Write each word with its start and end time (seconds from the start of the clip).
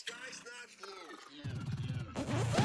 sky's 0.00 0.40
not 0.44 0.68
blue. 0.80 1.36
You 1.36 2.59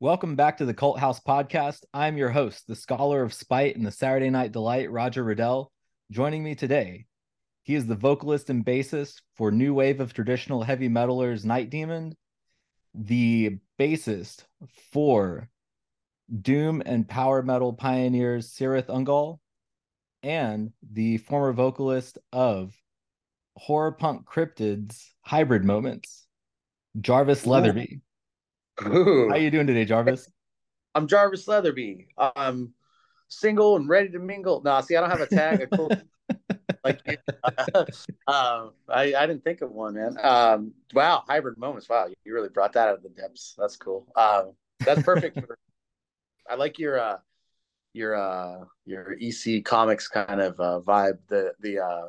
Welcome 0.00 0.36
back 0.36 0.58
to 0.58 0.64
the 0.64 0.74
Cult 0.74 1.00
House 1.00 1.18
Podcast. 1.18 1.80
I'm 1.92 2.16
your 2.16 2.28
host, 2.28 2.68
the 2.68 2.76
scholar 2.76 3.20
of 3.24 3.34
spite 3.34 3.74
and 3.74 3.84
the 3.84 3.90
Saturday 3.90 4.30
Night 4.30 4.52
Delight, 4.52 4.92
Roger 4.92 5.24
Riddell. 5.24 5.72
Joining 6.12 6.44
me 6.44 6.54
today, 6.54 7.06
he 7.64 7.74
is 7.74 7.84
the 7.84 7.96
vocalist 7.96 8.48
and 8.48 8.64
bassist 8.64 9.22
for 9.34 9.50
new 9.50 9.74
wave 9.74 9.98
of 9.98 10.14
traditional 10.14 10.62
heavy 10.62 10.88
metalers 10.88 11.44
Night 11.44 11.68
Demon, 11.68 12.16
the 12.94 13.58
bassist 13.76 14.44
for 14.92 15.50
doom 16.42 16.80
and 16.86 17.08
power 17.08 17.42
metal 17.42 17.72
pioneers 17.72 18.52
Cirith 18.52 18.86
Ungol, 18.86 19.40
and 20.22 20.70
the 20.92 21.16
former 21.18 21.52
vocalist 21.52 22.18
of 22.32 22.72
horror 23.56 23.90
punk 23.90 24.28
cryptids 24.28 25.08
Hybrid 25.22 25.64
Moments, 25.64 26.28
Jarvis. 27.00 27.46
Leatherby. 27.46 28.00
Ooh. 28.86 29.28
How 29.28 29.36
you 29.36 29.50
doing 29.50 29.66
today, 29.66 29.84
Jarvis? 29.84 30.30
I'm 30.94 31.06
Jarvis 31.08 31.48
Leatherby. 31.48 32.08
I'm 32.16 32.72
single 33.28 33.76
and 33.76 33.88
ready 33.88 34.08
to 34.10 34.18
mingle. 34.18 34.62
No, 34.62 34.80
see, 34.80 34.96
I 34.96 35.00
don't 35.00 35.10
have 35.10 35.20
a 35.20 35.26
tag. 35.26 35.68
Like, 36.84 37.04
um, 38.28 38.70
I, 38.88 39.12
I 39.14 39.26
didn't 39.26 39.42
think 39.42 39.62
of 39.62 39.72
one, 39.72 39.94
man. 39.94 40.16
Um, 40.22 40.72
wow, 40.94 41.24
hybrid 41.26 41.58
moments. 41.58 41.88
Wow, 41.88 42.06
you 42.24 42.32
really 42.32 42.48
brought 42.48 42.72
that 42.74 42.88
out 42.88 42.94
of 42.94 43.02
the 43.02 43.08
depths. 43.08 43.54
That's 43.58 43.76
cool. 43.76 44.06
Um, 44.14 44.52
that's 44.80 45.02
perfect. 45.02 45.40
for, 45.40 45.58
I 46.48 46.54
like 46.54 46.78
your 46.78 47.00
uh, 47.00 47.16
your 47.94 48.14
uh, 48.14 48.64
your 48.86 49.16
EC 49.20 49.64
Comics 49.64 50.08
kind 50.08 50.40
of 50.40 50.60
uh, 50.60 50.80
vibe. 50.86 51.18
The 51.28 51.52
the 51.60 51.80
uh, 51.80 52.08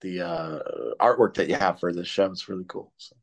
the 0.00 0.22
uh, 0.22 0.58
artwork 0.98 1.34
that 1.34 1.48
you 1.48 1.56
have 1.56 1.78
for 1.78 1.92
the 1.92 2.04
show 2.04 2.30
is 2.30 2.48
really 2.48 2.64
cool. 2.66 2.92
So. 2.96 3.16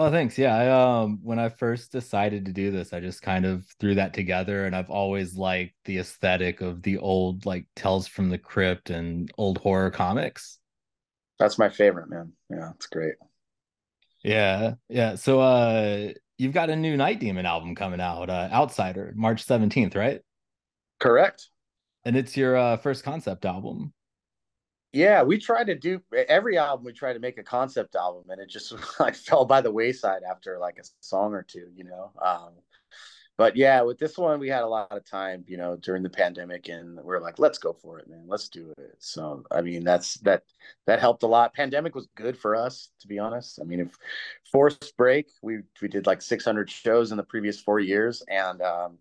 Oh, 0.00 0.10
thanks. 0.10 0.38
Yeah, 0.38 0.56
I 0.56 1.02
um 1.02 1.18
when 1.22 1.38
I 1.38 1.50
first 1.50 1.92
decided 1.92 2.46
to 2.46 2.52
do 2.54 2.70
this, 2.70 2.94
I 2.94 3.00
just 3.00 3.20
kind 3.20 3.44
of 3.44 3.66
threw 3.78 3.96
that 3.96 4.14
together 4.14 4.64
and 4.64 4.74
I've 4.74 4.88
always 4.88 5.36
liked 5.36 5.74
the 5.84 5.98
aesthetic 5.98 6.62
of 6.62 6.80
the 6.80 6.96
old 6.96 7.44
like 7.44 7.66
Tales 7.76 8.06
from 8.08 8.30
the 8.30 8.38
Crypt 8.38 8.88
and 8.88 9.30
old 9.36 9.58
horror 9.58 9.90
comics. 9.90 10.58
That's 11.38 11.58
my 11.58 11.68
favorite, 11.68 12.08
man. 12.08 12.32
Yeah, 12.48 12.70
it's 12.76 12.86
great. 12.86 13.16
Yeah. 14.24 14.76
Yeah. 14.88 15.16
So 15.16 15.40
uh 15.40 16.14
you've 16.38 16.54
got 16.54 16.70
a 16.70 16.76
new 16.76 16.96
Night 16.96 17.20
Demon 17.20 17.44
album 17.44 17.74
coming 17.74 18.00
out, 18.00 18.30
uh 18.30 18.48
Outsider, 18.50 19.12
March 19.14 19.44
17th, 19.44 19.94
right? 19.96 20.22
Correct. 20.98 21.50
And 22.06 22.16
it's 22.16 22.38
your 22.38 22.56
uh 22.56 22.78
first 22.78 23.04
concept 23.04 23.44
album. 23.44 23.92
Yeah, 24.92 25.22
we 25.22 25.38
tried 25.38 25.68
to 25.68 25.76
do 25.76 26.02
every 26.12 26.58
album. 26.58 26.84
We 26.84 26.92
tried 26.92 27.12
to 27.12 27.20
make 27.20 27.38
a 27.38 27.44
concept 27.44 27.94
album, 27.94 28.24
and 28.30 28.40
it 28.40 28.48
just 28.48 28.74
like 29.00 29.14
fell 29.14 29.44
by 29.44 29.60
the 29.60 29.70
wayside 29.70 30.22
after 30.28 30.58
like 30.58 30.78
a 30.78 30.84
song 31.00 31.32
or 31.32 31.42
two, 31.42 31.68
you 31.76 31.84
know. 31.84 32.10
Um, 32.20 32.54
but 33.36 33.56
yeah, 33.56 33.80
with 33.82 33.98
this 33.98 34.18
one, 34.18 34.38
we 34.38 34.48
had 34.50 34.64
a 34.64 34.66
lot 34.66 34.92
of 34.92 35.02
time, 35.04 35.44
you 35.46 35.56
know, 35.56 35.76
during 35.76 36.02
the 36.02 36.10
pandemic, 36.10 36.68
and 36.68 36.98
we 37.02 37.14
are 37.14 37.20
like, 37.20 37.38
let's 37.38 37.58
go 37.58 37.72
for 37.72 37.98
it, 37.98 38.06
man. 38.06 38.24
Let's 38.26 38.48
do 38.48 38.72
it. 38.76 38.96
So, 38.98 39.44
I 39.50 39.62
mean, 39.62 39.84
that's 39.84 40.14
that 40.18 40.42
that 40.86 41.00
helped 41.00 41.22
a 41.22 41.26
lot. 41.28 41.54
Pandemic 41.54 41.94
was 41.94 42.08
good 42.16 42.36
for 42.36 42.56
us, 42.56 42.90
to 43.00 43.08
be 43.08 43.18
honest. 43.18 43.58
I 43.60 43.64
mean, 43.64 43.80
if 43.80 43.96
forced 44.52 44.94
break, 44.96 45.28
we 45.40 45.60
we 45.80 45.88
did 45.88 46.06
like 46.06 46.20
600 46.20 46.68
shows 46.68 47.12
in 47.12 47.16
the 47.16 47.22
previous 47.22 47.60
four 47.60 47.78
years, 47.80 48.22
and 48.28 48.60
um, 48.60 48.98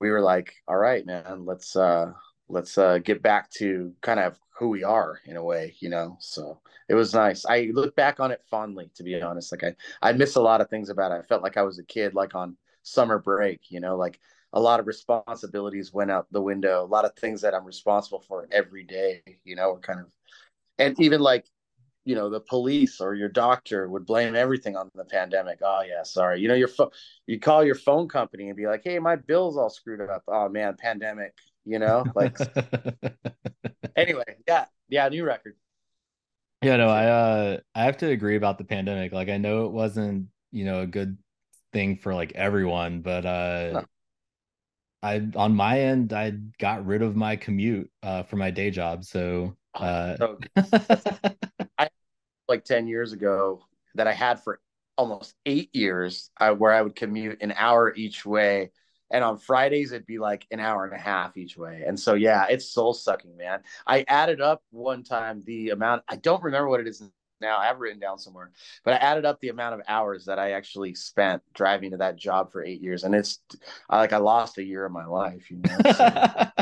we 0.00 0.10
were 0.10 0.22
like, 0.22 0.54
all 0.68 0.78
right, 0.78 1.04
man, 1.04 1.44
let's 1.44 1.76
uh 1.76 2.12
let's 2.54 2.78
uh 2.78 2.98
get 2.98 3.22
back 3.22 3.50
to 3.50 3.92
kind 4.00 4.20
of 4.20 4.38
who 4.58 4.68
we 4.68 4.84
are 4.84 5.20
in 5.26 5.36
a 5.36 5.44
way 5.44 5.74
you 5.80 5.88
know? 5.90 6.16
So 6.20 6.60
it 6.88 6.94
was 6.94 7.12
nice. 7.14 7.44
I 7.46 7.70
look 7.72 7.96
back 7.96 8.20
on 8.20 8.30
it 8.30 8.42
fondly 8.50 8.90
to 8.96 9.02
be 9.02 9.20
honest. 9.20 9.52
Like 9.52 9.64
i 9.64 10.10
i 10.10 10.12
miss 10.12 10.36
a 10.36 10.42
lot 10.42 10.60
of 10.62 10.70
things 10.70 10.88
about 10.90 11.12
it. 11.12 11.16
I 11.16 11.22
felt 11.22 11.42
like 11.42 11.56
i 11.56 11.62
was 11.62 11.78
a 11.78 11.84
kid 11.84 12.14
like 12.14 12.34
on 12.34 12.56
summer 12.82 13.18
break 13.18 13.60
you 13.70 13.80
know? 13.80 13.96
Like 13.96 14.20
a 14.52 14.60
lot 14.60 14.80
of 14.80 14.86
responsibilities 14.86 15.92
went 15.92 16.12
out 16.12 16.26
the 16.30 16.40
window 16.40 16.84
a 16.84 16.86
lot 16.86 17.04
of 17.04 17.12
things 17.16 17.40
that 17.40 17.54
i'm 17.54 17.64
responsible 17.64 18.20
for 18.28 18.46
every 18.52 18.84
day 18.84 19.22
you 19.44 19.56
know? 19.56 19.72
Were 19.72 19.80
kind 19.80 20.00
of 20.00 20.06
and 20.78 20.98
even 21.00 21.20
like 21.20 21.46
you 22.04 22.14
know 22.14 22.28
the 22.30 22.40
police 22.40 23.00
or 23.00 23.14
your 23.14 23.28
doctor 23.28 23.88
would 23.88 24.06
blame 24.06 24.34
everything 24.36 24.76
on 24.76 24.90
the 24.94 25.04
pandemic. 25.04 25.58
Oh 25.62 25.82
yeah 25.88 26.02
sorry. 26.02 26.40
You 26.40 26.48
know 26.48 26.54
your 26.54 26.68
phone 26.68 26.90
you 27.26 27.40
call 27.40 27.64
your 27.64 27.74
phone 27.74 28.08
company 28.08 28.48
and 28.48 28.56
be 28.56 28.66
like 28.66 28.82
hey 28.84 28.98
my 28.98 29.16
bill's 29.16 29.56
all 29.56 29.70
screwed 29.70 30.00
up. 30.02 30.22
Oh 30.28 30.48
man 30.48 30.76
pandemic 30.78 31.34
you 31.64 31.78
know 31.78 32.04
like 32.14 32.36
anyway 33.96 34.24
yeah 34.46 34.64
yeah 34.88 35.08
new 35.08 35.24
record 35.24 35.54
Yeah, 36.62 36.76
no, 36.76 36.88
I 36.88 37.06
uh 37.06 37.60
I 37.74 37.84
have 37.84 37.98
to 37.98 38.08
agree 38.08 38.36
about 38.36 38.58
the 38.58 38.64
pandemic. 38.64 39.12
Like 39.12 39.28
I 39.28 39.36
know 39.36 39.66
it 39.66 39.72
wasn't, 39.72 40.28
you 40.50 40.64
know, 40.64 40.80
a 40.80 40.86
good 40.86 41.18
thing 41.72 41.96
for 41.96 42.14
like 42.14 42.32
everyone, 42.32 43.02
but 43.02 43.26
uh 43.26 43.70
No. 43.74 43.84
I 45.02 45.28
on 45.36 45.54
my 45.54 45.80
end 45.80 46.12
I 46.12 46.30
got 46.58 46.86
rid 46.86 47.02
of 47.02 47.16
my 47.16 47.36
commute 47.36 47.90
uh 48.02 48.22
for 48.22 48.36
my 48.36 48.50
day 48.50 48.70
job. 48.70 49.04
So 49.04 49.56
uh 49.74 50.16
so 50.16 50.38
like 52.48 52.64
10 52.64 52.86
years 52.86 53.12
ago 53.12 53.64
that 53.94 54.06
i 54.06 54.12
had 54.12 54.42
for 54.42 54.60
almost 54.96 55.34
eight 55.46 55.74
years 55.74 56.30
I, 56.36 56.52
where 56.52 56.72
i 56.72 56.82
would 56.82 56.94
commute 56.94 57.42
an 57.42 57.52
hour 57.56 57.92
each 57.94 58.24
way 58.24 58.70
and 59.14 59.24
on 59.24 59.38
fridays 59.38 59.92
it'd 59.92 60.06
be 60.06 60.18
like 60.18 60.46
an 60.50 60.60
hour 60.60 60.84
and 60.84 60.94
a 60.94 60.98
half 60.98 61.36
each 61.36 61.56
way. 61.56 61.84
And 61.86 61.98
so 61.98 62.14
yeah 62.14 62.46
it's 62.50 62.66
soul 62.68 62.92
sucking 62.92 63.36
man. 63.36 63.60
I 63.86 64.04
added 64.08 64.40
up 64.40 64.62
one 64.70 65.02
time 65.04 65.42
the 65.46 65.70
amount 65.70 66.02
i 66.08 66.16
don't 66.16 66.42
remember 66.42 66.68
what 66.68 66.80
it 66.80 66.88
is 66.88 67.02
now 67.40 67.58
i 67.58 67.66
have 67.66 67.78
written 67.80 68.00
down 68.00 68.18
somewhere 68.18 68.50
but 68.84 68.94
i 68.94 68.96
added 68.96 69.24
up 69.24 69.40
the 69.40 69.48
amount 69.48 69.74
of 69.74 69.80
hours 69.88 70.24
that 70.24 70.38
i 70.38 70.52
actually 70.52 70.94
spent 70.94 71.42
driving 71.54 71.90
to 71.90 71.96
that 71.98 72.16
job 72.16 72.50
for 72.50 72.64
eight 72.64 72.80
years 72.80 73.04
and 73.04 73.14
it's 73.14 73.40
I- 73.88 73.98
like 73.98 74.12
i 74.12 74.18
lost 74.18 74.58
a 74.58 74.64
year 74.64 74.84
of 74.84 74.92
my 74.92 75.06
life 75.06 75.50
you 75.50 75.58
know 75.58 75.92
so. 75.92 76.46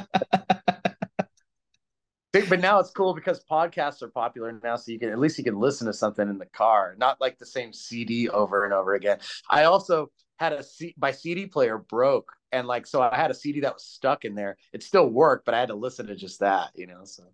But 2.49 2.61
now 2.61 2.81
it's 2.81 2.91
cool 2.91 3.13
because 3.13 3.45
podcasts 3.45 4.01
are 4.01 4.09
popular 4.09 4.59
now 4.65 4.77
so 4.77 4.91
you 4.91 4.99
can 4.99 5.11
at 5.11 5.19
least 5.19 5.37
you 5.37 5.45
can 5.45 5.59
listen 5.61 5.87
to 5.87 5.93
something 5.93 6.27
in 6.29 6.39
the 6.39 6.47
car 6.47 6.95
not 6.99 7.21
like 7.21 7.39
the 7.39 7.45
same 7.45 7.75
cd 7.75 8.31
over 8.31 8.65
and 8.65 8.73
over 8.73 8.95
again. 8.95 9.19
I 9.51 9.65
also 9.65 10.11
had 10.43 10.53
a 10.53 10.63
C- 10.63 10.95
my 10.99 11.13
cd 11.13 11.47
player 11.47 11.79
broke 11.79 12.33
and 12.53 12.67
like 12.67 12.87
so 12.87 13.01
i 13.01 13.15
had 13.17 13.31
a 13.31 13.35
cd 13.35 13.61
that 13.61 13.75
was 13.75 13.85
stuck 13.85 14.25
in 14.25 14.35
there 14.35 14.57
it 14.73 14.83
still 14.83 15.09
worked 15.09 15.45
but 15.45 15.55
i 15.55 15.61
had 15.61 15.69
to 15.69 15.75
listen 15.75 16.07
to 16.07 16.17
just 16.17 16.41
that 16.41 16.71
you 16.75 16.87
know 16.87 17.03
so 17.05 17.25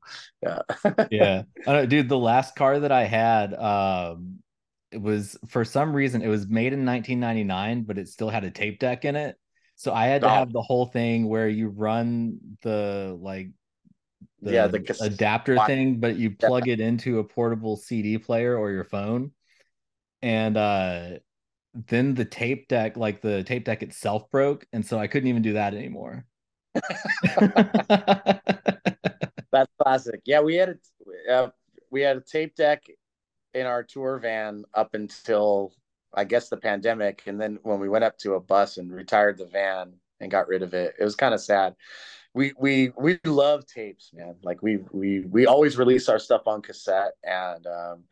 yeah 0.42 0.60
yeah. 1.10 1.42
Dude, 1.86 2.08
the 2.08 2.18
last 2.18 2.54
car 2.56 2.80
that 2.80 2.92
I 2.92 3.04
had 3.04 3.54
um 3.54 4.38
it 4.90 5.00
was 5.00 5.36
for 5.48 5.64
some 5.64 5.94
reason 5.94 6.22
it 6.22 6.28
was 6.28 6.48
made 6.48 6.72
in 6.72 6.84
1999, 6.84 7.82
but 7.82 7.98
it 7.98 8.08
still 8.08 8.30
had 8.30 8.44
a 8.44 8.50
tape 8.50 8.78
deck 8.80 9.04
in 9.04 9.16
it. 9.16 9.36
So 9.76 9.92
I 9.92 10.06
had 10.06 10.22
to 10.22 10.30
have 10.30 10.52
the 10.52 10.62
whole 10.62 10.86
thing 10.86 11.28
where 11.28 11.48
you 11.48 11.68
run 11.68 12.38
the 12.62 13.16
like 13.20 13.50
the, 14.42 14.52
Yeah, 14.52 14.66
the 14.68 14.96
adapter 15.00 15.58
thing, 15.58 16.00
but 16.00 16.16
you 16.16 16.32
plug 16.32 16.68
it 16.68 16.80
into 16.80 17.18
a 17.18 17.24
portable 17.24 17.76
CD 17.76 18.18
player 18.18 18.56
or 18.56 18.70
your 18.70 18.84
phone. 18.84 19.32
And 20.22 20.56
uh 20.56 21.18
then 21.86 22.14
the 22.14 22.24
tape 22.24 22.68
deck, 22.68 22.96
like 22.96 23.20
the 23.20 23.44
tape 23.44 23.64
deck 23.64 23.82
itself 23.82 24.30
broke, 24.30 24.66
and 24.72 24.84
so 24.84 24.98
I 24.98 25.06
couldn't 25.06 25.28
even 25.28 25.42
do 25.42 25.52
that 25.54 25.74
anymore. 25.74 26.24
That's 29.52 29.70
classic. 29.80 30.22
Yeah, 30.24 30.40
we 30.40 30.56
had 30.56 30.70
a 30.70 31.32
uh, 31.32 31.50
we 31.90 32.02
had 32.02 32.16
a 32.16 32.20
tape 32.20 32.56
deck 32.56 32.84
in 33.54 33.66
our 33.66 33.82
tour 33.82 34.18
van 34.18 34.64
up 34.74 34.94
until 34.94 35.72
I 36.14 36.24
guess 36.24 36.48
the 36.48 36.56
pandemic, 36.56 37.22
and 37.26 37.40
then 37.40 37.58
when 37.62 37.78
we 37.80 37.88
went 37.88 38.04
up 38.04 38.18
to 38.18 38.34
a 38.34 38.40
bus 38.40 38.76
and 38.78 38.92
retired 38.92 39.38
the 39.38 39.46
van 39.46 39.92
and 40.20 40.30
got 40.30 40.48
rid 40.48 40.62
of 40.62 40.74
it, 40.74 40.94
it 40.98 41.04
was 41.04 41.14
kind 41.14 41.34
of 41.34 41.40
sad. 41.40 41.76
We 42.34 42.52
we 42.58 42.92
we 42.98 43.18
love 43.24 43.66
tapes, 43.66 44.10
man. 44.12 44.36
Like 44.42 44.62
we 44.62 44.78
we 44.90 45.20
we 45.20 45.46
always 45.46 45.78
release 45.78 46.08
our 46.08 46.18
stuff 46.18 46.42
on 46.46 46.62
cassette, 46.62 47.12
and 47.22 47.66
um, 47.66 48.04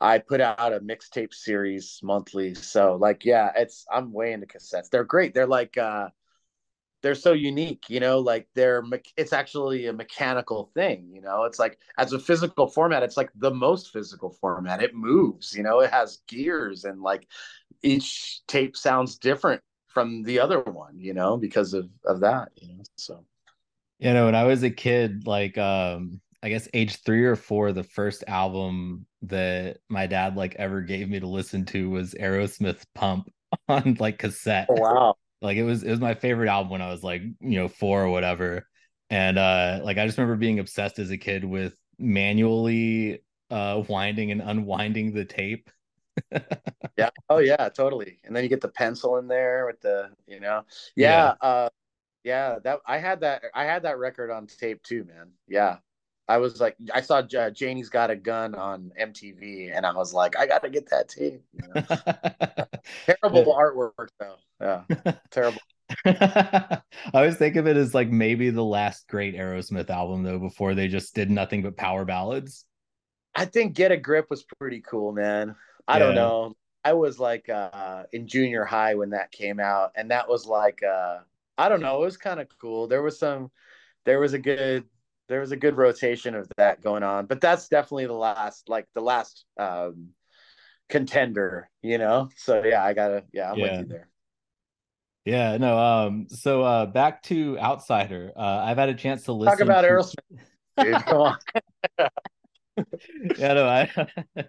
I 0.00 0.18
put 0.18 0.40
out 0.40 0.72
a 0.72 0.80
mixtape 0.80 1.34
series 1.34 2.00
monthly. 2.02 2.54
So 2.54 2.96
like, 2.96 3.24
yeah, 3.24 3.52
it's 3.56 3.86
I'm 3.90 4.12
way 4.12 4.32
into 4.32 4.46
cassettes. 4.46 4.90
They're 4.90 5.04
great. 5.04 5.34
They're 5.34 5.46
like. 5.46 5.76
uh 5.78 6.10
they're 7.02 7.14
so 7.14 7.32
unique 7.32 7.88
you 7.88 8.00
know 8.00 8.18
like 8.18 8.48
they're 8.54 8.82
it's 9.16 9.32
actually 9.32 9.86
a 9.86 9.92
mechanical 9.92 10.70
thing 10.74 11.08
you 11.12 11.20
know 11.20 11.44
it's 11.44 11.58
like 11.58 11.78
as 11.98 12.12
a 12.12 12.18
physical 12.18 12.66
format 12.66 13.02
it's 13.02 13.16
like 13.16 13.30
the 13.36 13.50
most 13.50 13.92
physical 13.92 14.30
format 14.30 14.82
it 14.82 14.94
moves 14.94 15.54
you 15.54 15.62
know 15.62 15.80
it 15.80 15.90
has 15.90 16.18
gears 16.26 16.84
and 16.84 17.02
like 17.02 17.26
each 17.82 18.42
tape 18.46 18.76
sounds 18.76 19.18
different 19.18 19.62
from 19.88 20.22
the 20.24 20.40
other 20.40 20.60
one, 20.62 20.98
you 21.00 21.14
know, 21.14 21.36
because 21.38 21.74
of 21.74 21.88
of 22.04 22.20
that, 22.20 22.50
you 22.60 22.68
know. 22.68 22.82
So 22.96 23.24
you 23.98 24.12
know, 24.12 24.26
when 24.26 24.34
I 24.34 24.44
was 24.44 24.62
a 24.62 24.70
kid, 24.70 25.26
like 25.26 25.56
um 25.58 26.20
I 26.42 26.48
guess 26.48 26.68
age 26.74 26.96
three 27.02 27.24
or 27.24 27.36
four, 27.36 27.72
the 27.72 27.82
first 27.82 28.24
album 28.28 29.06
that 29.28 29.78
my 29.88 30.06
dad 30.06 30.36
like 30.36 30.54
ever 30.56 30.80
gave 30.80 31.08
me 31.08 31.20
to 31.20 31.26
listen 31.26 31.64
to 31.66 31.90
was 31.90 32.14
Aerosmith 32.14 32.84
Pump 32.94 33.30
on 33.68 33.96
like 33.98 34.18
cassette. 34.18 34.68
oh, 34.70 34.80
wow. 34.80 35.14
Like 35.42 35.56
it 35.56 35.64
was 35.64 35.82
it 35.82 35.90
was 35.90 36.00
my 36.00 36.14
favorite 36.14 36.48
album 36.48 36.70
when 36.70 36.82
I 36.82 36.90
was 36.90 37.02
like, 37.02 37.22
you 37.22 37.58
know, 37.58 37.68
four 37.68 38.02
or 38.02 38.10
whatever. 38.10 38.66
And 39.10 39.38
uh 39.38 39.80
like 39.82 39.98
I 39.98 40.06
just 40.06 40.18
remember 40.18 40.36
being 40.36 40.58
obsessed 40.58 40.98
as 40.98 41.10
a 41.10 41.18
kid 41.18 41.44
with 41.44 41.74
manually 41.98 43.22
uh 43.50 43.82
winding 43.88 44.30
and 44.30 44.42
unwinding 44.42 45.12
the 45.12 45.24
tape. 45.24 45.70
yeah. 46.96 47.10
Oh 47.28 47.38
yeah, 47.38 47.68
totally. 47.68 48.18
And 48.24 48.34
then 48.34 48.42
you 48.42 48.48
get 48.48 48.62
the 48.62 48.68
pencil 48.68 49.18
in 49.18 49.28
there 49.28 49.66
with 49.66 49.80
the, 49.80 50.10
you 50.26 50.40
know. 50.40 50.62
Yeah, 50.96 51.34
yeah. 51.42 51.48
uh 51.48 51.68
yeah, 52.24 52.58
that 52.64 52.80
I 52.84 52.98
had 52.98 53.20
that 53.20 53.42
I 53.54 53.64
had 53.64 53.82
that 53.82 53.98
record 53.98 54.32
on 54.32 54.48
tape 54.48 54.82
too, 54.82 55.04
man. 55.04 55.30
Yeah. 55.46 55.76
I 56.28 56.38
was 56.38 56.60
like, 56.60 56.76
I 56.92 57.00
saw 57.02 57.18
uh, 57.18 57.50
Janie's 57.50 57.88
Got 57.88 58.10
a 58.10 58.16
Gun 58.16 58.54
on 58.54 58.90
MTV, 59.00 59.70
and 59.74 59.86
I 59.86 59.92
was 59.92 60.12
like, 60.12 60.36
I 60.36 60.46
got 60.46 60.62
to 60.64 60.70
get 60.70 60.90
that 60.90 61.08
tape. 61.08 61.42
You 61.52 61.68
know? 61.74 63.16
terrible 63.22 63.54
artwork, 63.54 64.08
though. 64.18 64.36
Yeah, 64.60 65.12
terrible. 65.30 65.60
I 66.04 66.80
always 67.14 67.36
think 67.36 67.54
of 67.54 67.68
it 67.68 67.76
as 67.76 67.94
like 67.94 68.10
maybe 68.10 68.50
the 68.50 68.64
last 68.64 69.06
great 69.06 69.36
Aerosmith 69.36 69.88
album, 69.88 70.24
though, 70.24 70.40
before 70.40 70.74
they 70.74 70.88
just 70.88 71.14
did 71.14 71.30
nothing 71.30 71.62
but 71.62 71.76
power 71.76 72.04
ballads. 72.04 72.64
I 73.34 73.44
think 73.44 73.74
Get 73.74 73.92
a 73.92 73.96
Grip 73.96 74.28
was 74.28 74.44
pretty 74.58 74.80
cool, 74.80 75.12
man. 75.12 75.54
I 75.86 75.98
yeah. 75.98 76.06
don't 76.06 76.14
know. 76.16 76.56
I 76.84 76.94
was 76.94 77.20
like 77.20 77.48
uh, 77.48 78.04
in 78.12 78.26
junior 78.26 78.64
high 78.64 78.94
when 78.94 79.10
that 79.10 79.30
came 79.30 79.60
out, 79.60 79.92
and 79.94 80.10
that 80.10 80.28
was 80.28 80.46
like, 80.46 80.82
uh, 80.82 81.18
I 81.58 81.68
don't 81.68 81.80
know, 81.80 82.02
it 82.02 82.06
was 82.06 82.16
kind 82.16 82.40
of 82.40 82.48
cool. 82.60 82.88
There 82.88 83.02
was 83.02 83.18
some, 83.18 83.50
there 84.04 84.20
was 84.20 84.34
a 84.34 84.38
good 84.38 84.84
there 85.28 85.40
was 85.40 85.52
a 85.52 85.56
good 85.56 85.76
rotation 85.76 86.34
of 86.34 86.48
that 86.56 86.82
going 86.82 87.02
on, 87.02 87.26
but 87.26 87.40
that's 87.40 87.68
definitely 87.68 88.06
the 88.06 88.12
last, 88.12 88.68
like 88.68 88.86
the 88.94 89.00
last 89.00 89.44
um, 89.58 90.10
contender, 90.88 91.68
you 91.82 91.98
know. 91.98 92.28
So 92.36 92.62
yeah, 92.64 92.84
I 92.84 92.92
gotta, 92.92 93.24
yeah, 93.32 93.50
I'm 93.50 93.58
yeah. 93.58 93.64
with 93.64 93.80
you 93.80 93.86
there. 93.86 94.08
Yeah, 95.24 95.56
no. 95.56 95.76
Um, 95.76 96.26
so 96.28 96.62
uh, 96.62 96.86
back 96.86 97.22
to 97.24 97.58
Outsider. 97.58 98.32
Uh, 98.36 98.62
I've 98.64 98.78
had 98.78 98.88
a 98.88 98.94
chance 98.94 99.24
to 99.24 99.32
listen. 99.32 99.58
Talk 99.58 99.60
about 99.60 99.80
to... 99.82 99.88
Aerosmith, 99.88 100.14
dude. 100.78 101.04
Come 101.04 101.20
on. 101.20 101.36
yeah, 103.36 103.54
no, 103.54 103.66
I 103.66 104.08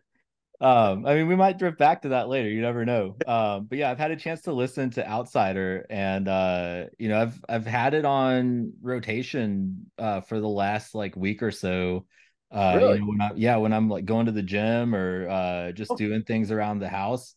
um 0.60 1.06
i 1.06 1.14
mean 1.14 1.28
we 1.28 1.36
might 1.36 1.60
drift 1.60 1.78
back 1.78 2.02
to 2.02 2.10
that 2.10 2.30
later 2.30 2.50
you 2.50 2.62
never 2.62 2.84
know 2.84 3.16
um 3.28 3.66
but 3.66 3.78
yeah 3.78 3.92
i've 3.92 4.00
had 4.00 4.10
a 4.10 4.16
chance 4.16 4.42
to 4.42 4.52
listen 4.52 4.90
to 4.90 5.08
outsider 5.08 5.86
and 5.90 6.28
uh 6.28 6.86
you 6.98 7.10
know 7.10 7.22
i've 7.22 7.46
i've 7.48 7.66
had 7.66 7.94
it 7.94 8.06
on 8.06 8.74
rotation 8.82 9.86
uh 10.00 10.20
for 10.22 10.40
the 10.40 10.48
last 10.48 10.96
like 10.96 11.16
week 11.16 11.44
or 11.44 11.52
so 11.52 12.06
uh 12.52 12.74
really? 12.76 12.94
you 12.96 13.00
know, 13.02 13.06
when 13.06 13.22
I, 13.22 13.32
yeah 13.36 13.58
when 13.58 13.72
i'm 13.72 13.88
like 13.88 14.06
going 14.06 14.26
to 14.26 14.32
the 14.32 14.42
gym 14.42 14.96
or 14.96 15.30
uh 15.30 15.72
just 15.74 15.92
oh. 15.92 15.96
doing 15.96 16.24
things 16.24 16.50
around 16.50 16.80
the 16.80 16.90
house 16.90 17.36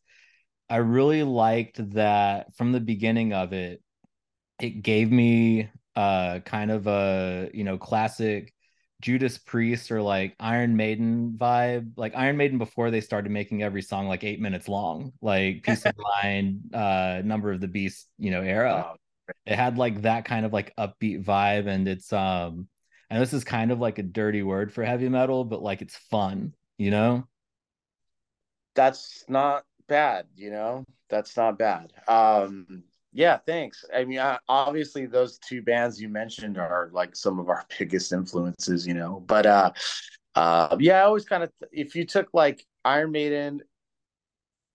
i 0.71 0.77
really 0.77 1.23
liked 1.23 1.91
that 1.93 2.55
from 2.57 2.73
the 2.73 2.81
beginning 2.81 3.35
of 3.35 3.53
it 3.53 3.83
it 4.59 4.83
gave 4.83 5.13
me 5.13 5.69
uh 5.95 6.39
kind 6.41 6.71
of 6.71 6.87
a 6.87 7.51
you 7.53 7.65
know 7.65 7.77
classic 7.77 8.55
Judas 9.01 9.39
Priest 9.39 9.91
or 9.91 10.03
like 10.03 10.35
Iron 10.39 10.77
Maiden 10.77 11.35
vibe, 11.37 11.93
like 11.97 12.15
Iron 12.15 12.37
Maiden 12.37 12.59
before 12.59 12.91
they 12.91 13.01
started 13.01 13.33
making 13.33 13.63
every 13.63 13.83
song 13.83 14.07
like 14.09 14.25
eight 14.25 14.41
minutes 14.41 14.69
long, 14.69 15.13
like 15.21 15.63
Piece 15.65 15.85
of 15.87 15.95
Mind, 16.23 16.75
uh, 16.75 17.23
Number 17.25 17.53
of 17.53 17.61
the 17.61 17.69
Beast, 17.69 18.09
you 18.19 18.31
know, 18.31 18.43
era. 18.43 18.95
It 19.47 19.57
had 19.57 19.79
like 19.79 20.03
that 20.03 20.25
kind 20.25 20.45
of 20.45 20.53
like 20.53 20.75
upbeat 20.77 21.25
vibe, 21.25 21.67
and 21.67 21.87
it's 21.87 22.13
um, 22.13 22.69
and 23.09 23.23
this 23.23 23.33
is 23.33 23.45
kind 23.45 23.71
of 23.71 23.79
like 23.79 23.99
a 23.99 24.03
dirty 24.03 24.43
word 24.43 24.73
for 24.73 24.85
heavy 24.85 25.09
metal, 25.09 25.45
but 25.45 25.63
like 25.63 25.83
it's 25.83 25.97
fun, 25.97 26.55
you 26.79 26.91
know. 26.91 27.27
That's 28.75 29.25
not 29.29 29.65
bad, 29.89 30.27
you 30.37 30.51
know. 30.51 30.85
That's 31.09 31.37
not 31.37 31.59
bad. 31.59 31.93
Um, 32.09 32.85
yeah, 33.13 33.39
thanks. 33.39 33.85
I 33.95 34.05
mean, 34.05 34.21
obviously 34.49 35.07
those 35.07 35.39
two 35.39 35.63
bands 35.63 36.01
you 36.01 36.09
mentioned 36.09 36.59
are 36.59 36.91
like 36.93 37.17
some 37.17 37.39
of 37.39 37.49
our 37.49 37.65
biggest 37.79 38.13
influences, 38.13 38.87
you 38.87 38.95
know. 38.95 39.23
But 39.27 39.47
uh 39.47 39.73
uh 40.35 40.77
yeah, 40.79 41.01
I 41.01 41.05
always 41.05 41.25
kind 41.25 41.43
of 41.43 41.51
if 41.73 41.95
you 41.95 42.07
took 42.07 42.29
like 42.33 42.65
Iron 42.85 43.11
Maiden, 43.13 43.63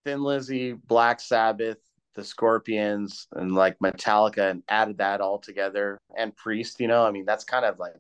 Thin 0.04 0.22
Lizzy, 0.22 0.74
Black 0.74 1.20
Sabbath, 1.22 1.78
the 2.16 2.24
Scorpions, 2.24 3.28
and 3.32 3.54
like 3.54 3.80
Metallica 3.80 4.52
and 4.52 4.64
added 4.68 4.98
that 4.98 5.22
all 5.22 5.40
together 5.40 5.98
and 6.18 6.36
Priest, 6.36 6.80
you 6.80 6.88
know, 6.88 7.06
I 7.06 7.12
mean, 7.12 7.26
that's 7.26 7.46
kind 7.46 7.66
of 7.66 7.80
like 7.80 7.94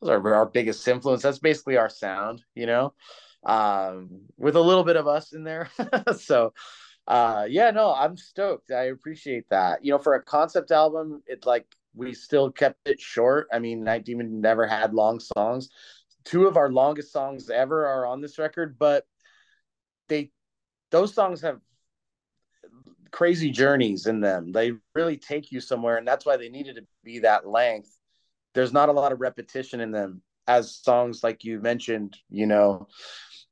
those 0.00 0.10
are 0.10 0.34
our 0.34 0.46
biggest 0.46 0.86
influence. 0.86 1.22
That's 1.22 1.38
basically 1.38 1.76
our 1.78 1.88
sound, 1.88 2.44
you 2.54 2.66
know, 2.66 2.94
um, 3.44 4.20
with 4.36 4.56
a 4.56 4.60
little 4.60 4.84
bit 4.84 4.96
of 4.96 5.08
us 5.08 5.32
in 5.32 5.42
there. 5.42 5.70
so 6.18 6.52
uh 7.08 7.46
yeah 7.48 7.70
no 7.70 7.94
i'm 7.94 8.16
stoked. 8.16 8.70
I 8.70 8.84
appreciate 8.84 9.48
that. 9.50 9.84
You 9.84 9.92
know 9.92 9.98
for 9.98 10.14
a 10.14 10.22
concept 10.22 10.70
album 10.70 11.22
it 11.26 11.46
like 11.46 11.66
we 11.94 12.12
still 12.14 12.50
kept 12.50 12.88
it 12.88 13.00
short. 13.00 13.48
I 13.52 13.58
mean 13.58 13.84
night 13.84 14.04
demon 14.04 14.40
never 14.40 14.66
had 14.66 14.94
long 14.94 15.20
songs. 15.20 15.70
Two 16.24 16.46
of 16.46 16.56
our 16.56 16.70
longest 16.70 17.12
songs 17.12 17.50
ever 17.50 17.86
are 17.86 18.06
on 18.06 18.20
this 18.20 18.38
record 18.38 18.76
but 18.78 19.06
they 20.08 20.30
those 20.90 21.14
songs 21.14 21.40
have 21.42 21.60
crazy 23.10 23.50
journeys 23.50 24.06
in 24.06 24.20
them. 24.20 24.52
They 24.52 24.72
really 24.94 25.16
take 25.16 25.52
you 25.52 25.60
somewhere 25.60 25.96
and 25.96 26.06
that's 26.06 26.26
why 26.26 26.36
they 26.36 26.48
needed 26.48 26.76
to 26.76 26.86
be 27.04 27.20
that 27.20 27.46
length. 27.46 27.96
There's 28.54 28.72
not 28.72 28.88
a 28.88 28.92
lot 28.92 29.12
of 29.12 29.20
repetition 29.20 29.80
in 29.80 29.90
them 29.90 30.22
as 30.46 30.74
songs 30.74 31.22
like 31.22 31.44
you 31.44 31.60
mentioned 31.60 32.16
you 32.30 32.46
know 32.46 32.86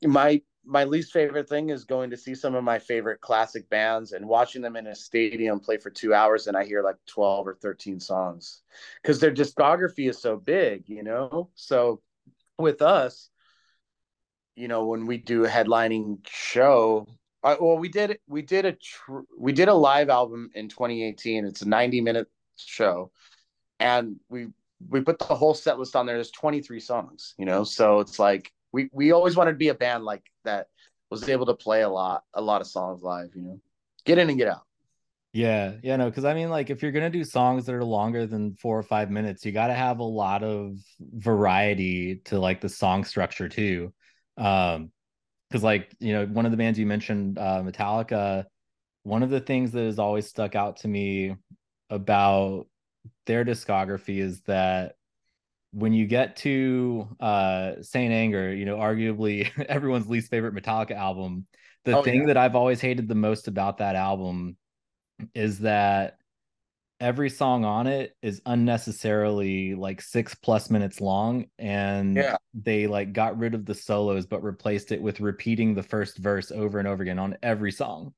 my 0.02 0.40
my 0.66 0.84
least 0.84 1.12
favorite 1.12 1.49
thing 1.49 1.70
is 1.70 1.84
going 1.84 2.11
to 2.11 2.16
see 2.16 2.34
some 2.34 2.55
of 2.55 2.64
my 2.64 2.78
favorite 2.78 3.20
classic 3.20 3.69
bands 3.69 4.12
and 4.12 4.26
watching 4.26 4.62
them 4.62 4.76
in 4.76 4.87
a 4.87 4.94
stadium 4.94 5.61
play 5.61 5.76
for 5.76 5.90
two 5.90 6.14
hours 6.14 6.46
and 6.46 6.56
I 6.56 6.64
hear 6.64 6.82
like 6.82 6.96
12 7.06 7.49
or 7.49 7.55
13 7.55 8.00
songs 8.00 8.62
because 9.02 9.20
their 9.20 9.32
discography 9.32 10.08
is 10.08 10.19
so 10.19 10.37
big, 10.37 10.88
you 10.88 11.02
know? 11.02 11.50
So 11.55 12.00
with 12.58 12.82
us, 12.82 13.31
you 14.56 14.69
know, 14.69 14.87
when 14.87 15.06
we 15.06 15.19
do 15.19 15.44
a 15.44 15.49
headlining 15.49 16.19
show, 16.26 17.06
uh, 17.42 17.56
well, 17.61 17.76
we 17.76 17.88
did 17.88 18.18
we 18.26 18.40
did 18.40 18.64
a 18.64 18.73
tr- 18.73 19.21
we 19.38 19.52
did 19.52 19.68
a 19.68 19.75
live 19.75 20.09
album 20.09 20.50
in 20.54 20.68
2018. 20.68 21.44
It's 21.44 21.62
a 21.62 21.68
90 21.68 22.00
minute 22.00 22.28
show, 22.56 23.11
and 23.78 24.16
we 24.28 24.49
we 24.88 25.00
put 25.00 25.18
the 25.18 25.26
whole 25.26 25.54
set 25.54 25.78
list 25.78 25.94
on 25.97 26.06
there. 26.06 26.16
There's 26.16 26.30
23 26.30 26.80
songs, 26.80 27.35
you 27.37 27.44
know, 27.44 27.64
so 27.64 28.00
it's 28.00 28.18
like 28.18 28.52
we 28.75 28.88
we 28.93 29.12
always 29.12 29.37
wanted 29.37 29.52
to 29.52 29.57
be 29.57 29.69
a 29.69 29.75
band 29.75 30.04
like 30.04 30.25
that 30.45 30.66
was 31.09 31.28
able 31.28 31.47
to 31.47 31.54
play 31.54 31.83
a 31.83 31.88
lot 31.88 32.25
a 32.35 32.43
lot 32.43 32.61
of 32.61 32.66
songs 32.66 33.02
live 33.02 33.31
you 33.35 33.43
know? 33.43 33.61
Get 34.04 34.19
in 34.19 34.28
and 34.28 34.37
get 34.37 34.49
out. 34.49 34.62
Yeah 35.33 35.75
yeah 35.83 35.97
no 35.97 36.11
because 36.11 36.25
i 36.25 36.35
mean 36.35 36.50
like 36.50 36.71
if 36.71 36.83
you're 36.83 36.93
gonna 36.93 37.09
do 37.09 37.25
songs 37.25 37.66
that 37.66 37.75
are 37.75 37.85
longer 37.85 38.26
than 38.26 38.54
four 38.54 38.78
or 38.78 38.83
five 38.83 39.11
minutes 39.11 39.45
you 39.47 39.52
got 39.52 39.69
to 39.69 39.75
have 39.75 40.00
a 40.00 40.04
lot 40.04 40.43
of 40.43 40.76
variety 41.00 42.16
to 42.26 42.38
like 42.38 42.61
the 42.61 42.69
song 42.69 43.04
structure 43.04 43.49
too. 43.49 43.93
Um 44.37 44.90
because 45.49 45.62
like 45.62 45.95
you 46.00 46.12
know 46.12 46.26
one 46.26 46.45
of 46.45 46.50
the 46.50 46.57
bands 46.57 46.78
you 46.78 46.87
mentioned 46.87 47.38
uh 47.38 47.62
metallica 47.64 48.45
one 49.04 49.23
of 49.23 49.31
the 49.31 49.40
things 49.40 49.71
that 49.73 49.85
has 49.85 49.99
always 49.99 50.26
stuck 50.26 50.54
out 50.57 50.78
to 50.78 50.88
me 50.88 51.37
about 51.90 52.66
their 53.26 53.45
discography 53.45 54.19
is 54.19 54.40
that 54.43 54.95
when 55.75 55.93
you 55.93 56.07
get 56.07 56.37
to 56.37 57.09
uh 57.21 57.83
Saint 57.83 58.12
Anger, 58.12 58.54
you 58.54 58.64
know, 58.64 58.76
arguably 58.76 59.50
everyone's 59.69 60.09
least 60.09 60.31
favorite 60.31 60.54
Metallica 60.54 60.93
album, 60.93 61.47
the 61.85 61.99
oh, 61.99 62.02
thing 62.02 62.23
yeah. 62.23 62.26
that 62.28 62.37
I've 62.37 62.57
always 62.57 62.81
hated 62.81 63.09
the 63.09 63.14
most 63.14 63.49
about 63.49 63.78
that 63.78 63.97
album 63.97 64.57
is 65.35 65.61
that 65.61 66.19
every 67.00 67.28
song 67.28 67.64
on 67.64 67.87
it 67.87 68.16
is 68.23 68.40
unnecessarily 68.47 69.75
like 69.75 70.00
six 70.00 70.35
plus 70.35 70.71
minutes 70.71 71.00
long 71.00 71.45
and 71.59 72.16
yeah. 72.16 72.37
they 72.54 72.87
like 72.87 73.12
got 73.12 73.37
rid 73.37 73.54
of 73.54 73.66
the 73.66 73.75
solos 73.75 74.26
but 74.26 74.43
replaced 74.43 74.93
it 74.93 75.02
with 75.02 75.21
repeating 75.21 75.75
the 75.75 75.83
first 75.83 76.19
verse 76.19 76.52
over 76.52 76.78
and 76.78 76.87
over 76.87 77.02
again 77.02 77.19
on 77.19 77.37
every 77.43 77.73
song 77.73 78.14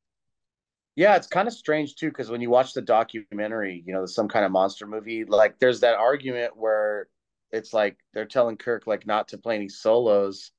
yeah 0.95 1.17
it's 1.17 1.27
kind 1.27 1.49
of 1.49 1.55
strange 1.55 1.97
too 1.97 2.09
because 2.09 2.31
when 2.31 2.43
you 2.43 2.51
watch 2.51 2.75
the 2.75 2.83
documentary 2.83 3.83
you 3.87 3.95
know 3.95 4.05
some 4.05 4.29
kind 4.29 4.45
of 4.45 4.53
monster 4.53 4.87
movie 4.87 5.25
like 5.25 5.59
there's 5.59 5.81
that 5.81 5.97
argument 5.97 6.55
where 6.55 7.09
it's 7.57 7.73
like 7.73 7.97
they're 8.15 8.27
telling 8.27 8.57
Kirk 8.57 8.87
like 8.87 9.07
not 9.07 9.29
to 9.29 9.39
play 9.39 9.57
any 9.57 9.69
solos 9.69 10.53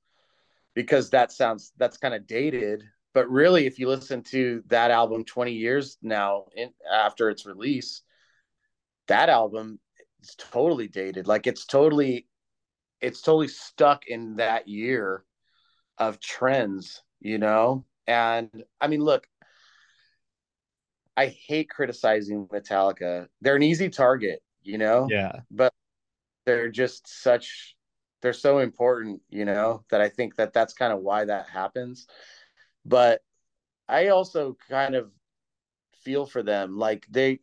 because 0.74 1.10
that 1.12 1.32
sounds 1.32 1.72
that's 1.77 1.98
kind 1.98 2.13
of 2.13 2.27
dated. 2.27 2.84
But 3.13 3.30
really, 3.30 3.66
if 3.66 3.80
you 3.80 3.88
listen 3.88 4.22
to 4.32 4.63
that 4.68 4.92
album 4.92 5.24
20 5.25 5.54
years 5.54 5.98
now 6.01 6.46
in, 6.56 6.70
after 6.92 7.30
its 7.30 7.46
release, 7.46 8.01
that 9.08 9.30
album 9.30 9.80
is 10.22 10.36
totally 10.38 10.88
dated. 10.88 11.27
Like 11.27 11.48
it's 11.48 11.66
totally 11.66 12.27
it's 13.01 13.22
totally 13.22 13.48
stuck 13.48 14.08
in 14.08 14.36
that 14.38 14.68
year 14.68 15.24
of 15.98 16.20
trends, 16.20 17.01
you 17.20 17.38
know? 17.38 17.86
And 18.06 18.63
I 18.80 18.88
mean, 18.88 19.01
look, 19.01 19.27
I 21.16 21.27
hate 21.27 21.70
criticizing 21.70 22.48
Metallica. 22.48 23.27
They're 23.42 23.56
an 23.56 23.63
easy 23.63 23.89
target, 23.89 24.42
you 24.62 24.77
know. 24.77 25.08
Yeah. 25.10 25.39
But 25.50 25.74
they're 26.48 26.70
just 26.70 27.08
such 27.24 27.75
they're 28.22 28.34
so 28.34 28.58
important, 28.60 29.22
you 29.30 29.46
know, 29.46 29.84
that 29.92 30.01
I 30.01 30.10
think 30.10 30.38
that 30.38 30.54
that's 30.54 30.74
kind 30.74 30.92
of 30.92 31.01
why 31.01 31.25
that 31.25 31.48
happens. 31.48 32.08
But 32.84 33.22
I 33.88 34.08
also 34.08 34.58
kind 34.70 34.96
of 34.96 35.12
feel 36.04 36.25
for 36.25 36.42
them 36.42 36.77
like 36.77 37.06
they 37.12 37.39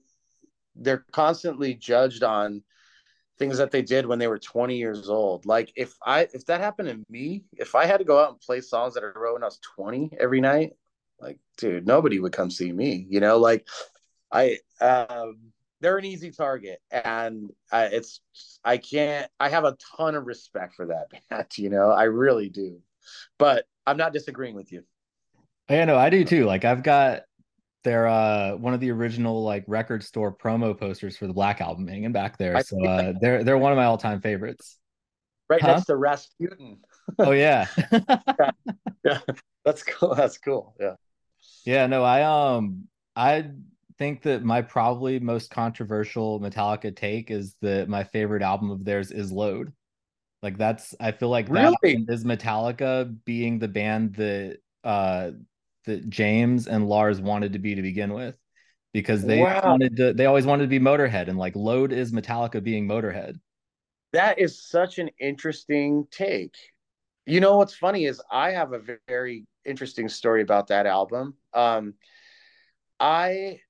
they're 0.74 1.04
constantly 1.12 1.74
judged 1.74 2.24
on 2.24 2.62
things 3.38 3.58
that 3.58 3.70
they 3.70 3.82
did 3.82 4.06
when 4.06 4.18
they 4.18 4.26
were 4.26 4.38
20 4.38 4.76
years 4.76 5.08
old. 5.08 5.44
Like 5.46 5.70
if 5.76 5.94
I 6.04 6.28
if 6.32 6.46
that 6.46 6.60
happened 6.60 6.88
to 6.88 7.04
me, 7.12 7.44
if 7.52 7.74
I 7.74 7.84
had 7.84 7.98
to 7.98 8.04
go 8.04 8.18
out 8.18 8.30
and 8.30 8.40
play 8.40 8.62
songs 8.62 8.94
that 8.94 9.04
I 9.04 9.18
wrote 9.18 9.34
when 9.34 9.42
I 9.42 9.46
was 9.46 9.60
20 9.76 10.12
every 10.18 10.40
night, 10.40 10.72
like 11.20 11.38
dude, 11.58 11.86
nobody 11.86 12.18
would 12.18 12.32
come 12.32 12.50
see 12.50 12.72
me, 12.72 13.06
you 13.08 13.20
know, 13.20 13.36
like 13.38 13.68
I 14.32 14.58
um 14.80 15.52
they're 15.84 15.98
an 15.98 16.06
easy 16.06 16.30
target 16.30 16.80
and 16.90 17.52
I, 17.70 17.84
it's 17.84 18.22
I 18.64 18.78
can't 18.78 19.30
I 19.38 19.50
have 19.50 19.64
a 19.64 19.76
ton 19.98 20.14
of 20.14 20.24
respect 20.24 20.76
for 20.76 20.86
that 20.86 21.08
band, 21.30 21.46
you 21.58 21.68
know. 21.68 21.90
I 21.90 22.04
really 22.04 22.48
do. 22.48 22.80
But 23.38 23.66
I'm 23.86 23.98
not 23.98 24.14
disagreeing 24.14 24.54
with 24.54 24.72
you. 24.72 24.82
Yeah, 25.68 25.84
no, 25.84 25.98
I 25.98 26.08
do 26.08 26.24
too. 26.24 26.46
Like 26.46 26.64
I've 26.64 26.82
got 26.82 27.24
their 27.82 28.06
uh 28.06 28.56
one 28.56 28.72
of 28.72 28.80
the 28.80 28.90
original 28.92 29.44
like 29.44 29.64
record 29.66 30.02
store 30.02 30.34
promo 30.34 30.78
posters 30.78 31.18
for 31.18 31.26
the 31.26 31.34
Black 31.34 31.60
album 31.60 31.86
hanging 31.86 32.12
back 32.12 32.38
there. 32.38 32.62
So 32.62 32.82
uh 32.82 33.12
they're 33.20 33.44
they're 33.44 33.58
one 33.58 33.72
of 33.72 33.76
my 33.76 33.84
all-time 33.84 34.22
favorites. 34.22 34.78
Right 35.50 35.60
Huh? 35.60 35.74
next 35.74 35.84
to 35.86 35.96
Rasputin. 35.96 36.78
Oh 37.18 37.32
yeah. 37.32 37.66
Yeah. 39.04 39.20
That's 39.66 39.82
cool. 39.82 40.14
That's 40.14 40.38
cool. 40.38 40.74
Yeah. 40.80 40.94
Yeah, 41.66 41.86
no, 41.88 42.02
I 42.02 42.22
um 42.22 42.88
I 43.14 43.50
think 43.98 44.22
that 44.22 44.42
my 44.44 44.62
probably 44.62 45.20
most 45.20 45.50
controversial 45.50 46.40
Metallica 46.40 46.94
take 46.94 47.30
is 47.30 47.56
that 47.62 47.88
my 47.88 48.04
favorite 48.04 48.42
album 48.42 48.70
of 48.70 48.84
theirs 48.84 49.10
is 49.10 49.32
Load. 49.32 49.72
Like 50.42 50.58
that's 50.58 50.94
I 51.00 51.12
feel 51.12 51.30
like 51.30 51.52
that 51.52 51.74
Really? 51.82 52.06
is 52.08 52.24
Metallica 52.24 53.16
being 53.24 53.58
the 53.58 53.68
band 53.68 54.14
that 54.16 54.58
uh 54.84 55.32
that 55.86 56.08
James 56.10 56.68
and 56.68 56.88
Lars 56.88 57.20
wanted 57.20 57.54
to 57.54 57.58
be 57.58 57.74
to 57.76 57.82
begin 57.82 58.12
with 58.14 58.36
because 58.92 59.24
they 59.26 59.46
Wow. 59.46 59.60
wanted 59.62 59.96
to 59.98 60.12
they 60.14 60.26
always 60.26 60.46
wanted 60.46 60.64
to 60.64 60.68
be 60.68 60.80
Motorhead 60.80 61.28
and 61.28 61.38
like 61.38 61.56
Load 61.56 61.92
is 61.92 62.12
Metallica 62.12 62.62
being 62.62 62.88
Motorhead. 62.88 63.38
That 64.12 64.38
is 64.38 64.62
such 64.62 64.98
an 64.98 65.10
interesting 65.18 66.06
take. 66.10 66.54
You 67.26 67.40
know 67.40 67.56
what's 67.56 67.74
funny 67.76 68.04
is 68.06 68.22
I 68.30 68.52
have 68.52 68.72
a 68.72 68.98
very 69.08 69.46
interesting 69.64 70.08
story 70.08 70.42
about 70.42 70.68
that 70.68 70.86
album. 70.86 71.34
Um, 71.52 71.94
I 73.00 73.60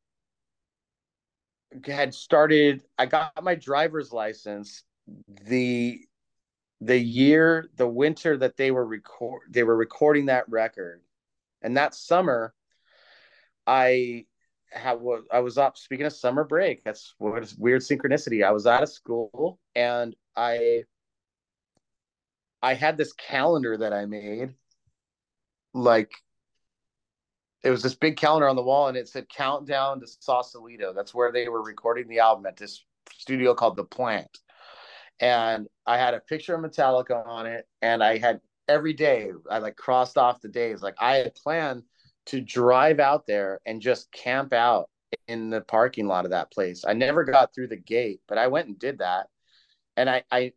had 1.86 2.14
started. 2.14 2.82
I 2.98 3.06
got 3.06 3.32
my 3.42 3.54
driver's 3.54 4.12
license 4.12 4.84
the 5.46 6.00
the 6.80 6.98
year, 6.98 7.70
the 7.76 7.88
winter 7.88 8.36
that 8.36 8.56
they 8.56 8.70
were 8.70 8.84
record 8.84 9.42
they 9.50 9.62
were 9.62 9.76
recording 9.76 10.26
that 10.26 10.48
record, 10.48 11.02
and 11.62 11.76
that 11.76 11.94
summer, 11.94 12.54
I 13.66 14.26
have 14.70 15.00
I 15.32 15.40
was 15.40 15.58
up. 15.58 15.76
Speaking 15.76 16.06
of 16.06 16.12
summer 16.12 16.44
break, 16.44 16.84
that's 16.84 17.14
what 17.18 17.42
is 17.42 17.56
weird 17.56 17.82
synchronicity. 17.82 18.44
I 18.44 18.50
was 18.52 18.66
out 18.66 18.82
of 18.82 18.88
school 18.88 19.58
and 19.74 20.14
I 20.36 20.84
I 22.62 22.74
had 22.74 22.96
this 22.96 23.12
calendar 23.12 23.76
that 23.76 23.92
I 23.92 24.06
made. 24.06 24.54
Like 25.74 26.12
it 27.64 27.70
was 27.70 27.82
this 27.82 27.94
big 27.94 28.18
calendar 28.18 28.48
on 28.48 28.56
the 28.56 28.62
wall 28.62 28.88
and 28.88 28.96
it 28.96 29.08
said 29.08 29.28
countdown 29.28 29.98
to 29.98 30.06
Sausalito. 30.06 30.92
That's 30.92 31.14
where 31.14 31.32
they 31.32 31.48
were 31.48 31.62
recording 31.62 32.06
the 32.06 32.18
album 32.18 32.44
at 32.44 32.58
this 32.58 32.84
studio 33.10 33.54
called 33.54 33.76
The 33.76 33.84
Plant. 33.84 34.38
And 35.18 35.66
I 35.86 35.96
had 35.96 36.12
a 36.12 36.20
picture 36.20 36.54
of 36.54 36.60
Metallica 36.60 37.26
on 37.26 37.46
it 37.46 37.66
and 37.80 38.04
I 38.04 38.18
had 38.18 38.40
every 38.68 38.92
day 38.92 39.30
I 39.50 39.58
like 39.58 39.76
crossed 39.76 40.18
off 40.18 40.42
the 40.42 40.48
days. 40.48 40.82
Like 40.82 40.96
I 41.00 41.16
had 41.16 41.34
planned 41.34 41.84
to 42.26 42.42
drive 42.42 43.00
out 43.00 43.26
there 43.26 43.60
and 43.64 43.80
just 43.80 44.12
camp 44.12 44.52
out 44.52 44.90
in 45.26 45.48
the 45.48 45.62
parking 45.62 46.06
lot 46.06 46.26
of 46.26 46.32
that 46.32 46.52
place. 46.52 46.84
I 46.86 46.92
never 46.92 47.24
got 47.24 47.54
through 47.54 47.68
the 47.68 47.76
gate, 47.76 48.20
but 48.28 48.36
I 48.36 48.48
went 48.48 48.68
and 48.68 48.78
did 48.78 48.98
that. 48.98 49.28
And 49.96 50.10
I, 50.10 50.24
I 50.30 50.52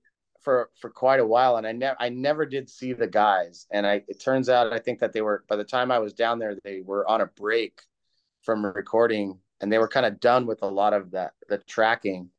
for 0.47 0.69
for 0.79 0.89
quite 0.89 1.19
a 1.19 1.25
while, 1.25 1.57
and 1.57 1.67
I 1.67 1.73
never 1.73 1.97
I 1.99 2.07
never 2.07 2.45
did 2.45 2.69
see 2.69 2.93
the 2.93 3.05
guys. 3.05 3.67
And 3.69 3.85
I 3.85 4.01
it 4.07 4.21
turns 4.21 4.47
out 4.47 4.71
I 4.71 4.79
think 4.79 4.99
that 4.99 5.11
they 5.11 5.19
were 5.19 5.43
by 5.49 5.57
the 5.57 5.65
time 5.65 5.91
I 5.91 5.99
was 5.99 6.13
down 6.13 6.39
there, 6.39 6.55
they 6.63 6.79
were 6.79 7.05
on 7.05 7.19
a 7.19 7.25
break 7.25 7.81
from 8.43 8.65
recording, 8.65 9.39
and 9.59 9.69
they 9.69 9.77
were 9.77 9.89
kind 9.89 10.05
of 10.05 10.21
done 10.21 10.47
with 10.47 10.61
a 10.61 10.67
lot 10.67 10.93
of 10.93 11.11
that 11.11 11.33
the 11.49 11.57
tracking. 11.57 12.29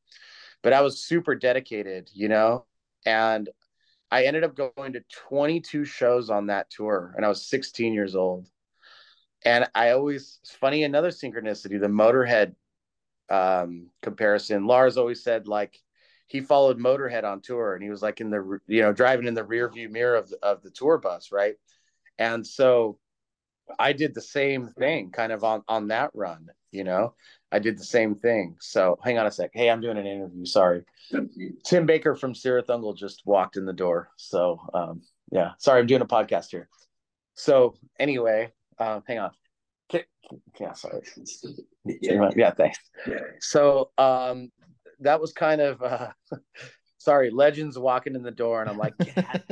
But 0.63 0.73
I 0.73 0.81
was 0.81 1.05
super 1.05 1.35
dedicated, 1.35 2.09
you 2.11 2.29
know, 2.29 2.65
and 3.05 3.47
I 4.09 4.23
ended 4.23 4.43
up 4.43 4.55
going 4.55 4.93
to 4.93 5.03
22 5.27 5.85
shows 5.85 6.31
on 6.31 6.47
that 6.47 6.71
tour, 6.71 7.13
and 7.15 7.23
I 7.23 7.29
was 7.29 7.45
16 7.45 7.93
years 7.93 8.15
old. 8.15 8.49
And 9.45 9.67
I 9.75 9.91
always 9.91 10.39
it's 10.41 10.55
funny 10.55 10.83
another 10.83 11.09
synchronicity, 11.09 11.79
the 11.79 11.85
Motorhead 11.85 12.55
um, 13.29 13.91
comparison. 14.01 14.65
Lars 14.65 14.97
always 14.97 15.23
said 15.23 15.47
like 15.47 15.79
he 16.29 16.41
followed 16.41 16.77
Motorhead 16.77 17.23
on 17.23 17.41
tour, 17.41 17.73
and 17.73 17.83
he 17.83 17.89
was 17.89 18.03
like 18.03 18.21
in 18.21 18.29
the 18.29 18.59
you 18.67 18.81
know 18.81 18.93
driving 18.93 19.27
in 19.27 19.33
the 19.33 19.43
rear 19.43 19.67
view 19.67 19.89
mirror 19.89 20.15
of 20.15 20.29
the, 20.29 20.37
of 20.43 20.61
the 20.61 20.69
tour 20.69 20.99
bus, 20.99 21.31
right? 21.31 21.55
And 22.19 22.45
so 22.45 22.99
I 23.79 23.93
did 23.93 24.13
the 24.13 24.21
same 24.21 24.67
thing, 24.67 25.11
kind 25.11 25.31
of 25.31 25.43
on 25.43 25.63
on 25.67 25.87
that 25.87 26.11
run. 26.13 26.47
You 26.71 26.83
know, 26.83 27.15
I 27.51 27.57
did 27.57 27.79
the 27.79 27.83
same 27.83 28.13
thing. 28.13 28.55
So 28.59 28.99
hang 29.03 29.17
on 29.17 29.25
a 29.25 29.31
sec. 29.31 29.49
Hey, 29.53 29.71
I'm 29.71 29.81
doing 29.81 29.97
an 29.97 30.05
interview. 30.05 30.45
Sorry, 30.45 30.85
Tim 31.65 31.87
Baker 31.87 32.15
from 32.15 32.33
Cirith 32.33 32.67
Ungol 32.67 32.95
just 32.95 33.23
walked 33.25 33.57
in 33.57 33.65
the 33.65 33.73
door. 33.73 34.11
So 34.15 34.59
um, 34.73 35.01
yeah, 35.31 35.53
sorry, 35.57 35.79
I'm 35.79 35.87
doing 35.87 36.01
a 36.01 36.05
podcast 36.05 36.51
here. 36.51 36.69
So 37.33 37.73
anyway, 37.99 38.53
um, 38.77 39.01
hang 39.07 39.17
on. 39.17 39.31
Yeah, 40.59 40.73
sorry. 40.73 41.01
Yeah, 41.85 42.51
thanks. 42.51 42.77
So 43.39 43.89
um, 43.97 44.51
that 45.01 45.21
was 45.21 45.33
kind 45.33 45.61
of 45.61 45.81
uh, 45.81 46.11
sorry. 46.97 47.29
Legends 47.29 47.77
walking 47.77 48.15
in 48.15 48.23
the 48.23 48.31
door, 48.31 48.61
and 48.61 48.69
I'm 48.69 48.77
like, 48.77 48.97
"Dad, 48.97 49.43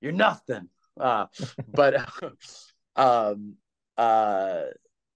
you're 0.00 0.12
nothing. 0.12 0.68
Uh, 0.98 1.26
but 1.66 2.08
um, 2.96 3.54
uh, 3.96 4.62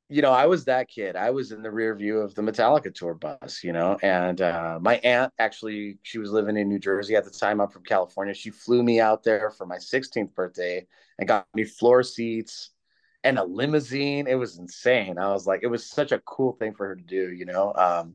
you 0.09 0.21
know, 0.21 0.33
I 0.33 0.47
was 0.47 0.67
that 0.67 0.89
kid. 0.89 1.17
I 1.17 1.31
was 1.31 1.53
in 1.53 1.63
the 1.63 1.71
rear 1.71 1.95
view 1.95 2.19
of 2.19 2.35
the 2.35 2.43
Metallica 2.43 2.95
tour 2.95 3.15
bus, 3.15 3.65
you 3.65 3.73
know, 3.73 3.97
and 4.03 4.41
uh, 4.41 4.79
my 4.81 4.97
aunt 4.99 5.33
actually, 5.39 5.99
she 6.03 6.19
was 6.19 6.31
living 6.31 6.57
in 6.57 6.69
New 6.69 6.79
Jersey 6.79 7.17
at 7.17 7.25
the 7.25 7.31
time. 7.31 7.61
I'm 7.61 7.69
from 7.69 7.85
California. 7.85 8.35
She 8.35 8.51
flew 8.51 8.83
me 8.83 9.01
out 9.01 9.23
there 9.25 9.51
for 9.51 9.65
my 9.67 9.79
16th 9.79 10.35
birthday 10.35 10.87
and 11.19 11.27
got 11.27 11.47
me 11.55 11.65
floor 11.65 12.03
seats 12.03 12.71
and 13.25 13.39
a 13.39 13.45
limousine. 13.45 14.27
It 14.27 14.35
was 14.35 14.59
insane. 14.59 15.19
I 15.19 15.33
was 15.33 15.47
like, 15.47 15.61
it 15.63 15.69
was 15.69 15.87
such 15.87 16.13
a 16.13 16.19
cool 16.21 16.53
thing 16.53 16.75
for 16.75 16.89
her 16.89 16.97
to 16.97 17.03
do, 17.03 17.33
you 17.33 17.45
know. 17.45 17.73
Um, 17.75 18.15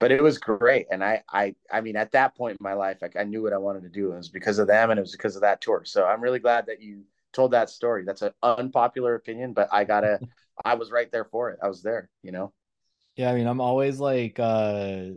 but 0.00 0.10
it 0.10 0.22
was 0.22 0.38
great, 0.38 0.86
and 0.90 1.02
I, 1.04 1.22
I, 1.32 1.54
I 1.72 1.80
mean, 1.80 1.96
at 1.96 2.12
that 2.12 2.36
point 2.36 2.58
in 2.60 2.64
my 2.64 2.74
life, 2.74 2.98
like 3.00 3.16
I 3.16 3.22
knew 3.22 3.42
what 3.42 3.52
I 3.52 3.58
wanted 3.58 3.84
to 3.84 3.88
do. 3.88 4.12
It 4.12 4.16
was 4.16 4.28
because 4.28 4.58
of 4.58 4.66
them, 4.66 4.90
and 4.90 4.98
it 4.98 5.02
was 5.02 5.12
because 5.12 5.36
of 5.36 5.42
that 5.42 5.60
tour. 5.60 5.82
So 5.84 6.04
I'm 6.04 6.20
really 6.20 6.40
glad 6.40 6.66
that 6.66 6.82
you 6.82 7.04
told 7.32 7.52
that 7.52 7.70
story. 7.70 8.04
That's 8.04 8.22
an 8.22 8.32
unpopular 8.42 9.14
opinion, 9.14 9.52
but 9.52 9.68
I 9.72 9.84
gotta, 9.84 10.20
I 10.64 10.74
was 10.74 10.90
right 10.90 11.10
there 11.10 11.24
for 11.24 11.50
it. 11.50 11.58
I 11.62 11.68
was 11.68 11.82
there, 11.82 12.10
you 12.22 12.32
know. 12.32 12.52
Yeah, 13.16 13.30
I 13.30 13.34
mean, 13.34 13.46
I'm 13.46 13.60
always 13.60 14.00
like 14.00 14.38
uh 14.38 15.10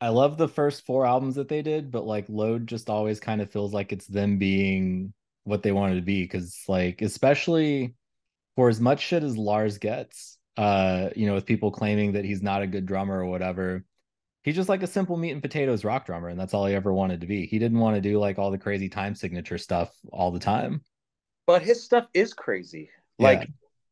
I 0.00 0.08
love 0.08 0.38
the 0.38 0.48
first 0.48 0.86
four 0.86 1.06
albums 1.06 1.34
that 1.34 1.48
they 1.48 1.62
did, 1.62 1.90
but 1.90 2.06
like 2.06 2.26
Load 2.28 2.66
just 2.66 2.88
always 2.88 3.20
kind 3.20 3.40
of 3.40 3.50
feels 3.50 3.72
like 3.74 3.92
it's 3.92 4.06
them 4.06 4.38
being 4.38 5.12
what 5.44 5.62
they 5.62 5.72
wanted 5.72 5.96
to 5.96 6.02
be 6.02 6.22
because 6.22 6.62
like 6.68 7.02
especially 7.02 7.94
for 8.60 8.68
as 8.68 8.78
much 8.78 9.00
shit 9.00 9.22
as 9.22 9.38
Lars 9.38 9.78
gets, 9.78 10.36
uh, 10.58 11.08
you 11.16 11.26
know, 11.26 11.32
with 11.32 11.46
people 11.46 11.70
claiming 11.70 12.12
that 12.12 12.26
he's 12.26 12.42
not 12.42 12.60
a 12.60 12.66
good 12.66 12.84
drummer 12.84 13.20
or 13.20 13.24
whatever, 13.24 13.86
he's 14.42 14.54
just 14.54 14.68
like 14.68 14.82
a 14.82 14.86
simple 14.86 15.16
meat 15.16 15.30
and 15.30 15.40
potatoes 15.40 15.82
rock 15.82 16.04
drummer, 16.04 16.28
and 16.28 16.38
that's 16.38 16.52
all 16.52 16.66
he 16.66 16.74
ever 16.74 16.92
wanted 16.92 17.22
to 17.22 17.26
be. 17.26 17.46
He 17.46 17.58
didn't 17.58 17.78
want 17.78 17.94
to 17.94 18.02
do 18.02 18.18
like 18.18 18.38
all 18.38 18.50
the 18.50 18.58
crazy 18.58 18.90
time 18.90 19.14
signature 19.14 19.56
stuff 19.56 19.96
all 20.12 20.30
the 20.30 20.38
time. 20.38 20.82
But 21.46 21.62
his 21.62 21.82
stuff 21.82 22.06
is 22.12 22.34
crazy. 22.34 22.90
Yeah. 23.16 23.28
Like 23.28 23.48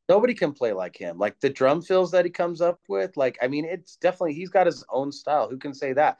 nobody 0.06 0.34
can 0.34 0.52
play 0.52 0.74
like 0.74 0.98
him. 0.98 1.16
Like 1.16 1.40
the 1.40 1.48
drum 1.48 1.80
fills 1.80 2.10
that 2.10 2.26
he 2.26 2.30
comes 2.30 2.60
up 2.60 2.78
with, 2.90 3.16
like 3.16 3.38
I 3.40 3.48
mean, 3.48 3.64
it's 3.64 3.96
definitely 3.96 4.34
he's 4.34 4.50
got 4.50 4.66
his 4.66 4.84
own 4.90 5.12
style. 5.12 5.48
Who 5.48 5.56
can 5.56 5.72
say 5.72 5.94
that? 5.94 6.18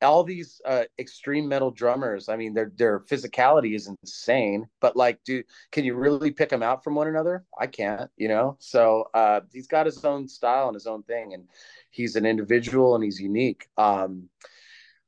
All 0.00 0.22
these 0.22 0.60
uh, 0.64 0.84
extreme 0.98 1.48
metal 1.48 1.70
drummers, 1.70 2.28
I 2.28 2.36
mean, 2.36 2.54
their 2.54 2.70
their 2.76 3.00
physicality 3.00 3.74
is 3.74 3.88
insane. 3.88 4.68
But 4.80 4.96
like, 4.96 5.22
do 5.24 5.42
can 5.72 5.84
you 5.84 5.94
really 5.94 6.30
pick 6.30 6.50
them 6.50 6.62
out 6.62 6.84
from 6.84 6.94
one 6.94 7.08
another? 7.08 7.44
I 7.58 7.66
can't, 7.66 8.10
you 8.16 8.28
know. 8.28 8.56
So 8.60 9.08
uh, 9.12 9.40
he's 9.52 9.66
got 9.66 9.86
his 9.86 10.04
own 10.04 10.28
style 10.28 10.68
and 10.68 10.74
his 10.74 10.86
own 10.86 11.02
thing, 11.02 11.34
and 11.34 11.48
he's 11.90 12.16
an 12.16 12.26
individual 12.26 12.94
and 12.94 13.02
he's 13.02 13.20
unique. 13.20 13.68
Um, 13.76 14.28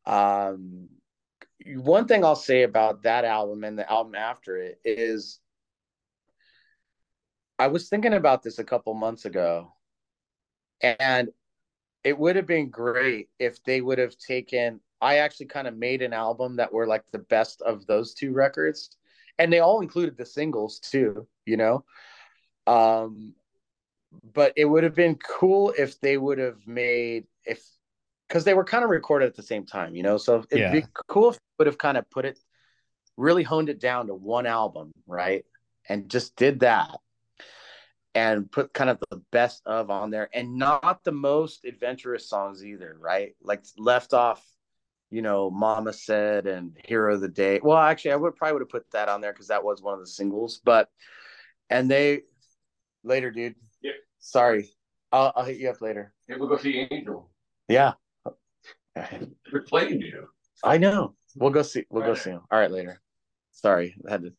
um, 0.06 0.88
one 1.76 2.06
thing 2.06 2.24
I'll 2.24 2.36
say 2.36 2.62
about 2.62 3.02
that 3.02 3.24
album 3.24 3.64
and 3.64 3.78
the 3.78 3.90
album 3.90 4.14
after 4.14 4.56
it 4.56 4.80
is 4.84 5.40
I 7.58 7.66
was 7.66 7.88
thinking 7.88 8.14
about 8.14 8.42
this 8.42 8.58
a 8.58 8.64
couple 8.64 8.94
months 8.94 9.26
ago, 9.26 9.74
and 10.80 11.28
it 12.04 12.18
would 12.18 12.36
have 12.36 12.46
been 12.46 12.70
great 12.70 13.28
if 13.38 13.62
they 13.64 13.80
would 13.80 13.98
have 13.98 14.16
taken. 14.16 14.80
I 15.00 15.18
actually 15.18 15.46
kind 15.46 15.66
of 15.68 15.76
made 15.76 16.02
an 16.02 16.12
album 16.12 16.56
that 16.56 16.72
were 16.72 16.86
like 16.86 17.04
the 17.12 17.18
best 17.18 17.62
of 17.62 17.86
those 17.86 18.14
two 18.14 18.32
records, 18.32 18.96
and 19.38 19.52
they 19.52 19.60
all 19.60 19.80
included 19.80 20.16
the 20.16 20.26
singles 20.26 20.78
too. 20.80 21.26
You 21.46 21.56
know, 21.56 21.84
um, 22.66 23.34
but 24.34 24.52
it 24.56 24.64
would 24.64 24.84
have 24.84 24.94
been 24.94 25.16
cool 25.16 25.72
if 25.76 26.00
they 26.00 26.16
would 26.16 26.38
have 26.38 26.66
made 26.66 27.26
if 27.44 27.64
because 28.28 28.44
they 28.44 28.54
were 28.54 28.64
kind 28.64 28.84
of 28.84 28.90
recorded 28.90 29.26
at 29.26 29.36
the 29.36 29.42
same 29.42 29.66
time. 29.66 29.94
You 29.94 30.02
know, 30.02 30.16
so 30.16 30.44
it'd 30.50 30.60
Yeah. 30.60 30.72
be 30.72 30.84
cool 31.08 31.30
if 31.30 31.36
they 31.36 31.40
would 31.60 31.66
have 31.66 31.78
kind 31.78 31.98
of 31.98 32.08
put 32.10 32.24
it, 32.24 32.38
really 33.16 33.42
honed 33.42 33.68
it 33.68 33.80
down 33.80 34.06
to 34.08 34.14
one 34.14 34.46
album, 34.46 34.92
right, 35.06 35.44
and 35.88 36.08
just 36.10 36.36
did 36.36 36.60
that 36.60 36.98
and 38.14 38.50
put 38.50 38.72
kind 38.72 38.90
of 38.90 38.98
the 39.10 39.22
best 39.30 39.62
of 39.66 39.90
on 39.90 40.10
there 40.10 40.28
and 40.34 40.56
not 40.56 41.04
the 41.04 41.12
most 41.12 41.64
adventurous 41.64 42.28
songs 42.28 42.64
either, 42.64 42.96
right? 42.98 43.34
Like 43.40 43.64
left 43.78 44.12
off, 44.12 44.44
you 45.10 45.22
know, 45.22 45.50
Mama 45.50 45.92
Said 45.92 46.46
and 46.46 46.76
Hero 46.84 47.14
of 47.14 47.20
the 47.20 47.28
Day. 47.28 47.60
Well, 47.62 47.78
actually, 47.78 48.12
I 48.12 48.16
would 48.16 48.36
probably 48.36 48.54
would 48.54 48.62
have 48.62 48.68
put 48.68 48.90
that 48.92 49.08
on 49.08 49.20
there 49.20 49.32
because 49.32 49.48
that 49.48 49.64
was 49.64 49.82
one 49.82 49.94
of 49.94 50.00
the 50.00 50.06
singles. 50.06 50.60
But 50.64 50.88
and 51.68 51.90
they 51.90 52.22
later, 53.04 53.30
dude. 53.30 53.54
Yeah. 53.82 53.92
Sorry. 54.18 54.70
I'll 55.12 55.32
I'll 55.36 55.44
hit 55.44 55.58
you 55.58 55.70
up 55.70 55.80
later. 55.80 56.12
Yeah, 56.28 56.36
we'll 56.38 56.48
go 56.48 56.56
see 56.56 56.86
Angel. 56.90 57.30
Yeah. 57.68 57.92
We're 59.52 59.62
playing 59.66 60.00
you. 60.00 60.28
I 60.64 60.78
know. 60.78 61.14
We'll 61.36 61.50
go 61.50 61.62
see 61.62 61.84
we'll 61.90 62.04
go 62.04 62.14
see 62.14 62.30
him. 62.30 62.42
All 62.50 62.58
right, 62.58 62.70
later. 62.70 63.00
Sorry. 63.52 63.94
I 64.06 64.10
had 64.10 64.22
to 64.22 64.32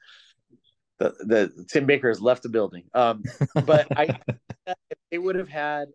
the, 1.01 1.25
the 1.25 1.65
Tim 1.69 1.85
Baker 1.85 2.09
has 2.09 2.21
left 2.21 2.43
the 2.43 2.49
building. 2.49 2.83
Um 2.93 3.23
but 3.65 3.87
I 3.97 4.19
if 4.65 4.77
they 5.11 5.17
would 5.17 5.35
have 5.35 5.49
had 5.49 5.89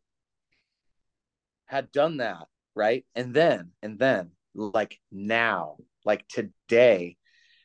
had 1.66 1.92
done 1.92 2.18
that, 2.18 2.46
right? 2.74 3.04
And 3.14 3.34
then 3.34 3.70
and 3.82 3.98
then 3.98 4.30
like 4.54 4.98
now, 5.12 5.76
like 6.04 6.26
today, 6.28 7.16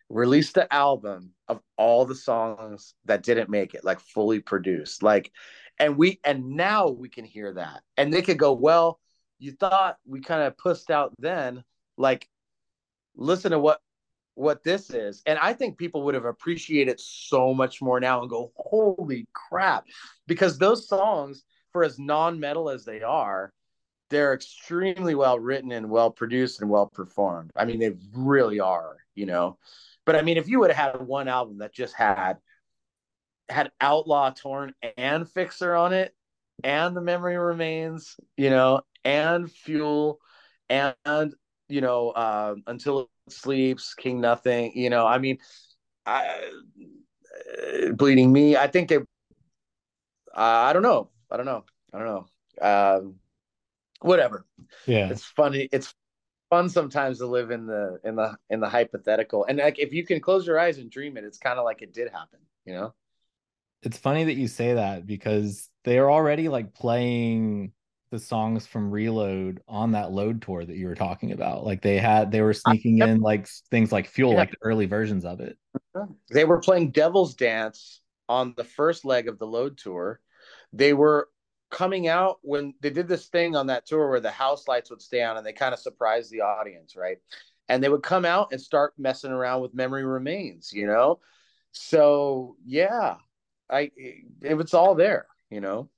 release 0.10 0.52
the 0.52 0.72
album 0.74 1.32
of 1.48 1.62
all 1.78 2.06
the 2.06 2.16
songs 2.16 2.94
that 3.06 3.24
didn't 3.24 3.50
make 3.50 3.74
it, 3.74 3.84
like 3.84 4.00
fully 4.00 4.40
produced. 4.40 5.04
Like 5.04 5.32
and 5.80 5.98
we 5.98 6.20
and 6.24 6.52
now 6.52 6.90
we 6.90 7.10
can 7.10 7.26
hear 7.26 7.54
that. 7.54 7.82
And 7.98 8.14
they 8.14 8.22
could 8.22 8.38
go, 8.38 8.54
well, 8.54 9.00
you 9.40 9.54
thought 9.54 9.98
we 10.06 10.22
kind 10.22 10.44
of 10.44 10.58
pushed 10.58 10.92
out 10.92 11.14
then, 11.18 11.64
like 11.98 12.28
listen 13.16 13.52
to 13.52 13.60
what 13.60 13.82
what 14.36 14.64
this 14.64 14.90
is. 14.90 15.22
And 15.26 15.38
i 15.40 15.54
think 15.54 15.78
people 15.78 16.04
would 16.04 16.16
have 16.16 16.26
appreciated 16.26 17.00
so 17.00 17.54
much 17.54 17.82
more 17.82 18.00
now 18.00 18.22
and 18.22 18.30
go 18.30 18.52
holy 18.56 19.28
crap. 19.34 19.86
Because 20.28 20.58
those 20.58 20.88
songs 20.88 21.44
for 21.72 21.84
as 21.84 22.00
non-metal 22.00 22.70
as 22.70 22.86
they 22.86 23.02
are 23.02 23.54
they're 24.10 24.34
extremely 24.34 25.16
well 25.16 25.40
written 25.40 25.72
and 25.72 25.90
well 25.90 26.12
produced 26.12 26.60
and 26.60 26.70
well 26.70 26.88
performed. 26.88 27.50
I 27.56 27.66
mean 27.66 27.80
they 27.80 27.94
really 28.14 28.60
are 28.60 28.98
you 29.16 29.26
know? 29.26 29.58
But 30.06 30.16
i 30.16 30.22
mean 30.22 30.38
if 30.38 30.48
you 30.48 30.60
would 30.60 30.72
have 30.72 30.94
had 30.94 31.08
one 31.08 31.28
album 31.28 31.60
that 31.60 31.74
just 31.74 31.96
had 31.96 32.38
had 33.50 33.72
outlaw 33.82 34.30
torn 34.32 34.74
and 34.98 35.26
Fixxxer 35.26 35.80
on 35.80 35.94
it 35.94 36.16
and 36.64 36.96
the 36.96 37.02
memory 37.02 37.38
remains 37.38 38.16
you 38.38 38.50
know 38.50 38.82
and 39.04 39.52
fuel 39.52 40.20
and 40.70 41.34
you 41.68 41.82
know 41.82 42.10
uh, 42.12 42.56
until 42.68 43.10
sleeps 43.32 43.94
king 43.96 44.22
nothing 44.22 44.72
you 44.76 44.90
know 44.90 45.06
i 45.08 45.18
mean 45.18 45.38
I, 46.06 46.52
uh, 47.64 47.92
bleeding 47.94 48.32
me 48.32 48.56
i 48.58 48.68
think 48.68 48.90
they 48.90 48.98
uh, 48.98 49.02
i 50.36 50.74
don't 50.74 50.84
know 50.84 51.10
i 51.29 51.38
don't 51.38 51.46
know 51.46 51.64
i 51.94 51.98
don't 52.00 52.08
know 52.08 52.25
um 52.68 53.16
whatever 54.01 54.46
Yeah. 54.86 55.10
it's 55.10 55.24
funny 55.25 55.70
it's 55.72 55.94
fun 56.50 56.70
sometimes 56.70 57.20
to 57.20 57.27
live 57.27 57.51
in 57.51 57.66
the 57.66 58.00
in 58.03 58.16
the 58.16 58.38
in 58.50 58.60
the 58.60 58.70
hypothetical 58.70 59.46
and 59.46 59.60
like 59.60 59.79
if 59.79 59.94
you 59.94 60.05
can 60.05 60.20
close 60.20 60.46
your 60.46 60.60
eyes 60.60 60.77
and 60.77 60.92
dream 60.92 61.18
it 61.18 61.24
it's 61.24 61.38
kind 61.38 61.60
of 61.60 61.66
like 61.66 61.82
it 61.82 61.94
did 61.94 62.12
happen 62.12 62.40
you 62.66 62.74
know 62.74 62.94
It's 63.84 63.98
funny 63.98 64.25
that 64.25 64.36
you 64.36 64.48
say 64.48 64.75
that 64.75 65.05
because 65.08 65.70
they're 65.84 66.12
already 66.12 66.50
like 66.50 66.74
playing 66.74 67.72
the 68.12 68.20
songs 68.20 68.68
from 68.68 68.92
Reload 68.92 69.62
on 69.68 69.94
that 69.94 70.12
load 70.12 70.42
tour 70.42 70.64
that 70.66 70.76
you 70.76 70.88
were 70.88 70.96
talking 70.96 71.32
about. 71.32 71.66
Like 71.66 71.82
they 71.82 71.98
had 71.98 72.32
they 72.32 72.42
were 72.42 72.54
sneaking 72.54 72.98
yep. 72.98 73.10
in 73.10 73.22
like 73.22 73.48
things 73.72 73.92
like 73.92 74.08
Fuel, 74.10 74.34
Yeah. 74.34 74.38
like 74.40 74.52
the 74.52 74.58
early 74.62 74.86
versions 74.86 75.26
of 75.26 75.40
it. 75.40 75.58
they 76.30 76.44
were 76.46 76.60
playing 76.60 76.92
devil's 76.92 77.36
dance 77.36 78.02
on 78.30 78.54
the 78.58 78.64
first 78.64 79.06
leg 79.06 79.28
of 79.28 79.40
the 79.40 79.48
load 79.48 79.78
tour 79.78 80.20
they 80.74 80.94
were 80.94 81.28
coming 81.70 82.08
out 82.08 82.38
when 82.44 82.74
they 82.82 82.90
did 82.90 83.08
this 83.08 83.28
thing 83.28 83.56
on 83.56 83.68
that 83.68 83.86
tour 83.86 84.10
where 84.10 84.20
the 84.22 84.32
house 84.32 84.68
lights 84.68 84.90
would 84.90 85.02
stay 85.02 85.22
on 85.24 85.36
and 85.38 85.46
they 85.46 85.52
kind 85.54 85.74
of 85.74 85.80
surprised 85.80 86.32
the 86.32 86.42
audience 86.42 86.96
right 86.96 87.18
and 87.70 87.84
they 87.84 87.90
would 87.90 88.04
come 88.04 88.24
out 88.26 88.50
and 88.52 88.62
start 88.62 88.94
messing 88.98 89.32
around 89.32 89.62
with 89.62 89.74
memory 89.74 90.04
remains 90.06 90.72
you 90.74 90.86
know 90.88 91.20
so 91.74 92.56
yeah 92.66 93.16
i 93.70 93.92
it 94.42 94.54
was 94.56 94.74
all 94.74 94.96
there 94.96 95.28
you 95.50 95.60
know 95.62 95.90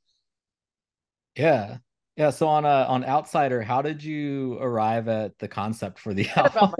Yeah. 1.35 1.77
Yeah. 2.15 2.29
So 2.29 2.47
on 2.47 2.65
uh 2.65 2.85
on 2.87 3.03
Outsider, 3.03 3.61
how 3.61 3.81
did 3.81 4.03
you 4.03 4.57
arrive 4.59 5.07
at 5.07 5.37
the 5.39 5.47
concept 5.47 5.99
for 5.99 6.13
the 6.13 6.27
album? 6.35 6.73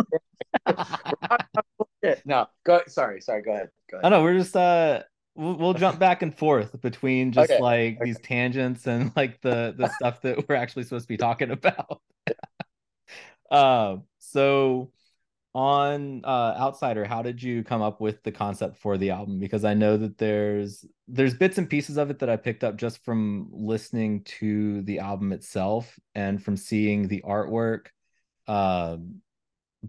no 2.26 2.48
go 2.66 2.82
sorry 2.88 3.22
sorry 3.22 3.42
go 3.42 3.52
ahead 3.54 3.70
go 3.90 3.98
ahead. 3.98 4.06
I 4.06 4.10
know 4.10 4.24
we're 4.24 4.38
just 4.38 4.56
uh 4.56 5.04
we'll, 5.36 5.56
we'll 5.56 5.74
jump 5.74 6.00
back 6.00 6.22
and 6.22 6.38
forth 6.38 6.80
between 6.82 7.32
just 7.32 7.50
Okay, 7.52 7.60
like 7.60 7.96
okay. 7.96 8.06
these 8.06 8.20
tangents 8.20 8.88
and 8.88 9.12
like 9.16 9.42
the 9.42 9.74
the 9.78 9.88
stuff 9.96 10.22
that 10.22 10.48
we're 10.48 10.56
actually 10.56 10.84
supposed 10.84 11.06
to 11.06 11.08
be 11.10 11.18
talking 11.18 11.52
about. 11.52 12.02
um 13.52 14.04
so 14.20 14.92
on 15.56 16.22
uh 16.24 16.56
Outsider, 16.58 17.06
how 17.06 17.22
did 17.22 17.42
you 17.42 17.64
come 17.64 17.82
up 17.82 18.02
with 18.02 18.24
the 18.24 18.32
concept 18.32 18.78
for 18.78 18.98
the 18.98 19.12
album? 19.12 19.40
Because 19.40 19.64
I 19.64 19.74
know 19.74 19.98
that 19.98 20.18
there's 20.18 20.86
there's 21.08 21.36
bits 21.36 21.58
and 21.58 21.70
pieces 21.70 21.98
of 21.98 22.10
it 22.10 22.20
that 22.20 22.30
I 22.30 22.38
picked 22.38 22.64
up 22.64 22.76
just 22.78 23.04
from 23.04 23.50
listening 23.52 24.24
to 24.40 24.82
the 24.84 25.00
album 25.00 25.32
itself 25.32 26.00
and 26.16 26.44
from 26.44 26.58
seeing 26.58 27.08
the 27.08 27.24
artwork. 27.26 27.88
Um 28.48 29.22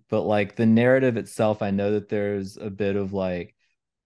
but 0.09 0.23
like 0.23 0.57
the 0.57 0.67
narrative 0.67 1.17
itself, 1.17 1.63
I 1.63 1.71
know 1.71 1.93
that 1.93 2.09
there's 2.09 2.57
a 2.57 2.71
bit 2.71 2.97
of 2.97 3.13
like 3.13 3.55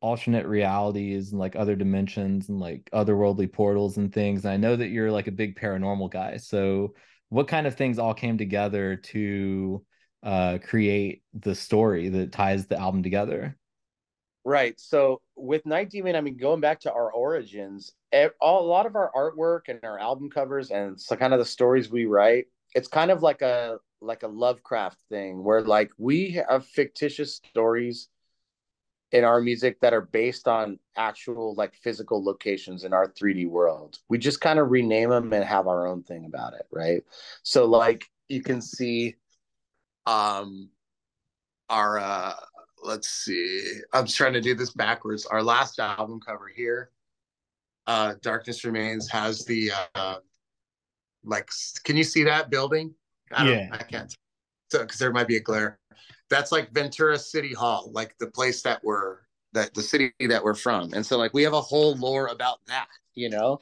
alternate 0.01 0.47
realities 0.47 1.33
and 1.33 1.41
like 1.41 1.57
other 1.57 1.75
dimensions 1.75 2.49
and 2.49 2.61
like 2.61 2.89
otherworldly 2.93 3.53
portals 3.53 3.97
and 3.97 4.13
things. 4.13 4.45
And 4.45 4.53
I 4.53 4.57
know 4.57 4.77
that 4.77 4.89
you're 4.89 5.11
like 5.11 5.27
a 5.27 5.33
big 5.33 5.57
paranormal 5.59 6.11
guy. 6.11 6.37
So 6.37 6.95
what 7.31 7.49
kind 7.49 7.67
of 7.67 7.75
things 7.75 7.99
all 7.99 8.15
came 8.15 8.39
together 8.39 8.97
to 8.97 9.85
uh 10.23 10.59
create 10.63 11.23
the 11.35 11.55
story 11.55 12.09
that 12.09 12.33
ties 12.33 12.67
the 12.67 12.79
album 12.79 13.03
together? 13.03 13.57
Right. 14.45 14.81
So 14.81 15.21
with 15.37 15.67
Night 15.67 15.91
Demon, 15.91 16.17
I 16.17 16.23
mean, 16.23 16.37
going 16.39 16.61
back 16.61 16.81
to 16.81 16.93
our 16.93 17.13
origins, 17.13 17.93
all, 18.41 18.65
a 18.65 18.67
lot 18.67 18.87
of 18.87 18.97
our 18.97 19.11
artwork 19.15 19.69
and 19.69 19.79
our 19.83 19.99
album 19.99 20.31
covers 20.31 20.71
and 20.71 20.99
so 20.99 21.17
kind 21.17 21.35
of 21.35 21.39
the 21.39 21.45
stories 21.45 21.91
we 21.91 22.07
write, 22.07 22.47
it's 22.75 22.89
kind 22.89 23.11
of 23.11 23.23
like 23.23 23.43
a 23.43 23.79
like 24.01 24.23
a 24.23 24.29
Lovecraft 24.29 24.99
thing 25.11 25.45
where 25.45 25.61
like 25.63 25.91
we 25.99 26.41
have 26.49 26.65
fictitious 26.65 27.37
stories 27.37 28.09
in 29.13 29.25
our 29.25 29.41
music 29.41 29.81
that 29.81 29.93
are 29.93 30.03
based 30.03 30.47
on 30.47 30.79
actual 30.97 31.55
like 31.55 31.75
physical 31.75 32.23
locations 32.23 32.85
in 32.85 32.93
our 32.93 33.09
3D 33.09 33.49
world. 33.49 33.99
We 34.09 34.19
just 34.19 34.41
kind 34.41 34.59
of 34.59 34.71
rename 34.71 35.11
them 35.11 35.33
and 35.33 35.45
have 35.45 35.67
our 35.67 35.87
own 35.87 36.03
thing 36.03 36.27
about 36.27 36.55
it, 36.55 36.67
right? 36.71 37.03
So 37.43 37.65
like 37.65 38.05
you 38.29 38.43
can 38.43 38.61
see 38.61 39.17
um 40.09 40.71
our 41.69 41.99
uh 41.99 42.35
let's 42.83 43.09
see. 43.09 43.81
I'm 43.93 44.07
just 44.07 44.17
trying 44.17 44.33
to 44.33 44.41
do 44.41 44.55
this 44.55 44.71
backwards. 44.71 45.27
Our 45.27 45.43
last 45.43 45.79
album 45.79 46.21
cover 46.21 46.49
here, 46.49 46.91
uh, 47.87 48.15
Darkness 48.23 48.65
Remains, 48.65 49.09
has 49.11 49.45
the 49.45 49.73
uh, 49.95 50.17
like. 51.25 51.51
Can 51.85 51.97
you 51.97 52.05
see 52.05 52.25
that 52.25 52.51
building? 52.51 52.95
I 53.33 53.45
don't, 53.45 53.55
Yeah. 53.55 53.69
I 53.73 53.79
can't. 53.79 54.15
So, 54.71 54.81
because 54.81 54.99
there 54.99 55.13
might 55.13 55.29
be 55.29 55.37
a 55.37 55.41
glare. 55.41 55.79
That's 56.31 56.53
like 56.53 56.71
Ventura 56.73 57.19
City 57.19 57.55
Hall, 57.55 57.91
like 57.93 58.17
the 58.19 58.29
place 58.29 58.63
that 58.63 58.83
we're 58.85 59.19
that 59.55 59.73
the 59.75 59.83
city 59.83 60.13
that 60.21 60.45
we're 60.45 60.55
from, 60.55 60.93
and 60.93 61.05
so 61.05 61.17
like 61.17 61.33
we 61.33 61.43
have 61.43 61.55
a 61.55 61.61
whole 61.61 61.97
lore 61.97 62.27
about 62.27 62.59
that, 62.67 62.89
you 63.15 63.31
know, 63.31 63.61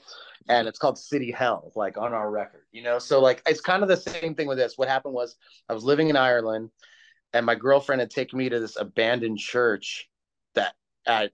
and 0.49 0.69
it's 0.69 0.79
called 0.79 0.99
City 0.99 1.31
Hell, 1.33 1.73
like 1.75 1.99
on 1.99 2.13
our 2.13 2.31
record, 2.31 2.63
you 2.73 2.83
know. 2.83 2.99
So 2.99 3.21
like 3.21 3.43
it's 3.47 3.61
kind 3.61 3.83
of 3.83 3.89
the 3.89 3.97
same 3.97 4.35
thing 4.35 4.47
with 4.49 4.59
this. 4.59 4.77
What 4.77 4.89
happened 4.89 5.15
was 5.15 5.37
I 5.69 5.75
was 5.75 5.85
living 5.85 6.09
in 6.09 6.17
Ireland 6.17 6.71
and 7.33 7.45
my 7.45 7.55
girlfriend 7.55 8.01
had 8.01 8.11
taken 8.11 8.39
me 8.39 8.49
to 8.49 8.61
this 8.61 8.77
abandoned 8.77 9.39
church 9.39 10.09
that 10.55 10.75
had, 11.07 11.31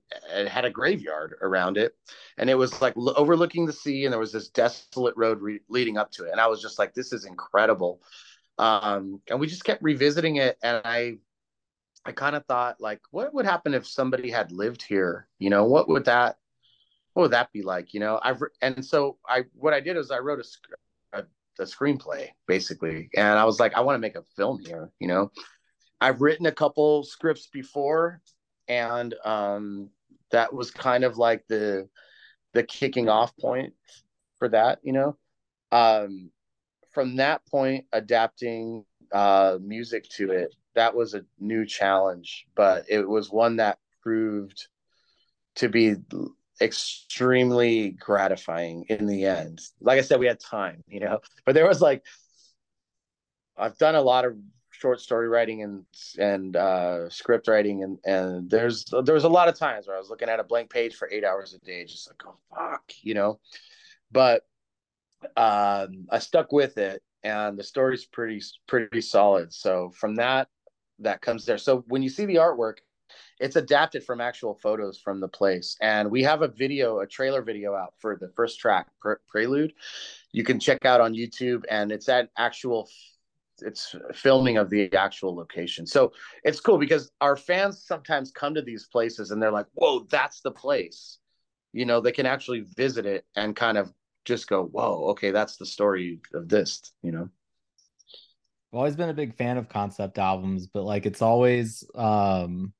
had 0.48 0.64
a 0.64 0.70
graveyard 0.70 1.35
around 1.40 1.79
it 1.79 1.94
and 2.38 2.51
it 2.51 2.55
was 2.55 2.81
like 2.83 2.94
lo- 2.96 3.14
overlooking 3.16 3.66
the 3.66 3.72
sea 3.72 4.05
and 4.05 4.12
there 4.12 4.20
was 4.20 4.33
this 4.33 4.48
desolate 4.48 5.14
road 5.16 5.40
re- 5.40 5.61
leading 5.68 5.96
up 5.96 6.11
to 6.11 6.25
it 6.25 6.33
and 6.33 6.40
i 6.40 6.46
was 6.46 6.61
just 6.61 6.79
like 6.79 6.92
this 6.92 7.12
is 7.12 7.25
incredible 7.25 8.03
um 8.59 9.20
and 9.31 9.40
we 9.40 9.46
just 9.46 9.64
kept 9.64 9.83
revisiting 9.83 10.37
it 10.37 10.59
and 10.62 10.83
i 10.85 11.16
i 12.05 12.12
kind 12.12 12.37
of 12.37 12.44
thought 12.46 12.81
like 12.81 13.01
what 13.12 13.33
would 13.33 13.46
happen 13.46 13.72
if 13.72 13.87
somebody 13.87 14.31
had 14.31 14.53
lived 14.53 14.83
here 14.83 15.27
you 15.38 15.48
know 15.48 15.64
what 15.64 15.88
would 15.88 16.05
that 16.05 16.37
what 17.12 17.25
would 17.25 17.33
that 17.33 17.53
be 17.53 17.62
like? 17.62 17.94
You 17.94 18.01
know, 18.01 18.20
I've 18.22 18.40
and 18.61 18.85
so 18.85 19.18
I 19.27 19.44
what 19.55 19.75
I 19.75 19.81
did 19.81 19.96
is 19.96 20.11
I 20.11 20.18
wrote 20.18 20.44
a, 21.12 21.18
a, 21.18 21.25
a 21.59 21.64
screenplay 21.64 22.29
basically, 22.46 23.11
and 23.16 23.38
I 23.38 23.44
was 23.44 23.61
like, 23.61 23.75
I 23.75 23.81
want 23.81 23.96
to 23.96 24.01
make 24.01 24.16
a 24.16 24.22
film 24.37 24.61
here. 24.61 24.90
You 24.98 25.09
know, 25.09 25.31
I've 26.01 26.20
written 26.20 26.46
a 26.46 26.53
couple 26.53 27.05
scripts 27.05 27.48
before, 27.48 28.20
and 28.68 29.14
um, 29.25 29.90
that 30.31 30.53
was 30.53 30.70
kind 30.70 31.05
of 31.05 31.18
like 31.18 31.44
the 31.48 31.88
the 32.53 32.62
kicking 32.62 33.09
off 33.09 33.37
point 33.37 33.75
for 34.38 34.48
that. 34.48 34.79
You 34.83 34.92
know, 34.92 35.16
um, 35.70 36.31
from 36.92 37.16
that 37.16 37.44
point, 37.46 37.87
adapting 37.92 38.85
uh, 39.12 39.59
music 39.61 40.09
to 40.11 40.31
it 40.31 40.55
that 40.75 40.94
was 40.94 41.14
a 41.14 41.25
new 41.38 41.66
challenge, 41.66 42.46
but 42.55 42.85
it 42.88 43.07
was 43.07 43.31
one 43.31 43.57
that 43.57 43.79
proved 44.03 44.68
to 45.57 45.68
be 45.68 45.94
extremely 46.62 47.90
gratifying 47.90 48.85
in 48.88 49.07
the 49.07 49.25
end. 49.25 49.61
Like 49.81 49.98
I 49.98 50.03
said, 50.03 50.20
we 50.20 50.27
had 50.27 50.40
time, 50.40 50.83
you 50.87 51.01
know, 51.01 51.20
but 51.46 51.55
there 51.55 51.66
was 51.66 51.81
like, 51.81 52.05
I've 53.57 53.77
done 53.79 53.94
a 53.94 54.01
lot 54.03 54.25
of 54.25 54.37
short 54.70 55.01
story 55.01 55.29
writing 55.29 55.62
and 55.62 55.85
and 56.18 56.57
uh, 56.57 57.09
script 57.11 57.48
writing, 57.48 57.83
and 57.83 57.98
and 58.05 58.51
there's 58.51 58.85
there 59.05 59.14
was 59.14 59.25
a 59.25 59.29
lot 59.29 59.48
of 59.48 59.59
times 59.59 59.87
where 59.87 59.96
I 59.96 59.98
was 59.98 60.11
looking 60.11 60.29
at 60.29 60.40
a 60.40 60.44
blank 60.44 60.70
page 60.70 60.94
for 60.94 61.09
eight 61.11 61.25
hours 61.25 61.55
a 61.55 61.64
day, 61.64 61.85
just 61.85 62.09
like 62.09 62.22
oh 62.27 62.37
fuck, 62.55 62.83
you 63.03 63.14
know. 63.14 63.38
But 64.11 64.42
um, 65.37 66.07
I 66.11 66.18
stuck 66.18 66.51
with 66.53 66.79
it, 66.79 67.03
and 67.22 67.59
the 67.59 67.62
story's 67.62 68.07
pretty 68.07 68.42
pretty 68.66 69.03
solid. 69.03 69.53
So 69.53 69.92
from 69.94 70.16
that, 70.16 70.48
that 71.01 71.20
comes 71.20 71.44
there. 71.44 71.59
So 71.59 71.85
when 71.88 72.03
you 72.03 72.09
see 72.09 72.25
the 72.25 72.37
artwork, 72.37 72.79
it's 73.40 73.57
adapted 73.57 74.05
from 74.05 74.20
actual 74.20 74.55
photos 74.55 74.98
from 74.98 75.20
the 75.20 75.29
place. 75.29 75.77
And 75.81 76.11
we 76.11 76.22
have 76.22 76.42
a 76.42 76.48
video 76.48 77.01
a 77.01 77.07
trailer 77.07 77.42
video 77.42 77.75
out 77.75 77.94
for 77.98 78.16
the 78.16 78.29
first 78.37 78.61
track 78.61 78.88
Pre- 79.01 79.16
prelude. 79.29 79.75
You 80.33 80.44
can 80.44 80.61
check 80.61 80.85
out 80.85 81.01
on 81.01 81.14
youtube 81.14 81.64
and 81.70 81.92
it's 81.92 82.09
at 82.09 82.31
actual 82.37 82.88
it's 83.61 83.94
filming 84.14 84.57
of 84.57 84.70
the 84.70 84.92
actual 84.94 85.37
location. 85.37 85.87
So 85.87 86.12
it's 86.42 86.61
cool 86.61 86.79
because 86.79 87.11
our 87.20 87.37
fans 87.37 87.85
sometimes 87.85 88.31
come 88.31 88.55
to 88.55 88.62
these 88.62 88.87
places 88.87 89.31
and 89.31 89.42
they're 89.42 89.53
like 89.53 89.66
whoa 89.75 90.07
that's 90.11 90.40
the 90.40 90.51
place. 90.51 91.18
You 91.72 91.85
know 91.85 92.01
they 92.01 92.12
can 92.12 92.27
actually 92.27 92.64
visit 92.77 93.07
it 93.07 93.25
and 93.37 93.57
kind 93.57 93.79
of 93.79 93.92
just 94.25 94.48
go 94.48 94.64
whoa 94.64 95.09
okay 95.11 95.33
that's 95.33 95.57
the 95.57 95.66
story 95.66 96.20
of 96.33 96.48
this 96.48 96.92
you 97.03 97.11
know? 97.12 97.29
I've 98.72 98.79
always 98.79 98.96
been 98.96 99.11
a 99.11 99.14
big 99.14 99.35
fan 99.35 99.59
of 99.59 99.68
concept 99.68 100.16
albums, 100.18 100.66
but 100.66 100.85
like 100.85 101.05
it's 101.05 101.20
always 101.20 101.85
um 101.94 102.72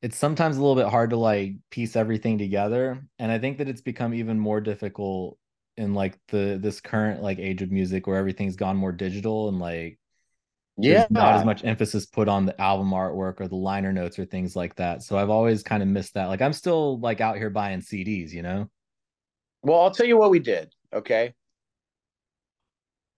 it's 0.00 0.16
sometimes 0.16 0.56
a 0.56 0.60
little 0.60 0.76
bit 0.76 0.86
hard 0.86 1.10
to 1.10 1.16
like 1.16 1.54
piece 1.70 1.96
everything 1.96 2.38
together 2.38 3.02
and 3.18 3.32
i 3.32 3.38
think 3.38 3.58
that 3.58 3.68
it's 3.68 3.80
become 3.80 4.14
even 4.14 4.38
more 4.38 4.60
difficult 4.60 5.38
in 5.76 5.94
like 5.94 6.18
the 6.28 6.58
this 6.60 6.80
current 6.80 7.22
like 7.22 7.38
age 7.38 7.62
of 7.62 7.70
music 7.70 8.06
where 8.06 8.16
everything's 8.16 8.56
gone 8.56 8.76
more 8.76 8.92
digital 8.92 9.48
and 9.48 9.58
like 9.58 9.98
yeah 10.76 11.06
not 11.10 11.34
as 11.34 11.44
much 11.44 11.64
emphasis 11.64 12.06
put 12.06 12.28
on 12.28 12.46
the 12.46 12.60
album 12.60 12.90
artwork 12.90 13.40
or 13.40 13.48
the 13.48 13.56
liner 13.56 13.92
notes 13.92 14.18
or 14.18 14.24
things 14.24 14.54
like 14.54 14.74
that 14.76 15.02
so 15.02 15.18
i've 15.18 15.30
always 15.30 15.62
kind 15.62 15.82
of 15.82 15.88
missed 15.88 16.14
that 16.14 16.26
like 16.26 16.42
i'm 16.42 16.52
still 16.52 17.00
like 17.00 17.20
out 17.20 17.36
here 17.36 17.50
buying 17.50 17.80
cds 17.80 18.30
you 18.30 18.42
know? 18.42 18.68
Well 19.62 19.80
i'll 19.80 19.90
tell 19.90 20.06
you 20.06 20.16
what 20.16 20.30
we 20.30 20.38
did 20.38 20.72
okay? 20.92 21.34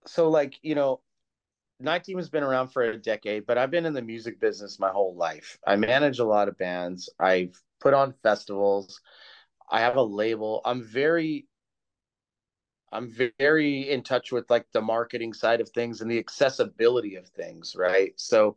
So 0.07 0.31
like 0.31 0.59
you 0.63 0.75
know 0.75 1.01
Night 1.81 2.05
Demon 2.05 2.21
has 2.21 2.29
been 2.29 2.43
around 2.43 2.69
for 2.69 2.83
a 2.83 2.97
decade, 2.97 3.47
but 3.47 3.59
I've 3.59 3.71
been 3.71 3.87
in 3.87 3.95
the 3.95 4.03
music 4.03 4.39
business 4.39 4.79
my 4.79 4.91
whole 4.91 5.15
life. 5.17 5.59
I 5.67 5.77
manage 5.77 6.19
a 6.19 6.25
lot 6.25 6.49
of 6.49 6.59
bands. 6.59 7.09
I've 7.19 7.61
put 7.81 7.95
on 7.95 8.15
festivals. 8.23 9.01
I 9.71 9.81
have 9.81 9.97
a 9.97 10.03
label. 10.03 10.61
I'm 10.65 10.83
very 10.85 11.47
I'm 12.93 13.15
very 13.39 13.89
in 13.89 14.03
touch 14.03 14.33
with 14.33 14.51
like 14.51 14.67
the 14.73 14.81
marketing 14.81 15.33
side 15.33 15.61
of 15.61 15.69
things 15.69 16.01
and 16.01 16.11
the 16.11 16.19
accessibility 16.19 17.15
of 17.15 17.29
things, 17.29 17.77
right? 17.77 18.13
So 18.17 18.57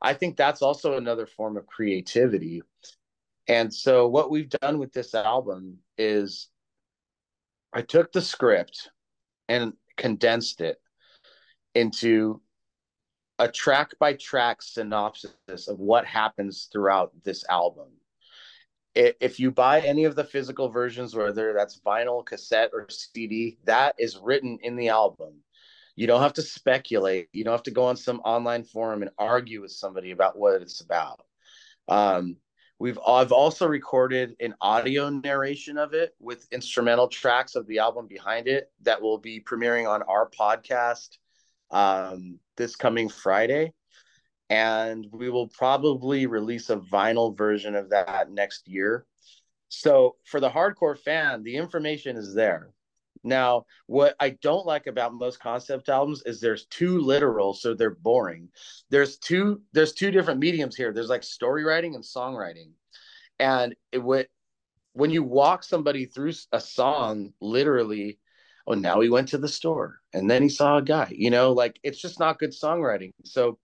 I 0.00 0.14
think 0.14 0.36
that's 0.36 0.62
also 0.62 0.96
another 0.96 1.26
form 1.26 1.56
of 1.56 1.66
creativity. 1.66 2.62
And 3.46 3.72
so 3.72 4.08
what 4.08 4.30
we've 4.30 4.48
done 4.48 4.78
with 4.78 4.92
this 4.94 5.14
album 5.14 5.78
is 5.98 6.48
I 7.74 7.82
took 7.82 8.10
the 8.10 8.22
script 8.22 8.90
and 9.48 9.74
condensed 9.98 10.62
it 10.62 10.78
into 11.74 12.40
a 13.38 13.48
track 13.48 13.92
by 13.98 14.14
track 14.14 14.62
synopsis 14.62 15.68
of 15.68 15.78
what 15.78 16.06
happens 16.06 16.68
throughout 16.72 17.12
this 17.24 17.44
album. 17.48 17.88
If 18.94 19.40
you 19.40 19.50
buy 19.50 19.80
any 19.80 20.04
of 20.04 20.14
the 20.14 20.22
physical 20.22 20.68
versions, 20.68 21.16
whether 21.16 21.52
that's 21.52 21.80
vinyl, 21.80 22.24
cassette, 22.24 22.70
or 22.72 22.86
CD, 22.88 23.58
that 23.64 23.96
is 23.98 24.18
written 24.18 24.58
in 24.62 24.76
the 24.76 24.88
album. 24.90 25.40
You 25.96 26.06
don't 26.06 26.22
have 26.22 26.34
to 26.34 26.42
speculate. 26.42 27.28
You 27.32 27.42
don't 27.44 27.54
have 27.54 27.64
to 27.64 27.70
go 27.72 27.86
on 27.86 27.96
some 27.96 28.20
online 28.20 28.64
forum 28.64 29.02
and 29.02 29.10
argue 29.18 29.62
with 29.62 29.72
somebody 29.72 30.12
about 30.12 30.38
what 30.38 30.62
it's 30.62 30.80
about. 30.80 31.20
Um, 31.88 32.36
we've 32.78 32.98
I've 33.04 33.32
also 33.32 33.66
recorded 33.66 34.36
an 34.40 34.54
audio 34.60 35.08
narration 35.08 35.76
of 35.76 35.92
it 35.92 36.14
with 36.20 36.46
instrumental 36.52 37.08
tracks 37.08 37.56
of 37.56 37.66
the 37.66 37.80
album 37.80 38.06
behind 38.06 38.46
it 38.46 38.70
that 38.82 39.02
will 39.02 39.18
be 39.18 39.40
premiering 39.40 39.88
on 39.88 40.02
our 40.02 40.30
podcast 40.30 41.18
um, 41.70 42.38
this 42.56 42.76
coming 42.76 43.08
Friday. 43.08 43.72
And 44.50 45.06
we 45.10 45.30
will 45.30 45.48
probably 45.48 46.26
release 46.26 46.70
a 46.70 46.76
vinyl 46.76 47.36
version 47.36 47.74
of 47.74 47.90
that 47.90 48.30
next 48.30 48.68
year. 48.68 49.06
So 49.68 50.16
for 50.24 50.38
the 50.38 50.50
hardcore 50.50 50.98
fan, 50.98 51.42
the 51.42 51.56
information 51.56 52.16
is 52.16 52.34
there. 52.34 52.70
Now, 53.24 53.64
what 53.86 54.14
I 54.20 54.30
don't 54.42 54.66
like 54.66 54.86
about 54.86 55.14
most 55.14 55.40
concept 55.40 55.88
albums 55.88 56.22
is 56.26 56.40
there's 56.40 56.66
too 56.66 57.00
literal, 57.00 57.54
so 57.54 57.72
they're 57.74 57.94
boring. 57.94 58.50
There's 58.90 59.16
two 59.16 59.62
there's 59.72 59.94
two 59.94 60.10
different 60.10 60.40
mediums 60.40 60.76
here. 60.76 60.92
There's 60.92 61.08
like 61.08 61.22
story 61.22 61.64
writing 61.64 61.94
and 61.94 62.04
songwriting. 62.04 62.72
And 63.38 63.74
it 63.92 64.02
when 64.92 65.10
you 65.10 65.22
walk 65.22 65.64
somebody 65.64 66.04
through 66.04 66.32
a 66.52 66.60
song 66.60 67.32
literally 67.40 68.18
oh 68.66 68.74
now 68.74 69.00
he 69.00 69.08
went 69.08 69.28
to 69.28 69.38
the 69.38 69.48
store 69.48 70.00
and 70.12 70.30
then 70.30 70.42
he 70.42 70.48
saw 70.48 70.78
a 70.78 70.82
guy 70.82 71.12
you 71.14 71.30
know 71.30 71.52
like 71.52 71.78
it's 71.82 72.00
just 72.00 72.18
not 72.18 72.38
good 72.38 72.52
songwriting. 72.52 73.10
So 73.24 73.58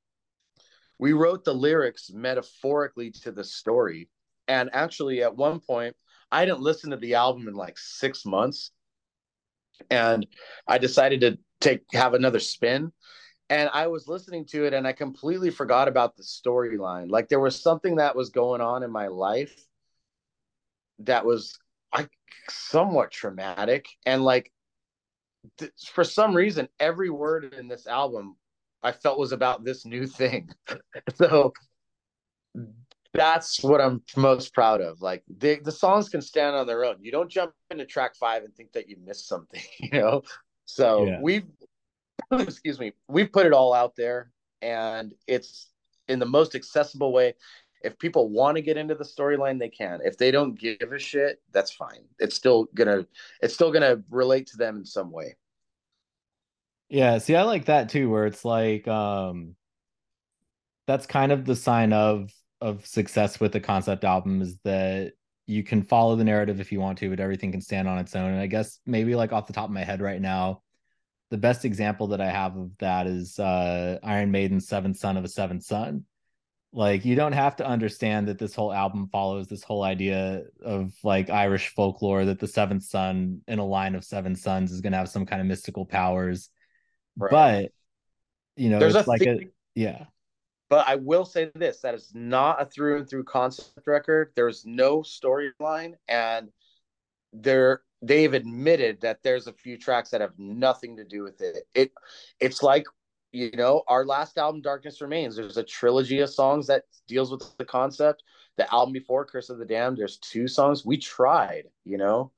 we 0.98 1.12
wrote 1.14 1.44
the 1.44 1.54
lyrics 1.54 2.10
metaphorically 2.12 3.10
to 3.22 3.32
the 3.32 3.44
story. 3.44 4.10
And 4.48 4.68
actually 4.72 5.22
at 5.22 5.36
one 5.36 5.60
point 5.60 5.96
i 6.32 6.44
didn't 6.44 6.60
listen 6.60 6.90
to 6.90 6.96
the 6.96 7.14
album 7.14 7.48
in 7.48 7.54
like 7.54 7.78
six 7.78 8.24
months. 8.26 8.70
And 9.90 10.26
i 10.66 10.78
decided 10.78 11.20
to 11.22 11.38
take 11.60 11.82
have 11.92 12.14
another 12.14 12.40
spin. 12.40 12.92
And 13.48 13.70
i 13.72 13.86
was 13.86 14.08
listening 14.08 14.44
to 14.46 14.64
it 14.64 14.74
and 14.74 14.86
i 14.86 14.92
completely 14.92 15.50
forgot 15.50 15.88
about 15.88 16.16
the 16.16 16.22
storyline. 16.22 17.10
Like 17.10 17.28
there 17.28 17.40
was 17.40 17.60
something 17.60 17.96
that 17.96 18.16
was 18.16 18.30
going 18.30 18.60
on 18.60 18.82
in 18.82 18.90
my 18.90 19.08
life 19.08 19.54
that 21.00 21.24
was 21.24 21.58
like 21.94 22.10
somewhat 22.48 23.10
traumatic. 23.10 23.86
And 24.06 24.24
like 24.24 24.52
th- 25.58 25.72
for 25.92 26.04
some 26.04 26.34
reason, 26.34 26.68
every 26.78 27.10
word 27.10 27.54
in 27.54 27.68
this 27.68 27.86
album 27.86 28.36
I 28.82 28.92
felt 28.92 29.18
was 29.18 29.32
about 29.32 29.64
this 29.64 29.84
new 29.84 30.06
thing. 30.06 30.50
so 31.14 31.52
that's 33.12 33.62
what 33.62 33.80
I'm 33.80 34.02
most 34.16 34.54
proud 34.54 34.80
of. 34.80 35.02
Like 35.02 35.22
the 35.28 35.60
the 35.62 35.72
songs 35.72 36.08
can 36.08 36.22
stand 36.22 36.56
on 36.56 36.66
their 36.66 36.84
own. 36.84 36.96
You 37.00 37.12
don't 37.12 37.30
jump 37.30 37.52
into 37.70 37.84
track 37.84 38.16
five 38.16 38.44
and 38.44 38.54
think 38.54 38.72
that 38.72 38.88
you 38.88 38.96
missed 39.04 39.28
something, 39.28 39.62
you 39.78 39.98
know. 39.98 40.22
So 40.64 41.06
yeah. 41.06 41.18
we've 41.20 41.46
excuse 42.32 42.78
me, 42.78 42.92
we've 43.08 43.32
put 43.32 43.46
it 43.46 43.52
all 43.52 43.74
out 43.74 43.96
there, 43.96 44.30
and 44.62 45.12
it's 45.26 45.68
in 46.08 46.18
the 46.18 46.26
most 46.26 46.54
accessible 46.54 47.12
way. 47.12 47.34
If 47.82 47.98
people 47.98 48.28
want 48.28 48.56
to 48.56 48.62
get 48.62 48.76
into 48.76 48.94
the 48.94 49.04
storyline, 49.04 49.58
they 49.58 49.68
can. 49.68 50.00
If 50.04 50.18
they 50.18 50.30
don't 50.30 50.58
give 50.58 50.92
a 50.92 50.98
shit, 50.98 51.40
that's 51.52 51.72
fine. 51.72 52.04
It's 52.18 52.36
still 52.36 52.68
gonna 52.74 53.06
it's 53.40 53.54
still 53.54 53.72
gonna 53.72 54.02
relate 54.10 54.46
to 54.48 54.56
them 54.56 54.78
in 54.78 54.84
some 54.84 55.10
way. 55.10 55.36
Yeah, 56.88 57.18
see, 57.18 57.36
I 57.36 57.42
like 57.42 57.66
that 57.66 57.88
too, 57.88 58.10
where 58.10 58.26
it's 58.26 58.44
like 58.44 58.86
um 58.88 59.54
that's 60.86 61.06
kind 61.06 61.32
of 61.32 61.44
the 61.44 61.56
sign 61.56 61.92
of 61.92 62.30
of 62.60 62.86
success 62.86 63.40
with 63.40 63.52
the 63.52 63.60
concept 63.60 64.04
album 64.04 64.42
is 64.42 64.58
that 64.64 65.12
you 65.46 65.62
can 65.62 65.82
follow 65.82 66.16
the 66.16 66.24
narrative 66.24 66.60
if 66.60 66.70
you 66.70 66.80
want 66.80 66.98
to, 66.98 67.10
but 67.10 67.20
everything 67.20 67.50
can 67.52 67.60
stand 67.60 67.88
on 67.88 67.98
its 67.98 68.14
own. 68.14 68.30
And 68.32 68.40
I 68.40 68.46
guess 68.46 68.78
maybe 68.86 69.14
like 69.14 69.32
off 69.32 69.46
the 69.46 69.52
top 69.52 69.64
of 69.68 69.74
my 69.74 69.84
head 69.84 70.00
right 70.00 70.20
now, 70.20 70.62
the 71.30 71.38
best 71.38 71.64
example 71.64 72.08
that 72.08 72.20
I 72.20 72.30
have 72.30 72.56
of 72.56 72.76
that 72.78 73.06
is 73.06 73.38
uh 73.38 73.98
Iron 74.02 74.30
Maiden's 74.30 74.68
Seventh 74.68 74.98
Son 74.98 75.16
of 75.16 75.24
a 75.24 75.28
Seventh 75.28 75.64
Son 75.64 76.04
like 76.72 77.04
you 77.04 77.16
don't 77.16 77.32
have 77.32 77.56
to 77.56 77.66
understand 77.66 78.28
that 78.28 78.38
this 78.38 78.54
whole 78.54 78.72
album 78.72 79.08
follows 79.10 79.48
this 79.48 79.64
whole 79.64 79.82
idea 79.82 80.42
of 80.64 80.92
like 81.02 81.28
irish 81.30 81.68
folklore 81.74 82.24
that 82.24 82.38
the 82.38 82.46
seventh 82.46 82.84
son 82.84 83.40
in 83.48 83.58
a 83.58 83.66
line 83.66 83.94
of 83.94 84.04
seven 84.04 84.36
sons 84.36 84.70
is 84.70 84.80
going 84.80 84.92
to 84.92 84.98
have 84.98 85.08
some 85.08 85.26
kind 85.26 85.40
of 85.40 85.46
mystical 85.46 85.84
powers 85.84 86.48
right. 87.16 87.30
but 87.30 87.72
you 88.56 88.70
know 88.70 88.78
there's 88.78 88.94
a 88.94 89.04
like 89.08 89.22
a 89.22 89.40
yeah 89.74 90.04
but 90.68 90.86
i 90.86 90.94
will 90.94 91.24
say 91.24 91.50
this 91.54 91.80
that 91.80 91.94
is 91.94 92.12
not 92.14 92.62
a 92.62 92.66
through 92.66 92.98
and 92.98 93.08
through 93.10 93.24
concept 93.24 93.86
record 93.86 94.30
there's 94.36 94.64
no 94.64 95.00
storyline 95.00 95.94
and 96.08 96.50
they're 97.32 97.82
they've 98.02 98.34
admitted 98.34 99.00
that 99.00 99.22
there's 99.22 99.46
a 99.46 99.52
few 99.52 99.76
tracks 99.76 100.10
that 100.10 100.20
have 100.20 100.38
nothing 100.38 100.96
to 100.96 101.04
do 101.04 101.22
with 101.22 101.40
it. 101.40 101.64
It 101.74 101.92
it's 102.40 102.62
like 102.62 102.84
you 103.32 103.50
know 103.52 103.82
our 103.88 104.04
last 104.04 104.38
album 104.38 104.60
darkness 104.60 105.00
remains 105.00 105.36
there's 105.36 105.56
a 105.56 105.62
trilogy 105.62 106.20
of 106.20 106.30
songs 106.30 106.66
that 106.66 106.84
deals 107.06 107.30
with 107.30 107.56
the 107.58 107.64
concept. 107.64 108.22
The 108.56 108.72
album 108.72 108.92
before 108.92 109.24
curse 109.24 109.48
of 109.48 109.58
the 109.58 109.64
damned 109.64 109.96
there's 109.98 110.18
two 110.18 110.48
songs. 110.48 110.84
We 110.84 110.96
tried 110.98 111.64
you 111.84 111.98
know? 111.98 112.32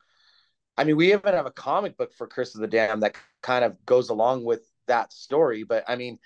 I 0.76 0.84
mean 0.84 0.96
we 0.96 1.12
even 1.12 1.34
have 1.34 1.46
a 1.46 1.50
comic 1.50 1.96
book 1.96 2.12
for 2.14 2.26
curse 2.26 2.54
of 2.54 2.60
the 2.60 2.66
damned 2.66 3.02
that 3.02 3.16
kind 3.42 3.64
of 3.64 3.84
goes 3.86 4.08
along 4.08 4.44
with 4.44 4.62
that 4.86 5.12
story 5.12 5.62
but 5.62 5.84
i 5.88 5.96
mean 5.96 6.18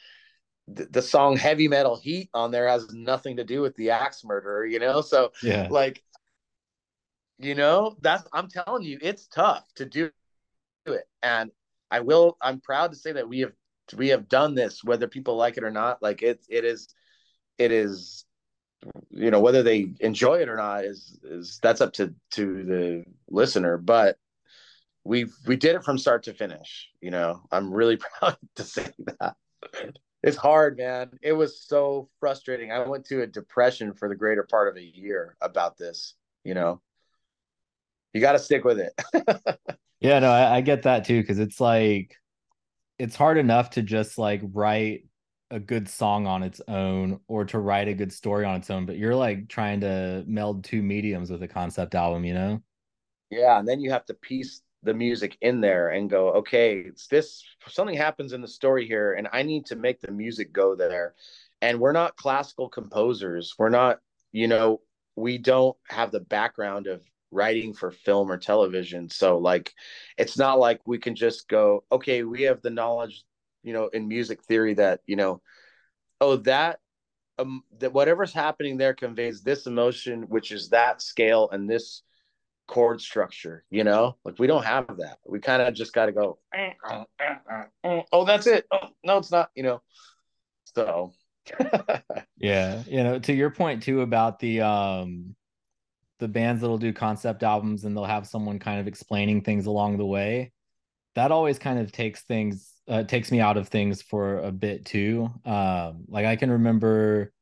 the, 0.68 0.86
the 0.86 1.02
song 1.02 1.36
heavy 1.36 1.68
metal 1.68 1.96
heat 1.96 2.28
on 2.34 2.50
there 2.50 2.68
has 2.68 2.92
nothing 2.92 3.36
to 3.36 3.44
do 3.44 3.60
with 3.60 3.76
the 3.76 3.90
axe 3.90 4.24
murderer 4.24 4.66
you 4.66 4.78
know? 4.78 5.00
So 5.00 5.32
Yeah. 5.42 5.68
like 5.70 6.02
you 7.38 7.54
know 7.54 7.96
that's 8.00 8.26
i'm 8.32 8.48
telling 8.48 8.82
you 8.82 8.98
it's 9.02 9.26
tough 9.26 9.64
to 9.74 9.84
do 9.84 10.10
it. 10.86 11.08
And 11.22 11.50
i 11.90 12.00
will 12.00 12.36
i'm 12.40 12.60
proud 12.60 12.92
to 12.92 12.96
say 12.96 13.12
that 13.12 13.28
we 13.28 13.40
have 13.40 13.52
we 13.94 14.08
have 14.08 14.28
done 14.28 14.54
this 14.54 14.82
whether 14.82 15.06
people 15.06 15.36
like 15.36 15.56
it 15.56 15.64
or 15.64 15.70
not 15.70 16.02
like 16.02 16.22
it 16.22 16.44
it 16.48 16.64
is 16.64 16.88
it 17.58 17.70
is 17.70 18.24
you 19.10 19.30
know 19.30 19.40
whether 19.40 19.62
they 19.62 19.88
enjoy 20.00 20.36
it 20.36 20.48
or 20.48 20.56
not 20.56 20.84
is 20.84 21.18
is 21.24 21.58
that's 21.62 21.80
up 21.80 21.92
to 21.92 22.14
to 22.30 22.64
the 22.64 23.04
listener 23.28 23.76
but 23.76 24.18
we 25.04 25.26
we 25.46 25.56
did 25.56 25.76
it 25.76 25.84
from 25.84 25.98
start 25.98 26.24
to 26.24 26.34
finish 26.34 26.88
you 27.00 27.10
know? 27.10 27.42
I'm 27.52 27.72
really 27.72 27.96
proud 28.18 28.36
to 28.56 28.64
say 28.64 28.90
that. 29.20 29.36
It's 30.22 30.36
hard 30.36 30.76
man. 30.76 31.10
It 31.22 31.32
was 31.32 31.62
so 31.62 32.08
frustrating. 32.18 32.72
I 32.72 32.80
went 32.80 33.04
to 33.06 33.22
a 33.22 33.26
depression 33.26 33.92
for 33.92 34.08
the 34.08 34.16
greater 34.16 34.42
part 34.42 34.66
of 34.66 34.76
a 34.76 34.82
year 34.82 35.36
about 35.40 35.78
this 35.78 36.14
you 36.44 36.54
know? 36.54 36.80
You 38.12 38.20
got 38.20 38.32
to 38.32 38.38
stick 38.38 38.64
with 38.64 38.78
it. 38.78 38.94
Yeah, 40.00 40.18
no, 40.18 40.30
I, 40.30 40.56
I 40.56 40.60
get 40.60 40.82
that 40.82 41.06
too, 41.06 41.20
because 41.20 41.38
it's 41.38 41.60
like 41.60 42.16
it's 42.98 43.16
hard 43.16 43.38
enough 43.38 43.70
to 43.70 43.82
just 43.82 44.18
like 44.18 44.40
write 44.52 45.04
a 45.50 45.60
good 45.60 45.88
song 45.88 46.26
on 46.26 46.42
its 46.42 46.60
own 46.66 47.20
or 47.28 47.44
to 47.44 47.58
write 47.58 47.88
a 47.88 47.94
good 47.94 48.12
story 48.12 48.44
on 48.44 48.56
its 48.56 48.70
own, 48.70 48.86
but 48.86 48.96
you're 48.96 49.14
like 49.14 49.48
trying 49.48 49.80
to 49.80 50.24
meld 50.26 50.64
two 50.64 50.82
mediums 50.82 51.30
with 51.30 51.42
a 51.42 51.48
concept 51.48 51.94
album, 51.94 52.24
you 52.24 52.34
know? 52.34 52.60
Yeah, 53.30 53.58
and 53.58 53.68
then 53.68 53.80
you 53.80 53.90
have 53.90 54.04
to 54.06 54.14
piece 54.14 54.62
the 54.82 54.94
music 54.94 55.36
in 55.40 55.60
there 55.60 55.90
and 55.90 56.10
go, 56.10 56.30
okay, 56.30 56.78
it's 56.78 57.06
this 57.06 57.44
something 57.68 57.96
happens 57.96 58.32
in 58.32 58.40
the 58.40 58.48
story 58.48 58.86
here, 58.86 59.14
and 59.14 59.28
I 59.32 59.42
need 59.42 59.66
to 59.66 59.76
make 59.76 60.00
the 60.00 60.12
music 60.12 60.52
go 60.52 60.74
there. 60.74 61.14
And 61.62 61.80
we're 61.80 61.92
not 61.92 62.16
classical 62.16 62.68
composers. 62.68 63.54
We're 63.58 63.70
not, 63.70 63.98
you 64.32 64.46
know, 64.46 64.80
we 65.16 65.38
don't 65.38 65.76
have 65.88 66.12
the 66.12 66.20
background 66.20 66.86
of 66.86 67.02
writing 67.30 67.74
for 67.74 67.90
film 67.90 68.30
or 68.30 68.38
television. 68.38 69.08
So 69.08 69.38
like 69.38 69.72
it's 70.16 70.38
not 70.38 70.58
like 70.58 70.80
we 70.86 70.98
can 70.98 71.14
just 71.14 71.48
go, 71.48 71.84
okay, 71.90 72.22
we 72.22 72.42
have 72.42 72.62
the 72.62 72.70
knowledge, 72.70 73.24
you 73.62 73.72
know, 73.72 73.88
in 73.88 74.08
music 74.08 74.42
theory 74.44 74.74
that, 74.74 75.00
you 75.06 75.16
know, 75.16 75.40
oh, 76.20 76.36
that 76.36 76.80
um 77.38 77.62
that 77.78 77.92
whatever's 77.92 78.32
happening 78.32 78.76
there 78.76 78.94
conveys 78.94 79.42
this 79.42 79.66
emotion, 79.66 80.22
which 80.28 80.52
is 80.52 80.70
that 80.70 81.02
scale 81.02 81.48
and 81.50 81.68
this 81.68 82.02
chord 82.66 83.00
structure, 83.00 83.64
you 83.70 83.84
know? 83.84 84.16
Like 84.24 84.38
we 84.38 84.46
don't 84.46 84.64
have 84.64 84.96
that. 84.98 85.18
We 85.24 85.40
kind 85.40 85.62
of 85.62 85.74
just 85.74 85.92
got 85.92 86.06
to 86.06 86.12
go, 86.12 86.38
oh, 88.12 88.24
that's 88.24 88.46
it. 88.46 88.66
Oh, 88.72 88.88
no, 89.04 89.18
it's 89.18 89.30
not, 89.30 89.50
you 89.54 89.62
know. 89.62 89.82
So 90.74 91.12
Yeah, 92.38 92.82
you 92.86 93.02
know, 93.02 93.18
to 93.20 93.32
your 93.32 93.50
point 93.50 93.82
too 93.82 94.00
about 94.02 94.38
the 94.38 94.60
um 94.62 95.35
the 96.18 96.28
bands 96.28 96.60
that'll 96.60 96.78
do 96.78 96.92
concept 96.92 97.42
albums 97.42 97.84
and 97.84 97.96
they'll 97.96 98.04
have 98.04 98.26
someone 98.26 98.58
kind 98.58 98.80
of 98.80 98.86
explaining 98.86 99.42
things 99.42 99.66
along 99.66 99.98
the 99.98 100.06
way. 100.06 100.52
That 101.14 101.32
always 101.32 101.58
kind 101.58 101.78
of 101.78 101.92
takes 101.92 102.22
things 102.22 102.72
uh, 102.88 103.02
takes 103.02 103.32
me 103.32 103.40
out 103.40 103.56
of 103.56 103.68
things 103.68 104.02
for 104.02 104.38
a 104.38 104.52
bit 104.52 104.84
too. 104.84 105.30
Um 105.44 106.04
like 106.08 106.26
I 106.26 106.36
can 106.36 106.50
remember 106.50 107.32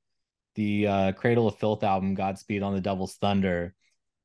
the 0.54 0.86
uh 0.86 1.12
Cradle 1.12 1.48
of 1.48 1.58
Filth 1.58 1.82
album 1.82 2.14
Godspeed 2.14 2.62
on 2.62 2.74
the 2.74 2.80
Devil's 2.80 3.16
Thunder. 3.16 3.74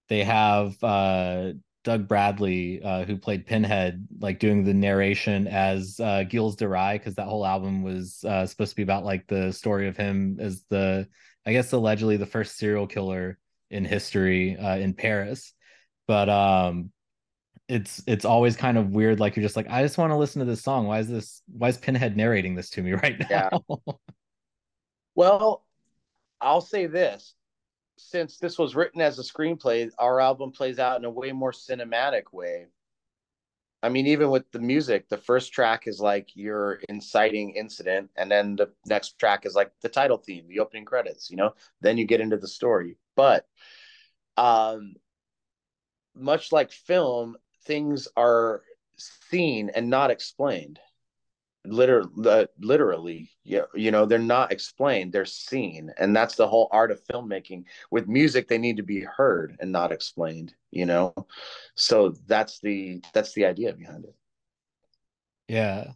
They 0.07 0.23
have 0.23 0.81
uh 0.83 1.53
Doug 1.83 2.07
Bradley, 2.07 2.81
uh, 2.83 3.05
who 3.05 3.17
played 3.17 3.45
Pinhead, 3.45 4.07
like 4.19 4.39
doing 4.39 4.63
the 4.63 4.73
narration 4.73 5.47
as 5.47 5.99
uh, 5.99 6.23
Gilles 6.29 6.55
de 6.55 6.67
Rais, 6.67 6.99
because 6.99 7.15
that 7.15 7.27
whole 7.27 7.45
album 7.45 7.83
was 7.83 8.23
uh, 8.25 8.45
supposed 8.45 8.71
to 8.71 8.75
be 8.75 8.83
about 8.83 9.05
like 9.05 9.27
the 9.27 9.51
story 9.53 9.88
of 9.88 9.95
him 9.95 10.38
as 10.39 10.63
the, 10.69 11.07
I 11.45 11.53
guess, 11.53 11.71
allegedly 11.71 12.17
the 12.17 12.25
first 12.25 12.57
serial 12.57 12.85
killer 12.85 13.39
in 13.69 13.86
history 13.86 14.58
uh, 14.58 14.77
in 14.77 14.93
Paris. 14.93 15.53
But 16.08 16.29
um, 16.29 16.91
it's 17.67 18.01
it's 18.08 18.25
always 18.25 18.55
kind 18.55 18.77
of 18.77 18.89
weird. 18.89 19.19
Like 19.19 19.36
you're 19.36 19.43
just 19.43 19.55
like, 19.55 19.69
I 19.69 19.84
just 19.84 19.97
want 19.97 20.12
to 20.12 20.17
listen 20.17 20.39
to 20.39 20.45
this 20.45 20.63
song. 20.63 20.88
Why 20.88 20.99
is 20.99 21.08
this? 21.08 21.41
Why 21.47 21.69
is 21.69 21.77
Pinhead 21.77 22.17
narrating 22.17 22.55
this 22.55 22.71
to 22.71 22.82
me 22.82 22.91
right 23.03 23.19
now? 23.29 23.63
Yeah. 23.69 23.93
Well, 25.15 25.65
I'll 26.41 26.62
say 26.62 26.88
this. 26.88 27.36
Since 27.97 28.38
this 28.38 28.58
was 28.58 28.75
written 28.75 29.01
as 29.01 29.19
a 29.19 29.23
screenplay, 29.23 29.91
our 29.99 30.21
album 30.21 30.51
plays 30.51 30.79
out 30.79 30.97
in 30.97 31.05
a 31.05 31.10
way 31.10 31.34
more 31.34 31.51
cinematic 31.51 32.32
way. 32.32 32.67
I 33.82 33.89
mean, 33.89 34.08
even 34.08 34.29
with 34.29 34.49
the 34.51 34.60
music, 34.60 35.08
the 35.08 35.17
first 35.17 35.53
track 35.53 35.88
is 35.88 35.99
like 36.01 36.29
your 36.36 36.82
inciting 36.89 37.51
incident, 37.51 38.10
and 38.15 38.29
then 38.29 38.55
the 38.55 38.69
next 38.86 39.17
track 39.19 39.45
is 39.45 39.55
like 39.55 39.71
the 39.82 39.89
title 39.89 40.17
theme, 40.17 40.47
the 40.47 40.60
opening 40.60 40.86
credits, 40.86 41.29
you 41.29 41.38
know, 41.38 41.53
then 41.82 41.97
you 41.97 42.05
get 42.05 42.19
into 42.19 42.38
the 42.38 42.47
story. 42.47 42.97
But 43.19 43.45
um 44.38 44.95
much 46.15 46.53
like 46.53 46.71
film, 46.71 47.36
things 47.65 48.08
are 48.15 48.62
seen 49.29 49.71
and 49.75 49.89
not 49.89 50.10
explained. 50.10 50.79
Literally 51.65 52.47
literally 52.58 53.32
yeah 53.43 53.67
you 53.75 53.91
know 53.91 54.05
they're 54.05 54.19
not 54.19 54.53
explained 54.53 55.12
they're 55.12 55.25
seen. 55.25 55.91
And 55.97 56.15
that's 56.15 56.36
the 56.36 56.47
whole 56.47 56.69
art 56.71 56.91
of 56.91 57.03
filmmaking. 57.12 57.65
With 57.91 58.08
music 58.08 58.47
they 58.47 58.58
need 58.58 58.77
to 58.77 58.84
be 58.84 59.01
heard 59.01 59.58
and 59.60 59.71
not 59.71 59.91
explained 59.91 60.53
you 60.71 60.86
know? 60.86 61.13
So 61.75 62.15
that's 62.27 62.60
the 62.62 63.01
that's 63.13 63.34
the 63.34 63.45
idea 63.45 63.73
behind 63.73 64.05
it. 64.05 64.15
Yeah. 65.49 65.91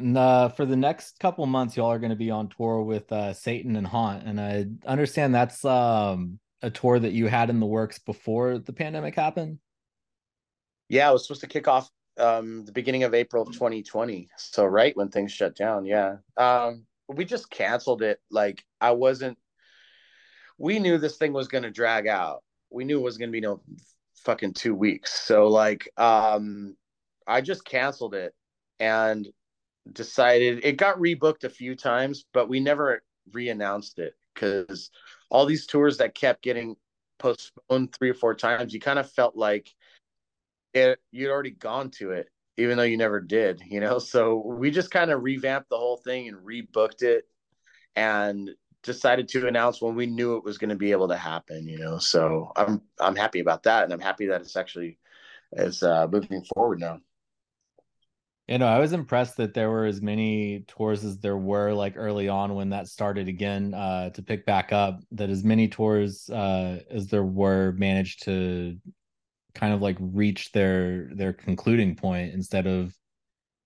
And 0.00 0.16
uh, 0.16 0.48
for 0.48 0.64
the 0.64 0.76
next 0.76 1.20
couple 1.20 1.44
months, 1.46 1.76
y'all 1.76 1.92
are 1.92 1.98
going 1.98 2.10
to 2.10 2.16
be 2.16 2.30
on 2.30 2.48
tour 2.48 2.82
with 2.82 3.12
uh, 3.12 3.34
Satan 3.34 3.76
and 3.76 3.86
Haunt, 3.86 4.24
and 4.24 4.40
I 4.40 4.66
understand 4.86 5.34
that's 5.34 5.62
um, 5.62 6.38
a 6.62 6.70
tour 6.70 6.98
that 6.98 7.12
you 7.12 7.26
had 7.26 7.50
in 7.50 7.60
the 7.60 7.66
works 7.66 7.98
before 7.98 8.58
the 8.58 8.72
pandemic 8.72 9.14
happened. 9.14 9.58
yeah 10.88 11.08
it 11.08 11.12
was 11.12 11.24
supposed 11.26 11.40
to 11.40 11.46
kick 11.46 11.68
off 11.68 11.90
um 12.18 12.64
the 12.64 12.72
beginning 12.72 13.04
of 13.04 13.14
april 13.14 13.42
of 13.42 13.52
2020 13.52 14.28
so 14.36 14.64
right 14.64 14.96
when 14.96 15.08
things 15.08 15.32
shut 15.32 15.56
down 15.56 15.84
yeah. 15.84 16.16
Um 16.36 16.86
we 17.08 17.24
just 17.24 17.50
canceled 17.50 18.02
it. 18.02 18.20
Like 18.30 18.62
i 18.80 18.92
wasn't 18.92 19.38
we 20.58 20.78
knew 20.78 20.98
this 20.98 21.16
thing 21.16 21.32
was 21.32 21.48
going 21.48 21.64
to 21.64 21.70
drag 21.70 22.06
out. 22.06 22.42
We 22.70 22.84
knew 22.84 22.98
it 22.98 23.02
was 23.02 23.16
going 23.16 23.30
to 23.30 23.32
be 23.32 23.40
no 23.40 23.62
fucking 24.24 24.52
two 24.52 24.74
weeks. 24.74 25.12
So 25.26 25.48
like 25.48 25.88
um 25.96 26.76
i 27.26 27.40
just 27.40 27.64
canceled 27.64 28.14
it 28.14 28.34
and 28.78 29.28
decided 29.92 30.60
it 30.64 30.76
got 30.76 30.98
rebooked 30.98 31.44
a 31.44 31.50
few 31.50 31.74
times 31.74 32.24
but 32.32 32.48
we 32.48 32.60
never 32.60 33.02
re-announced 33.32 33.98
it 33.98 34.14
because 34.40 34.90
all 35.30 35.46
these 35.46 35.66
tours 35.66 35.98
that 35.98 36.14
kept 36.14 36.42
getting 36.42 36.76
postponed 37.18 37.94
three 37.94 38.10
or 38.10 38.14
four 38.14 38.34
times 38.34 38.72
you 38.72 38.80
kind 38.80 38.98
of 38.98 39.10
felt 39.10 39.36
like 39.36 39.74
it 40.72 40.98
you'd 41.10 41.30
already 41.30 41.50
gone 41.50 41.90
to 41.90 42.12
it 42.12 42.28
even 42.56 42.76
though 42.76 42.84
you 42.84 42.96
never 42.96 43.20
did 43.20 43.60
you 43.66 43.80
know? 43.80 43.98
So 44.10 44.42
we 44.44 44.70
just 44.70 44.90
kind 44.90 45.10
of 45.10 45.22
revamped 45.22 45.68
the 45.68 45.76
whole 45.76 45.98
thing 45.98 46.28
and 46.28 46.38
rebooked 46.38 47.02
it 47.02 47.24
and 47.96 48.50
decided 48.82 49.28
to 49.28 49.46
announce 49.46 49.82
when 49.82 49.94
we 49.94 50.06
knew 50.06 50.36
it 50.36 50.44
was 50.44 50.56
going 50.56 50.70
to 50.70 50.76
be 50.76 50.92
able 50.92 51.08
to 51.08 51.16
happen 51.16 51.68
you 51.68 51.78
know? 51.78 51.98
So 51.98 52.52
i'm 52.56 52.80
i'm 52.98 53.16
happy 53.16 53.40
about 53.40 53.64
that 53.64 53.84
and 53.84 53.92
i'm 53.92 54.00
happy 54.00 54.26
that 54.26 54.40
it's 54.40 54.56
actually 54.56 54.98
is 55.52 55.82
uh 55.82 56.06
moving 56.06 56.44
forward 56.54 56.80
now 56.80 57.00
You 58.50 58.58
know, 58.58 58.66
I 58.66 58.80
was 58.80 58.92
impressed 58.92 59.36
that 59.36 59.54
there 59.54 59.70
were 59.70 59.84
as 59.84 60.02
many 60.02 60.64
tours 60.66 61.04
as 61.04 61.18
there 61.18 61.36
were 61.36 61.72
like 61.72 61.94
early 61.96 62.28
on 62.28 62.56
when 62.56 62.70
that 62.70 62.88
started 62.88 63.28
again 63.28 63.74
uh, 63.74 64.10
to 64.10 64.24
pick 64.24 64.44
back 64.44 64.72
up. 64.72 65.00
That 65.12 65.30
as 65.30 65.44
many 65.44 65.68
tours 65.68 66.28
uh, 66.28 66.80
as 66.90 67.06
there 67.06 67.22
were 67.22 67.70
managed 67.78 68.24
to 68.24 68.76
kind 69.54 69.72
of 69.72 69.80
like 69.82 69.96
reach 70.00 70.50
their 70.50 71.10
their 71.14 71.32
concluding 71.32 71.94
point 71.94 72.34
instead 72.34 72.66
of 72.66 72.92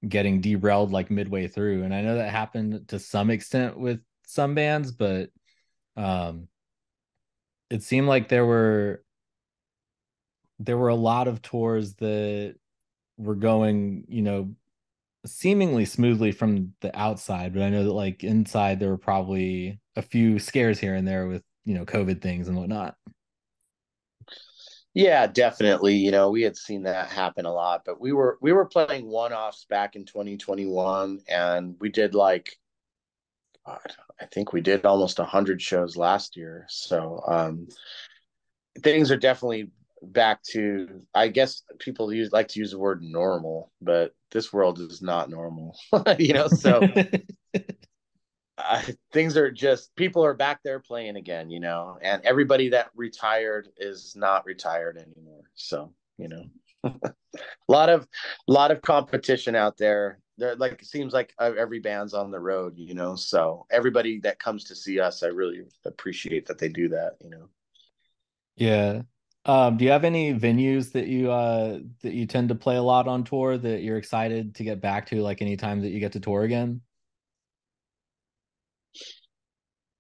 getting 0.07 0.43
derailed 0.43 0.93
like 0.93 1.11
midway 1.11 1.49
through. 1.49 1.85
And 1.85 1.95
I 1.95 2.03
know 2.03 2.17
that 2.17 2.31
happened 2.31 2.87
to 2.89 2.99
some 2.99 3.31
extent 3.31 3.79
with 3.79 4.01
some 4.27 4.55
bands, 4.55 4.93
but 4.93 5.31
um, 5.97 6.47
it 7.71 7.83
seemed 7.83 8.07
like 8.07 8.29
there 8.29 8.45
were 8.45 9.03
there 10.59 10.77
were 10.77 10.89
a 10.89 10.95
lot 10.95 11.27
of 11.27 11.41
tours 11.41 11.95
that 11.95 12.57
were 13.17 13.35
going, 13.35 14.05
you 14.09 14.21
know, 14.21 14.55
seemingly 15.27 15.85
smoothly 15.85 16.33
from 16.33 16.75
the 16.81 16.97
outside, 16.99 17.55
but 17.55 17.63
I 17.63 17.71
know 17.71 17.85
that 17.85 17.93
like 17.93 18.25
inside 18.25 18.79
there 18.81 18.91
were 18.91 18.99
probably 18.99 19.81
a 19.97 20.03
few 20.03 20.39
scares 20.39 20.79
here 20.79 20.95
and 20.95 21.07
there 21.07 21.27
with, 21.27 21.43
you 21.65 21.75
know, 21.75 21.85
COVID 21.85 22.21
things 22.21 22.49
and 22.49 22.57
whatnot. 22.57 22.97
Yeah, 24.95 25.27
definitely. 25.27 25.97
You 25.97 26.13
know, 26.13 26.31
we 26.31 26.43
had 26.43 26.57
seen 26.57 26.85
that 26.85 27.09
happen 27.09 27.47
a 27.47 27.53
lot, 27.53 27.83
but 27.85 28.01
we 28.01 28.13
were 28.13 28.39
we 28.41 28.53
were 28.53 28.67
playing 28.67 29.09
one-offs 29.09 29.67
back 29.69 29.97
in 29.97 30.05
2021 30.05 31.21
and 31.29 31.75
we 31.81 31.89
did 31.91 32.15
like 32.15 32.57
God, 33.67 33.81
I 34.21 34.27
think 34.27 34.53
we 34.53 34.61
did 34.61 34.85
almost 34.85 35.19
100 35.19 35.61
shows 35.61 35.97
last 35.97 36.37
year. 36.37 36.67
So, 36.69 37.23
um 37.27 37.69
things 38.83 39.11
are 39.11 39.17
definitely 39.17 39.71
back 40.05 40.43
to 40.43 41.03
I 41.15 41.29
guess 41.29 41.63
people 41.79 42.13
use 42.13 42.33
like 42.33 42.49
to 42.49 42.59
use 42.59 42.73
the 42.73 42.79
word 42.79 43.03
normal, 43.03 43.73
but 43.81 44.15
this 44.31 44.53
world 44.53 44.79
is 44.81 45.03
not 45.03 45.31
normal. 45.31 45.77
you 46.19 46.35
know, 46.35 46.49
so 46.49 46.81
uh, 48.59 48.83
things 49.13 49.37
are 49.37 49.51
just 49.51 49.95
people 49.97 50.25
are 50.25 50.35
back 50.35 50.61
there 50.63 50.81
playing 50.81 51.17
again, 51.17 51.51
you 51.51 51.61
know, 51.61 51.99
and 52.03 52.23
everybody 52.25 52.71
that 52.71 52.91
retired 52.95 53.69
is 53.77 54.15
not 54.17 54.47
retired 54.47 54.97
anymore. 54.97 55.43
So, 55.55 55.93
you 56.19 56.29
know, 56.29 56.45
a 56.85 57.13
lot 57.69 57.89
of 57.89 58.07
a 58.49 58.53
lot 58.53 58.71
of 58.71 58.83
competition 58.83 59.55
out 59.57 59.77
there. 59.77 60.21
There 60.37 60.57
like 60.57 60.83
it 60.83 60.87
seems 60.87 61.13
like 61.13 61.33
uh, 61.39 61.53
every 61.57 61.79
band's 61.79 62.15
on 62.15 62.31
the 62.31 62.41
road, 62.41 62.75
you 62.77 62.95
know. 62.95 63.15
So 63.15 63.67
everybody 63.71 64.19
that 64.21 64.41
comes 64.41 64.65
to 64.65 64.75
see 64.75 64.99
us, 64.99 65.23
I 65.23 65.29
really 65.29 65.63
appreciate 65.85 66.47
that 66.47 66.59
they 66.59 66.69
do 66.69 66.89
that, 66.89 67.17
you 67.21 67.31
know. 67.31 67.49
Yeah. 68.57 69.03
Um, 69.47 69.77
do 69.77 69.85
you 69.85 69.91
have 69.91 70.05
any 70.05 70.33
venues 70.33 70.93
that 70.93 71.07
you 71.07 71.31
uh 71.31 71.81
that 72.03 72.15
you 72.15 72.27
tend 72.27 72.49
to 72.49 72.55
play 72.55 72.77
a 72.77 72.83
lot 72.83 73.07
on 73.07 73.25
tour 73.25 73.59
that 73.59 73.83
you're 73.83 73.99
excited 73.99 74.55
to 74.55 74.65
get 74.65 74.81
back 74.81 75.07
to 75.09 75.21
like 75.21 75.43
anytime 75.43 75.83
that 75.83 75.91
you 75.91 76.01
get 76.01 76.13
to 76.13 76.21
tour 76.21 76.45
again? 76.45 76.81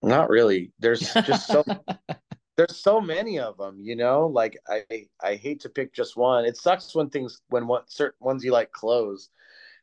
Not 0.02 0.30
really. 0.30 0.72
There's 0.78 1.12
just 1.24 1.46
so 1.46 1.64
there's 2.56 2.76
so 2.76 3.00
many 3.00 3.38
of 3.38 3.56
them, 3.58 3.78
you 3.80 3.96
know. 3.96 4.26
Like 4.26 4.56
I 4.68 4.84
I 5.22 5.34
hate 5.34 5.60
to 5.60 5.68
pick 5.68 5.92
just 5.92 6.16
one. 6.16 6.44
It 6.44 6.56
sucks 6.56 6.94
when 6.94 7.10
things 7.10 7.42
when 7.48 7.66
what 7.66 7.90
certain 7.90 8.24
ones 8.24 8.44
you 8.44 8.52
like 8.52 8.72
close, 8.72 9.28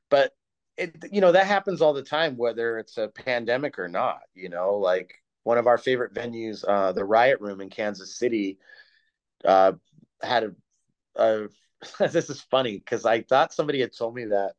but 0.10 0.34
it 0.78 0.96
you 1.12 1.22
know 1.22 1.32
that 1.32 1.48
happens 1.48 1.82
all 1.82 1.94
the 1.94 2.04
time, 2.04 2.38
whether 2.38 2.78
it's 2.80 2.98
a 2.98 3.10
pandemic 3.10 3.78
or 3.78 3.88
not. 3.88 4.22
You 4.34 4.50
know, 4.50 4.76
like 4.76 5.16
one 5.44 5.58
of 5.58 5.68
our 5.68 5.78
favorite 5.78 6.14
venues, 6.14 6.64
uh, 6.68 6.92
the 6.92 7.06
Riot 7.06 7.42
Room 7.42 7.62
in 7.62 7.70
Kansas 7.70 8.18
City, 8.18 8.60
uh, 9.46 9.74
had 10.22 10.44
a. 10.44 10.56
a 11.16 11.48
this 12.12 12.30
is 12.30 12.42
funny 12.42 12.78
because 12.78 13.06
I 13.06 13.22
thought 13.22 13.54
somebody 13.54 13.82
had 13.82 13.92
told 13.92 14.14
me 14.14 14.26
that 14.26 14.54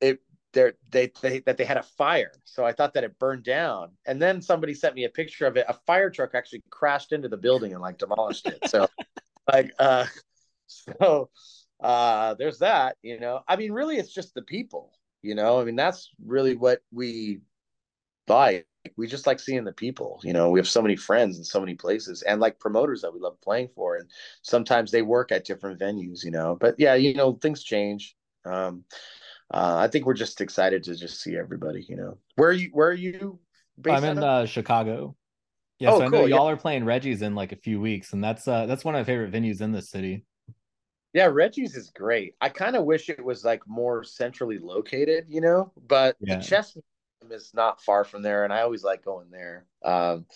it 0.00 0.20
they 0.52 0.72
they 1.20 1.40
that 1.40 1.56
they 1.56 1.64
had 1.64 1.76
a 1.76 1.82
fire. 1.82 2.32
So 2.44 2.64
I 2.64 2.72
thought 2.72 2.94
that 2.94 3.04
it 3.04 3.18
burned 3.18 3.44
down. 3.44 3.90
And 4.06 4.20
then 4.20 4.42
somebody 4.42 4.74
sent 4.74 4.94
me 4.94 5.04
a 5.04 5.08
picture 5.08 5.46
of 5.46 5.56
it. 5.56 5.66
A 5.68 5.74
fire 5.86 6.10
truck 6.10 6.34
actually 6.34 6.62
crashed 6.70 7.12
into 7.12 7.28
the 7.28 7.36
building 7.36 7.72
and 7.72 7.80
like 7.80 7.98
demolished 7.98 8.46
it. 8.46 8.58
So 8.68 8.88
like 9.52 9.72
uh 9.78 10.06
so 10.66 11.30
uh 11.80 12.34
there's 12.34 12.58
that, 12.58 12.96
you 13.02 13.20
know. 13.20 13.42
I 13.46 13.56
mean 13.56 13.72
really 13.72 13.96
it's 13.96 14.12
just 14.12 14.34
the 14.34 14.42
people, 14.42 14.92
you 15.22 15.34
know. 15.34 15.60
I 15.60 15.64
mean 15.64 15.76
that's 15.76 16.10
really 16.24 16.56
what 16.56 16.82
we 16.92 17.40
like. 18.28 18.66
We 18.96 19.06
just 19.06 19.26
like 19.26 19.40
seeing 19.40 19.64
the 19.64 19.72
people, 19.72 20.20
you 20.24 20.32
know. 20.32 20.50
We 20.50 20.58
have 20.58 20.68
so 20.68 20.82
many 20.82 20.96
friends 20.96 21.38
in 21.38 21.44
so 21.44 21.60
many 21.60 21.74
places 21.74 22.22
and 22.22 22.40
like 22.40 22.58
promoters 22.58 23.02
that 23.02 23.12
we 23.12 23.20
love 23.20 23.40
playing 23.40 23.68
for 23.74 23.96
and 23.96 24.08
sometimes 24.42 24.90
they 24.90 25.02
work 25.02 25.32
at 25.32 25.44
different 25.44 25.80
venues, 25.80 26.24
you 26.24 26.30
know. 26.30 26.56
But 26.60 26.76
yeah, 26.78 26.94
you 26.94 27.14
know, 27.14 27.34
things 27.34 27.62
change. 27.62 28.16
Um 28.44 28.84
uh, 29.52 29.76
I 29.78 29.88
think 29.88 30.06
we're 30.06 30.14
just 30.14 30.40
excited 30.40 30.84
to 30.84 30.96
just 30.96 31.20
see 31.22 31.36
everybody. 31.36 31.84
You 31.88 31.96
know, 31.96 32.18
where 32.36 32.50
are 32.50 32.52
you? 32.52 32.70
Where 32.72 32.88
are 32.88 32.92
you? 32.94 33.40
I'm 33.88 34.04
in 34.04 34.22
uh, 34.22 34.46
Chicago. 34.46 35.16
Yeah, 35.78 35.90
Oh, 35.90 35.98
so 35.98 36.04
I 36.04 36.08
know 36.08 36.20
cool, 36.20 36.28
yeah. 36.28 36.36
y'all 36.36 36.48
are 36.48 36.56
playing 36.56 36.84
Reggie's 36.84 37.22
in 37.22 37.34
like 37.34 37.52
a 37.52 37.56
few 37.56 37.80
weeks, 37.80 38.12
and 38.12 38.22
that's 38.22 38.46
uh 38.46 38.66
that's 38.66 38.84
one 38.84 38.94
of 38.94 39.00
my 39.00 39.04
favorite 39.04 39.32
venues 39.32 39.60
in 39.62 39.72
this 39.72 39.90
city. 39.90 40.24
Yeah, 41.12 41.26
Reggie's 41.26 41.74
is 41.76 41.90
great. 41.90 42.36
I 42.40 42.48
kind 42.50 42.76
of 42.76 42.84
wish 42.84 43.08
it 43.08 43.24
was 43.24 43.44
like 43.44 43.66
more 43.66 44.04
centrally 44.04 44.58
located, 44.58 45.26
you 45.28 45.40
know, 45.40 45.72
but 45.88 46.16
Yeah. 46.20 46.28
the 46.28 46.36
chess 46.36 46.76
Museum 46.76 46.84
is 47.30 47.52
not 47.54 47.82
far 47.82 48.04
from 48.04 48.22
there, 48.22 48.44
and 48.44 48.52
I 48.52 48.62
always 48.62 48.84
like 48.84 49.04
going 49.04 49.30
there. 49.30 49.66
Um, 49.84 50.26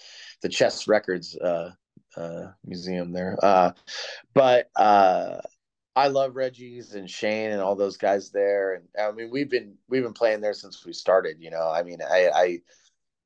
the 0.43 0.49
Chess 0.49 0.87
Records 0.87 1.37
uh, 1.37 1.71
uh, 2.17 2.49
Museum 2.65 3.13
there. 3.13 3.39
Uh, 3.43 3.73
but 4.35 4.71
uh, 4.77 5.39
I 5.97 6.09
love 6.09 6.37
Reggie's 6.37 6.95
and 6.95 7.09
Shane 7.09 7.51
and 7.51 7.61
all 7.61 7.77
those 7.77 7.97
guys 7.97 8.31
there, 8.31 8.75
and 8.75 8.85
I 8.99 9.13
mean 9.13 9.31
we've 9.31 9.51
been 9.51 9.75
we've 9.89 10.03
been 10.03 10.13
playing 10.13 10.41
there 10.41 10.55
since 10.55 10.85
we 10.85 10.93
started. 10.93 11.37
You 11.41 11.51
know, 11.51 11.71
I 11.71 11.83
mean 11.83 11.99
I, 12.03 12.31
I 12.35 12.59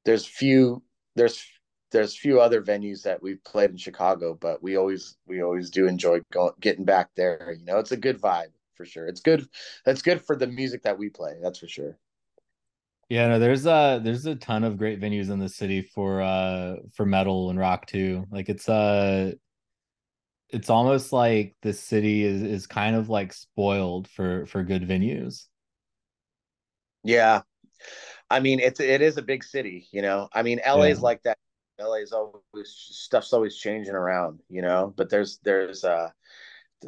there's 0.05 0.27
few 0.27 0.83
there's 1.17 1.45
there's 1.91 2.17
few 2.17 2.41
other 2.41 2.63
venues 2.63 3.03
that 3.03 3.23
we've 3.23 3.43
played 3.45 3.71
in 3.71 3.77
Chicago, 3.77 4.35
but 4.35 4.63
we 4.63 4.77
always 4.77 5.17
we 5.27 5.43
always 5.43 5.71
do 5.71 5.87
enjoy 5.87 6.21
going 6.33 6.53
getting 6.61 6.85
back 6.85 7.11
there. 7.17 7.57
You 7.59 7.65
know, 7.65 7.79
it's 7.79 7.93
a 7.93 7.97
good 7.97 8.21
vibe 8.21 8.53
for 8.75 8.85
sure. 8.85 9.07
It's 9.07 9.21
good. 9.21 9.49
That's 9.85 10.03
good 10.03 10.25
for 10.25 10.37
the 10.37 10.47
music 10.47 10.83
that 10.85 10.99
we 10.99 11.09
play. 11.09 11.37
That's 11.43 11.59
for 11.59 11.69
sure. 11.69 11.99
Yeah, 13.09 13.29
no, 13.29 13.39
there's 13.39 13.67
uh 13.67 14.01
there's 14.01 14.27
a 14.27 14.35
ton 14.37 14.65
of 14.65 14.77
great 14.77 15.01
venues 15.01 15.31
in 15.31 15.39
the 15.39 15.49
city 15.49 15.81
for 15.83 16.21
uh 16.21 16.77
for 16.95 17.07
metal 17.07 17.49
and 17.51 17.59
rock 17.59 17.87
too. 17.87 18.27
Like 18.31 18.49
it's 18.51 18.69
uh 18.69 19.33
it's 20.51 20.71
almost 20.71 21.13
like 21.13 21.55
the 21.63 21.73
city 21.73 22.25
is 22.25 22.43
is 22.43 22.67
kind 22.67 22.97
of 22.97 23.09
like 23.09 23.33
spoiled 23.33 24.09
for 24.09 24.47
for 24.47 24.63
good 24.63 24.83
venues. 24.83 25.47
Yeah, 27.05 27.43
I 28.31 28.41
mean 28.41 28.61
it's 28.61 28.81
it 28.81 29.03
is 29.03 29.19
a 29.19 29.23
big 29.23 29.45
city. 29.45 29.89
You 29.93 30.03
know, 30.03 30.29
I 30.35 30.43
mean 30.43 30.61
LA's 30.65 31.03
Yeah. 31.03 31.03
like 31.03 31.23
that. 31.25 31.39
LA's 31.81 32.13
always 32.13 32.43
stuff's 32.67 33.33
always 33.33 33.57
changing 33.59 33.95
around. 33.95 34.41
You 34.49 34.63
know, 34.63 34.95
but 34.97 35.11
there's 35.11 35.39
there's 35.45 35.85
uh 35.85 36.11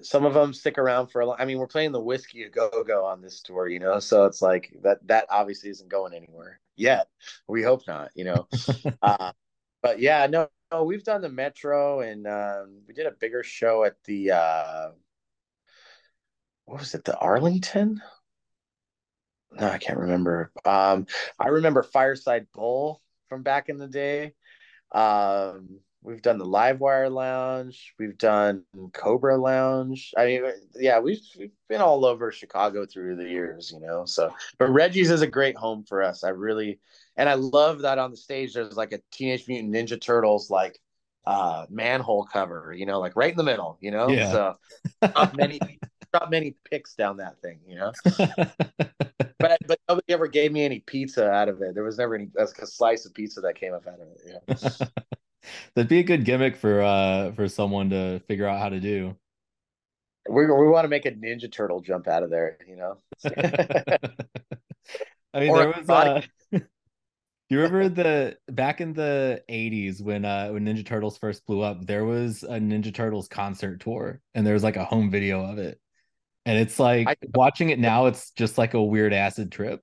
some 0.03 0.25
of 0.25 0.35
them 0.35 0.53
stick 0.53 0.79
around 0.79 1.09
for 1.09 1.21
a 1.21 1.27
long. 1.27 1.37
I 1.39 1.45
mean, 1.45 1.59
we're 1.59 1.67
playing 1.67 1.93
the 1.93 2.01
Whisky 2.01 2.45
a 2.45 2.49
Go 2.49 2.85
Go 2.87 3.05
on 3.05 3.21
this 3.21 3.41
tour, 3.41 3.69
you 3.69 3.81
know, 3.81 3.99
so 3.99 4.25
it's 4.27 4.43
like 4.43 4.73
that 4.83 5.07
that 5.09 5.27
obviously 5.31 5.71
isn't 5.71 5.89
going 5.91 6.15
anywhere 6.15 6.61
yet. 6.77 7.09
We 7.49 7.63
hope 7.63 7.83
not, 7.87 8.11
you 8.15 8.25
know. 8.25 8.49
uh, 9.03 9.33
but 9.83 10.01
yeah, 10.01 10.27
no, 10.27 10.49
no, 10.71 10.85
we've 10.85 11.05
done 11.05 11.23
the 11.23 11.29
Metro, 11.29 12.01
and 12.01 12.27
um, 12.27 12.83
we 12.87 12.95
did 12.95 13.07
a 13.07 13.13
bigger 13.13 13.43
show 13.43 13.85
at 13.85 13.97
the 14.05 14.33
uh, 14.33 14.91
what 16.67 16.81
was 16.81 16.95
it, 16.95 17.05
the 17.05 17.19
Arlington? 17.19 18.01
No, 19.53 19.67
I 19.67 19.79
can't 19.79 19.99
remember. 19.99 20.53
Um, 20.65 21.07
I 21.39 21.49
remember 21.49 21.83
Fireside 21.83 22.47
Bowl 22.53 23.01
from 23.29 23.43
back 23.43 23.69
in 23.69 23.79
the 23.79 23.89
day. 23.89 24.35
Um, 24.93 25.81
we've 26.03 26.23
done 26.23 26.39
the 26.39 26.47
Livewire 26.47 27.11
Lounge. 27.11 27.95
We've 27.99 28.17
done 28.17 28.65
Cobra 28.93 29.37
Lounge. 29.37 30.13
I 30.17 30.27
mean, 30.27 30.43
yeah, 30.75 30.99
we've 31.01 31.21
we've 31.39 31.53
been 31.69 31.81
all 31.81 32.05
over 32.05 32.33
Chicago 32.33 32.87
through 32.87 33.17
the 33.17 33.29
years, 33.29 33.71
you 33.73 33.81
know. 33.81 34.05
So, 34.05 34.33
but 34.59 34.71
Reggie's 34.71 35.11
is 35.11 35.23
a 35.23 35.27
great 35.27 35.57
home 35.57 35.85
for 35.85 36.03
us. 36.03 36.25
I 36.25 36.31
really, 36.31 36.79
and 37.17 37.29
I 37.29 37.35
love 37.35 37.81
that 37.81 37.99
on 37.99 38.11
the 38.11 38.17
stage 38.17 38.55
there's 38.55 38.77
like 38.77 38.93
a 38.93 39.01
Teenage 39.13 39.47
Mutant 39.49 39.75
Ninja 39.75 40.01
Turtles 40.01 40.51
like 40.51 40.79
uh 41.27 41.67
manhole 41.69 42.25
cover, 42.25 42.75
you 42.77 42.87
know, 42.87 43.01
like 43.01 43.17
right 43.17 43.31
in 43.31 43.37
the 43.37 43.45
middle, 43.45 43.79
you 43.81 43.91
know. 43.91 44.09
Yeah. 44.09 44.33
So, 44.33 44.57
not 45.03 45.37
many, 45.37 45.61
not 46.13 46.31
many 46.31 46.57
picks 46.71 46.95
down 46.95 47.19
that 47.19 47.41
thing, 47.41 47.61
you 47.67 47.77
know. 47.77 47.93
But 49.41 49.57
but 49.67 49.81
nobody 49.89 50.13
ever 50.13 50.27
gave 50.27 50.53
me 50.53 50.65
any 50.65 50.81
pizza 50.81 51.29
out 51.31 51.49
of 51.49 51.63
it. 51.63 51.75
There 51.75 51.83
was 51.83 51.97
never 51.97 52.15
any 52.15 52.29
a 52.39 52.47
slice 52.47 53.07
of 53.07 53.15
pizza 53.15 53.41
that 53.41 53.55
came 53.55 53.73
up 53.73 53.87
out 53.87 53.99
of 53.99 54.09
it. 54.09 54.21
Yeah. 54.27 54.87
That'd 55.75 55.89
be 55.89 55.99
a 56.01 56.03
good 56.05 56.25
gimmick 56.25 56.57
for 56.57 56.83
uh 56.83 57.33
for 57.33 57.49
someone 57.49 57.91
to 57.91 58.21
figure 58.29 58.47
out 58.47 58.61
how 58.61 58.69
to 58.69 58.81
do. 58.81 59.17
we 60.29 60.47
we 60.47 60.69
want 60.69 60.85
to 60.85 60.89
make 60.89 61.07
a 61.07 61.13
Ninja 61.13 61.51
Turtle 61.51 61.81
jump 61.81 62.09
out 62.09 62.23
of 62.23 62.31
there, 62.31 62.59
you 62.69 62.77
know. 62.77 62.99
I 65.33 65.41
mean, 65.41 65.51
Or 65.51 65.59
there 65.59 65.69
was 65.77 65.87
body- 65.87 66.27
uh 66.53 66.59
Do 66.59 66.61
you 67.51 67.61
remember 67.61 67.89
the 67.89 68.37
back 68.49 68.81
in 68.81 68.93
the 68.93 69.43
80s 69.49 70.03
when 70.03 70.25
uh 70.25 70.49
when 70.49 70.65
Ninja 70.65 70.85
Turtles 70.85 71.19
first 71.19 71.47
blew 71.47 71.61
up, 71.63 71.87
there 71.87 72.05
was 72.05 72.43
a 72.43 72.59
Ninja 72.59 72.93
Turtles 72.95 73.29
concert 73.29 73.81
tour 73.81 74.21
and 74.35 74.47
there 74.47 74.55
was 74.55 74.65
like 74.65 74.77
a 74.77 74.85
home 74.85 75.11
video 75.11 75.45
of 75.45 75.59
it. 75.59 75.81
And 76.47 76.59
it's 76.59 76.79
like 76.79 77.09
I- 77.09 77.17
watching 77.35 77.71
it 77.71 77.79
now, 77.79 78.07
it's 78.07 78.31
just 78.33 78.59
like 78.59 78.75
a 78.75 78.83
weird 78.83 79.13
acid 79.13 79.53
trip. 79.53 79.81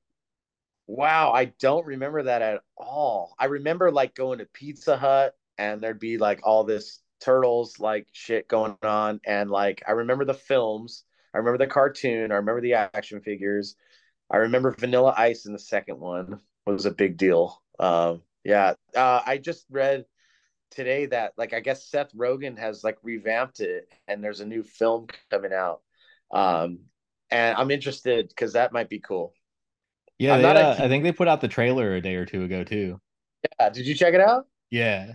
Wow, 0.89 1.33
I 1.33 1.51
don't 1.59 1.85
remember 1.85 2.23
that 2.23 2.41
at 2.41 2.61
all. 2.77 3.35
I 3.37 3.45
remember 3.45 3.91
like 3.91 4.15
going 4.15 4.39
to 4.39 4.45
Pizza 4.45 4.95
Hut 4.97 5.33
and 5.57 5.81
there'd 5.81 5.99
be 5.99 6.17
like 6.17 6.41
all 6.43 6.63
this 6.63 6.99
turtles 7.19 7.79
like 7.79 8.07
shit 8.11 8.47
going 8.47 8.77
on 8.83 9.19
and 9.25 9.49
like 9.49 9.83
I 9.87 9.91
remember 9.91 10.25
the 10.25 10.33
films, 10.33 11.03
I 11.33 11.39
remember 11.39 11.57
the 11.57 11.67
cartoon, 11.71 12.31
I 12.31 12.35
remember 12.35 12.61
the 12.61 12.73
action 12.75 13.21
figures. 13.21 13.75
I 14.29 14.37
remember 14.37 14.71
Vanilla 14.71 15.13
Ice 15.17 15.45
in 15.45 15.53
the 15.53 15.59
second 15.59 15.99
one 15.99 16.39
was 16.65 16.85
a 16.85 16.91
big 16.91 17.17
deal. 17.17 17.61
Um 17.79 18.21
yeah, 18.43 18.73
uh 18.95 19.21
I 19.25 19.37
just 19.37 19.65
read 19.69 20.05
today 20.71 21.05
that 21.07 21.33
like 21.37 21.53
I 21.53 21.59
guess 21.59 21.87
Seth 21.89 22.13
Rogen 22.13 22.57
has 22.57 22.83
like 22.83 22.97
revamped 23.03 23.59
it 23.61 23.91
and 24.07 24.23
there's 24.23 24.41
a 24.41 24.45
new 24.45 24.63
film 24.63 25.07
coming 25.29 25.53
out. 25.53 25.81
Um 26.31 26.79
and 27.31 27.57
I'm 27.57 27.71
interested 27.71 28.29
because 28.29 28.53
that 28.53 28.71
might 28.73 28.89
be 28.89 28.99
cool. 28.99 29.33
Yeah, 30.19 30.37
they, 30.37 30.43
uh, 30.45 30.73
huge- 30.73 30.85
I 30.85 30.87
think 30.87 31.03
they 31.03 31.11
put 31.11 31.27
out 31.27 31.41
the 31.41 31.47
trailer 31.47 31.95
a 31.95 32.01
day 32.01 32.15
or 32.15 32.25
two 32.25 32.43
ago 32.43 32.63
too. 32.63 32.99
Yeah, 33.59 33.69
did 33.69 33.85
you 33.87 33.95
check 33.95 34.13
it 34.13 34.21
out? 34.21 34.47
Yeah. 34.69 35.13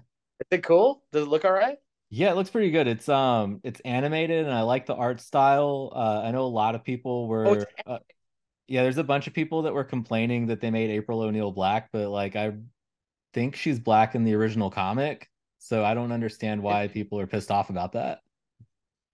Is 0.50 0.58
it 0.58 0.62
cool? 0.62 1.02
Does 1.10 1.22
it 1.24 1.28
look 1.30 1.44
all 1.44 1.52
right? 1.52 1.78
Yeah, 2.10 2.30
it 2.30 2.34
looks 2.36 2.50
pretty 2.50 2.70
good. 2.70 2.86
It's 2.86 3.08
um 3.08 3.60
it's 3.64 3.80
animated 3.80 4.44
and 4.44 4.52
I 4.54 4.62
like 4.62 4.86
the 4.86 4.94
art 4.94 5.20
style. 5.20 5.90
Uh 5.94 6.22
I 6.22 6.30
know 6.30 6.44
a 6.44 6.46
lot 6.48 6.74
of 6.74 6.84
people 6.84 7.26
were 7.28 7.66
Oh, 7.66 7.82
uh, 7.86 7.98
yeah, 8.68 8.82
there's 8.84 8.98
a 8.98 9.04
bunch 9.04 9.26
of 9.28 9.34
people 9.34 9.62
that 9.62 9.74
were 9.74 9.84
complaining 9.84 10.46
that 10.48 10.60
they 10.60 10.70
made 10.70 10.90
April 10.90 11.20
O'Neil 11.22 11.52
black, 11.52 11.90
but 11.92 12.10
like 12.10 12.36
I 12.36 12.54
think 13.34 13.56
she's 13.56 13.80
black 13.80 14.14
in 14.16 14.24
the 14.24 14.34
original 14.34 14.70
comic. 14.70 15.30
So 15.60 15.84
I 15.84 15.94
don't 15.94 16.12
understand 16.12 16.62
why 16.62 16.88
people 16.88 17.20
are 17.20 17.26
pissed 17.28 17.50
off 17.52 17.70
about 17.70 17.92
that. 17.94 18.20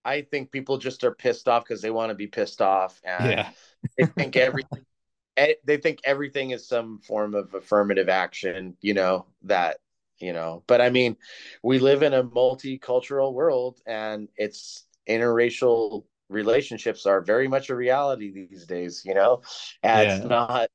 I 0.05 0.21
think 0.21 0.51
people 0.51 0.77
just 0.77 1.03
are 1.03 1.13
pissed 1.13 1.47
off 1.47 1.63
because 1.63 1.81
they 1.81 1.91
want 1.91 2.09
to 2.09 2.15
be 2.15 2.27
pissed 2.27 2.61
off, 2.61 2.99
and 3.03 3.37
Yeah. 3.37 3.51
they 3.97 4.05
think 4.17 4.35
everything. 4.37 4.85
eh, 5.37 5.55
They 5.65 5.77
think 5.77 5.99
everything 6.03 6.51
is 6.51 6.67
some 6.67 6.99
form 7.01 7.35
of 7.35 7.53
affirmative 7.53 8.09
action, 8.09 8.77
you 8.81 8.93
know, 8.93 9.27
that, 9.43 9.79
you 10.19 10.33
know, 10.33 10.63
but 10.67 10.81
I 10.81 10.89
mean, 10.89 11.17
we 11.63 11.79
live 11.79 12.03
in 12.03 12.13
a 12.13 12.23
multicultural 12.23 13.33
world 13.33 13.79
and 13.85 14.27
it's 14.37 14.85
interracial 15.07 16.03
relationships 16.29 17.05
are 17.05 17.21
very 17.21 17.47
much 17.47 17.69
a 17.69 17.75
reality 17.75 18.31
these 18.31 18.65
days, 18.65 19.03
you 19.05 19.13
know, 19.15 19.41
and 19.83 20.01
it's 20.01 20.23
not, 20.23 20.69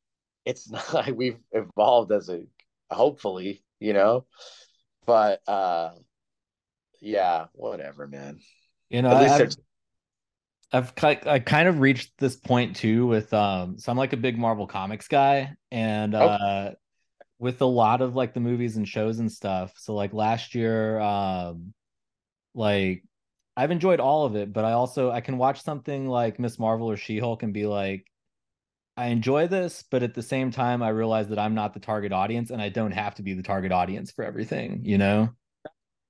it's 0.44 0.70
not, 0.94 1.12
we've 1.14 1.38
evolved 1.52 2.12
as 2.12 2.28
a, 2.28 2.42
hopefully, 2.90 3.62
you 3.80 3.92
know, 3.92 4.26
but, 5.06 5.40
uh, 5.48 5.90
yeah, 7.00 7.46
whatever, 7.52 8.06
man. 8.06 8.40
You 8.90 9.02
know, 9.02 9.10
At 9.10 9.18
least 9.18 9.36
I, 9.36 9.38
there's 9.38 9.56
I've 10.72 10.92
I 11.02 11.38
kind 11.38 11.68
of 11.68 11.78
reached 11.80 12.18
this 12.18 12.36
point 12.36 12.76
too 12.76 13.06
with 13.06 13.32
um 13.32 13.78
so 13.78 13.92
I'm 13.92 13.98
like 13.98 14.12
a 14.12 14.16
big 14.16 14.36
Marvel 14.38 14.66
Comics 14.66 15.06
guy 15.08 15.54
and 15.70 16.14
Okay. 16.20 16.28
uh 16.28 16.72
with 17.44 17.60
a 17.60 17.66
lot 17.66 18.00
of 18.00 18.16
like 18.16 18.32
the 18.32 18.40
movies 18.40 18.78
and 18.78 18.88
shows 18.88 19.18
and 19.18 19.30
stuff. 19.30 19.74
So 19.76 19.94
like 19.94 20.14
last 20.14 20.54
year 20.54 20.98
um 20.98 21.74
like 22.54 23.04
I've 23.54 23.70
enjoyed 23.70 24.00
all 24.00 24.24
of 24.24 24.34
it, 24.34 24.50
but 24.50 24.64
I 24.64 24.72
also 24.72 25.10
I 25.10 25.20
can 25.20 25.36
watch 25.36 25.62
something 25.62 26.08
like 26.08 26.38
Miss 26.38 26.58
Marvel 26.58 26.90
or 26.90 26.96
She-Hulk 26.96 27.42
and 27.42 27.52
be 27.52 27.66
like 27.66 28.10
I 28.96 29.08
enjoy 29.08 29.46
this, 29.46 29.84
but 29.90 30.02
at 30.02 30.14
the 30.14 30.22
same 30.22 30.52
time 30.52 30.82
I 30.82 30.88
realize 30.88 31.28
that 31.28 31.38
I'm 31.38 31.54
not 31.54 31.74
the 31.74 31.80
target 31.80 32.12
audience 32.12 32.48
and 32.48 32.62
I 32.62 32.70
don't 32.70 32.92
have 32.92 33.14
to 33.16 33.22
be 33.22 33.34
the 33.34 33.42
target 33.42 33.72
audience 33.72 34.10
for 34.10 34.24
everything, 34.24 34.80
you 34.82 34.96
know? 34.96 35.28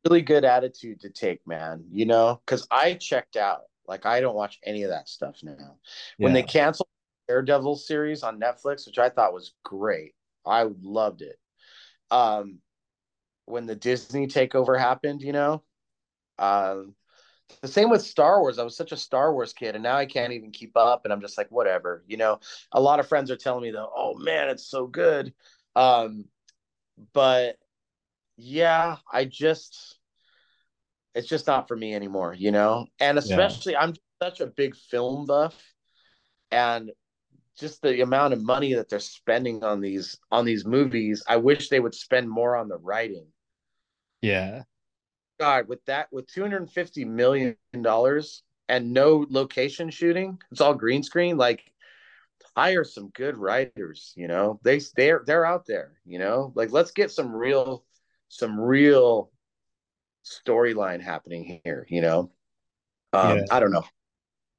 really 0.05 0.23
good 0.23 0.45
attitude 0.45 1.01
to 1.01 1.11
take, 1.11 1.45
man. 1.49 1.83
You 1.91 2.07
know, 2.07 2.41
because 2.47 2.65
I 2.71 2.95
checked 2.95 3.37
out. 3.37 3.63
Like 3.89 4.07
I 4.07 4.21
don't 4.21 4.37
watch 4.37 4.61
any 4.63 4.85
of 4.85 4.91
that 4.91 5.09
stuff 5.09 5.41
now. 5.43 5.79
When 6.19 6.33
they 6.33 6.45
canceled 6.45 6.89
Daredevil 7.27 7.75
series 7.75 8.23
on 8.23 8.39
Netflix, 8.39 8.87
which 8.87 9.01
I 9.01 9.09
thought 9.09 9.35
was 9.35 9.55
great, 9.65 10.13
I 10.47 10.69
loved 10.83 11.23
it. 11.23 11.37
Um, 12.11 12.59
when 13.47 13.67
the 13.67 13.75
Disney 13.75 14.27
takeover 14.27 14.79
happened, 14.79 15.23
you 15.23 15.33
know, 15.33 15.63
um, 16.39 16.95
the 17.61 17.69
same 17.69 17.91
with 17.91 18.03
Star 18.03 18.41
Wars. 18.41 18.59
I 18.59 18.65
was 18.65 18.77
such 18.77 18.93
a 18.93 18.97
Star 18.97 19.33
Wars 19.33 19.53
kid, 19.53 19.75
and 19.75 19.85
now 19.85 19.97
I 19.97 20.07
can't 20.07 20.33
even 20.33 20.51
keep 20.51 20.77
up. 20.77 21.03
And 21.05 21.13
I'm 21.13 21.21
just 21.21 21.37
like, 21.37 21.51
whatever. 21.51 22.05
You 22.07 22.17
know, 22.17 22.41
a 22.73 22.81
lot 22.81 23.01
of 23.01 23.09
friends 23.09 23.31
are 23.31 23.37
telling 23.37 23.63
me 23.63 23.71
though, 23.71 23.91
oh 23.95 24.15
man, 24.15 24.49
it's 24.49 24.67
so 24.67 24.87
good. 24.87 25.33
Um, 25.77 26.25
but 27.13 27.57
yeah, 28.37 28.97
I 29.13 29.25
just 29.25 29.99
it's 31.15 31.29
just 31.29 31.47
not 31.47 31.69
for 31.69 31.77
me 31.77 31.95
anymore, 31.95 32.35
you 32.35 32.51
know? 32.51 32.87
And 32.99 33.19
especially 33.19 33.77
I'm 33.77 33.95
such 34.23 34.41
a 34.41 34.47
big 34.47 34.75
film 34.77 35.27
buff 35.27 35.57
and 36.51 36.91
just 37.59 37.83
the 37.83 38.03
amount 38.03 38.33
of 38.33 38.43
money 38.43 38.75
that 38.75 38.89
they're 38.89 39.01
spending 39.01 39.63
on 39.63 39.81
these 39.81 40.19
on 40.31 40.45
these 40.45 40.65
movies, 40.65 41.23
I 41.29 41.37
wish 41.37 41.69
they 41.69 41.81
would 41.81 41.95
spend 41.95 42.29
more 42.29 42.57
on 42.57 42.69
the 42.69 42.79
writing. 42.79 43.27
Yeah. 44.23 44.63
God, 45.39 45.69
with 45.69 45.85
that 45.87 46.09
with 46.13 46.27
250 46.29 47.05
million 47.05 47.57
dollars 47.81 48.43
and 48.69 48.93
no 48.93 49.27
location 49.29 49.91
shooting, 49.91 50.39
it's 50.51 50.61
all 50.61 50.75
green 50.75 51.03
screen, 51.03 51.37
like 51.37 51.63
hire 52.57 52.85
some 52.85 53.11
good 53.11 53.37
writers, 53.37 54.13
you 54.17 54.29
know. 54.29 54.61
They 54.63 54.81
they're 54.97 55.23
they're 55.27 55.45
out 55.47 55.67
there, 55.67 55.93
you 56.07 56.19
know. 56.19 56.53
Like 56.55 56.71
let's 56.73 56.93
get 56.93 57.11
some 57.11 57.35
real 57.35 57.85
some 58.29 58.59
real 58.59 59.31
storyline 60.25 61.01
happening 61.03 61.61
here, 61.65 61.87
you 61.89 62.01
know. 62.01 62.31
Um 63.13 63.39
Yeah. 63.39 63.45
I 63.51 63.61
don't 63.61 63.73
know. 63.73 63.85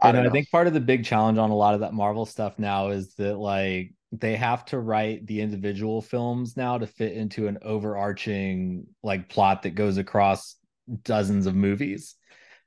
I 0.02 0.10
And 0.10 0.18
I 0.18 0.30
think 0.30 0.50
part 0.52 0.68
of 0.68 0.74
the 0.74 0.80
big 0.80 1.06
challenge 1.06 1.38
on 1.38 1.50
a 1.50 1.56
lot 1.56 1.74
of 1.74 1.80
that 1.82 1.94
Marvel 1.94 2.26
stuff 2.26 2.60
now 2.60 2.90
is 2.90 3.16
that 3.16 3.38
like 3.38 3.94
they 4.12 4.36
have 4.36 4.66
to 4.66 4.80
write 4.80 5.26
the 5.26 5.42
individual 5.42 6.02
films 6.02 6.58
now 6.58 6.78
to 6.78 6.88
fit 6.88 7.14
into 7.14 7.48
an 7.48 7.58
overarching 7.62 8.88
like 9.04 9.30
plot 9.30 9.64
that 9.64 9.72
goes 9.72 9.98
across 9.98 10.56
dozens 11.04 11.46
of 11.46 11.56
movies. 11.56 12.16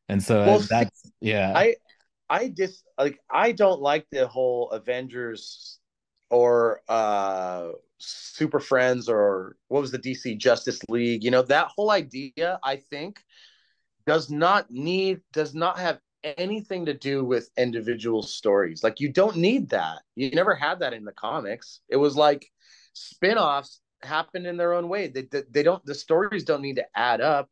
And 0.09 0.23
so 0.23 0.45
Well, 0.45 0.61
that's 0.61 1.11
yeah. 1.21 1.53
I 1.55 1.77
I 2.31 2.49
just 2.49 2.85
like 2.99 3.19
I 3.31 3.53
don't 3.53 3.81
like 3.81 4.07
the 4.11 4.27
whole 4.27 4.71
Avengers 4.71 5.79
or 6.31 6.83
uh 6.89 7.71
Super 7.99 8.61
Friends 8.61 9.09
or 9.09 9.57
what 9.69 9.81
was 9.81 9.91
the 9.91 9.99
DC 9.99 10.39
Justice 10.39 10.81
League, 10.89 11.25
you 11.25 11.31
know, 11.31 11.43
that 11.43 11.69
whole 11.75 11.91
idea 11.91 12.59
I 12.63 12.77
think 12.77 13.21
does 14.07 14.31
not 14.31 14.71
need 14.71 15.21
does 15.33 15.55
not 15.55 15.79
have 15.79 15.99
anything 16.25 16.87
to 16.87 16.95
do 16.95 17.25
with 17.25 17.51
individual 17.57 18.23
stories. 18.23 18.83
Like 18.83 19.01
you 19.01 19.11
don't 19.13 19.37
need 19.37 19.71
that. 19.71 20.03
You 20.17 20.31
never 20.31 20.55
had 20.55 20.81
that 20.81 20.93
in 20.93 21.05
the 21.05 21.13
comics. 21.13 21.81
It 21.89 21.97
was 21.97 22.17
like 22.17 22.51
spin-offs 22.93 23.81
happened 24.03 24.47
in 24.47 24.57
their 24.57 24.75
own 24.75 24.89
way. 24.89 25.09
They 25.09 25.23
they, 25.23 25.43
they 25.51 25.63
don't 25.63 25.85
the 25.85 25.95
stories 25.95 26.45
don't 26.45 26.63
need 26.63 26.77
to 26.77 26.87
add 26.95 27.21
up. 27.21 27.49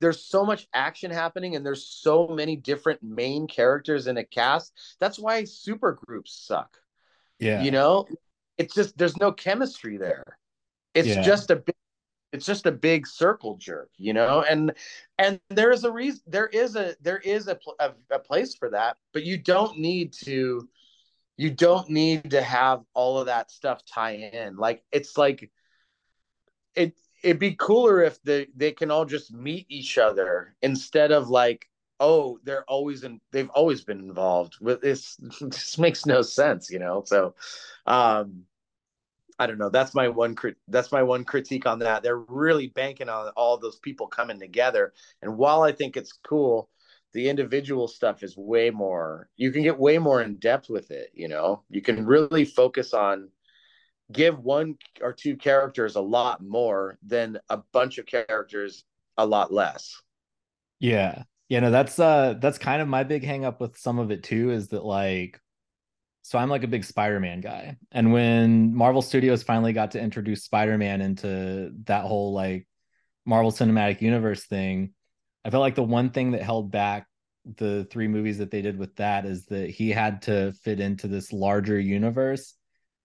There's 0.00 0.24
so 0.26 0.44
much 0.44 0.66
action 0.74 1.10
happening 1.10 1.56
and 1.56 1.64
there's 1.64 1.86
so 1.86 2.28
many 2.28 2.56
different 2.56 3.02
main 3.02 3.46
characters 3.46 4.06
in 4.06 4.18
a 4.18 4.24
cast. 4.24 4.72
That's 5.00 5.18
why 5.18 5.44
super 5.44 5.98
groups 6.06 6.32
suck. 6.46 6.76
yeah. 7.38 7.62
You 7.62 7.70
know? 7.70 8.06
It's 8.58 8.74
just 8.74 8.96
there's 8.98 9.16
no 9.18 9.32
chemistry 9.32 9.96
there. 9.98 10.38
It's 10.94 11.08
Yeah. 11.08 11.22
just 11.22 11.50
a 11.50 11.56
big 11.56 11.74
it's 12.32 12.46
just 12.46 12.66
a 12.66 12.72
big 12.72 13.06
circle 13.06 13.56
jerk, 13.56 13.90
you 13.96 14.12
know, 14.12 14.44
and 14.48 14.72
and 15.18 15.40
there 15.50 15.72
is 15.72 15.84
a 15.84 15.92
reason. 15.92 16.22
There 16.26 16.48
is 16.48 16.76
a 16.76 16.94
there 17.00 17.18
is 17.18 17.48
a, 17.48 17.58
a 17.78 17.92
a 18.10 18.18
place 18.18 18.54
for 18.54 18.70
that, 18.70 18.96
but 19.12 19.24
you 19.24 19.38
don't 19.38 19.78
need 19.78 20.12
to. 20.24 20.68
You 21.38 21.50
don't 21.50 21.90
need 21.90 22.30
to 22.30 22.42
have 22.42 22.82
all 22.94 23.18
of 23.18 23.26
that 23.26 23.50
stuff 23.50 23.82
tie 23.84 24.14
in. 24.14 24.56
Like 24.56 24.82
it's 24.90 25.16
like 25.16 25.50
it. 26.74 26.94
It'd 27.22 27.38
be 27.38 27.54
cooler 27.54 28.02
if 28.02 28.22
they 28.22 28.48
they 28.56 28.72
can 28.72 28.90
all 28.90 29.04
just 29.04 29.32
meet 29.32 29.66
each 29.68 29.98
other 29.98 30.54
instead 30.62 31.12
of 31.12 31.28
like 31.28 31.68
oh 31.98 32.38
they're 32.44 32.64
always 32.64 33.04
in 33.04 33.20
they've 33.32 33.50
always 33.50 33.84
been 33.84 34.00
involved 34.00 34.56
with 34.60 34.80
this. 34.80 35.18
This 35.40 35.78
makes 35.78 36.06
no 36.06 36.22
sense, 36.22 36.70
you 36.70 36.78
know. 36.78 37.02
So, 37.06 37.34
um, 37.86 38.44
I 39.38 39.46
don't 39.46 39.58
know. 39.58 39.68
That's 39.68 39.94
my 39.94 40.08
one 40.08 40.34
crit. 40.34 40.56
That's 40.68 40.92
my 40.92 41.02
one 41.02 41.24
critique 41.24 41.66
on 41.66 41.78
that. 41.80 42.02
They're 42.02 42.18
really 42.18 42.68
banking 42.68 43.08
on 43.08 43.28
all 43.36 43.58
those 43.58 43.78
people 43.78 44.06
coming 44.06 44.40
together. 44.40 44.94
And 45.22 45.36
while 45.36 45.62
I 45.62 45.72
think 45.72 45.96
it's 45.96 46.12
cool, 46.12 46.70
the 47.12 47.28
individual 47.28 47.88
stuff 47.88 48.22
is 48.22 48.36
way 48.36 48.70
more. 48.70 49.28
You 49.36 49.50
can 49.52 49.62
get 49.62 49.78
way 49.78 49.98
more 49.98 50.22
in 50.22 50.36
depth 50.36 50.68
with 50.70 50.90
it. 50.90 51.10
You 51.14 51.28
know, 51.28 51.62
you 51.70 51.82
can 51.82 52.06
really 52.06 52.44
focus 52.44 52.94
on 52.94 53.30
give 54.12 54.38
one 54.38 54.76
or 55.00 55.12
two 55.12 55.36
characters 55.36 55.96
a 55.96 56.00
lot 56.00 56.42
more 56.42 56.98
than 57.04 57.38
a 57.48 57.58
bunch 57.72 57.98
of 57.98 58.06
characters 58.06 58.84
a 59.16 59.26
lot 59.26 59.52
less. 59.52 60.00
Yeah. 60.78 61.24
Yeah, 61.48 61.60
no, 61.60 61.70
that's 61.70 61.98
uh 62.00 62.34
that's 62.40 62.58
kind 62.58 62.82
of 62.82 62.88
my 62.88 63.04
big 63.04 63.22
hang 63.22 63.44
up 63.44 63.60
with 63.60 63.78
some 63.78 64.00
of 64.00 64.10
it 64.10 64.24
too, 64.24 64.50
is 64.50 64.68
that 64.68 64.84
like 64.84 65.40
so 66.26 66.40
I'm 66.40 66.50
like 66.50 66.64
a 66.64 66.68
big 66.68 66.82
Spider-Man 66.82 67.40
guy. 67.40 67.76
And 67.92 68.12
when 68.12 68.74
Marvel 68.74 69.00
Studios 69.00 69.44
finally 69.44 69.72
got 69.72 69.92
to 69.92 70.00
introduce 70.00 70.42
Spider-Man 70.42 71.00
into 71.00 71.70
that 71.84 72.04
whole 72.04 72.32
like 72.32 72.66
Marvel 73.24 73.52
Cinematic 73.52 74.00
Universe 74.00 74.44
thing, 74.44 74.92
I 75.44 75.50
felt 75.50 75.60
like 75.60 75.76
the 75.76 75.84
one 75.84 76.10
thing 76.10 76.32
that 76.32 76.42
held 76.42 76.72
back 76.72 77.06
the 77.58 77.86
three 77.92 78.08
movies 78.08 78.38
that 78.38 78.50
they 78.50 78.60
did 78.60 78.76
with 78.76 78.96
that 78.96 79.24
is 79.24 79.46
that 79.46 79.70
he 79.70 79.90
had 79.90 80.22
to 80.22 80.50
fit 80.64 80.80
into 80.80 81.06
this 81.06 81.32
larger 81.32 81.78
universe 81.78 82.54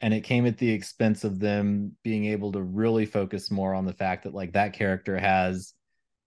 and 0.01 0.15
it 0.15 0.21
came 0.21 0.47
at 0.47 0.57
the 0.57 0.71
expense 0.71 1.23
of 1.23 1.39
them 1.39 1.95
being 2.03 2.25
able 2.25 2.51
to 2.53 2.61
really 2.63 3.05
focus 3.05 3.51
more 3.51 3.75
on 3.75 3.85
the 3.85 3.93
fact 3.93 4.23
that 4.23 4.33
like 4.33 4.53
that 4.53 4.73
character 4.73 5.19
has 5.19 5.75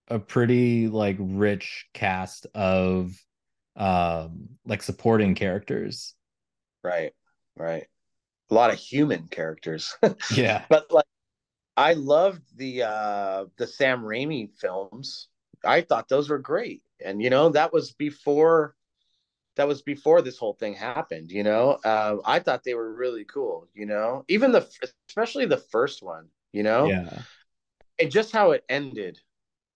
a 0.06 0.20
pretty 0.20 0.86
like 0.86 1.16
rich 1.18 1.86
cast 1.92 2.46
of 2.54 3.20
um 3.74 4.50
like 4.64 4.80
supporting 4.80 5.34
characters 5.34 6.14
Right. 6.84 7.12
Right. 7.56 7.88
A 8.50 8.54
lot 8.54 8.72
of 8.72 8.78
human 8.78 9.28
characters. 9.28 9.96
yeah 10.30 10.64
but 10.68 10.90
like 10.92 11.06
I 11.76 11.94
loved 11.94 12.42
the 12.56 12.84
uh 12.84 13.46
the 13.58 13.66
Sam 13.66 14.02
Raimi 14.02 14.50
films. 14.52 15.28
I 15.64 15.82
thought 15.82 16.08
those 16.08 16.28
were 16.30 16.38
great. 16.38 16.82
And 17.04 17.22
you 17.22 17.30
know, 17.30 17.50
that 17.50 17.72
was 17.72 17.92
before 17.92 18.76
that 19.56 19.68
was 19.68 19.82
before 19.82 20.22
this 20.22 20.38
whole 20.38 20.54
thing 20.54 20.74
happened, 20.74 21.30
you 21.32 21.42
know. 21.44 21.78
Uh, 21.84 22.18
I 22.24 22.40
thought 22.40 22.64
they 22.64 22.74
were 22.74 22.94
really 22.94 23.24
cool, 23.24 23.68
you 23.74 23.86
know. 23.86 24.24
Even 24.28 24.52
the 24.52 24.68
especially 25.08 25.46
the 25.46 25.58
first 25.58 26.02
one, 26.02 26.28
you 26.52 26.62
know. 26.62 26.88
yeah 26.88 27.22
And 27.98 28.10
just 28.10 28.32
how 28.32 28.52
it 28.52 28.64
ended 28.68 29.20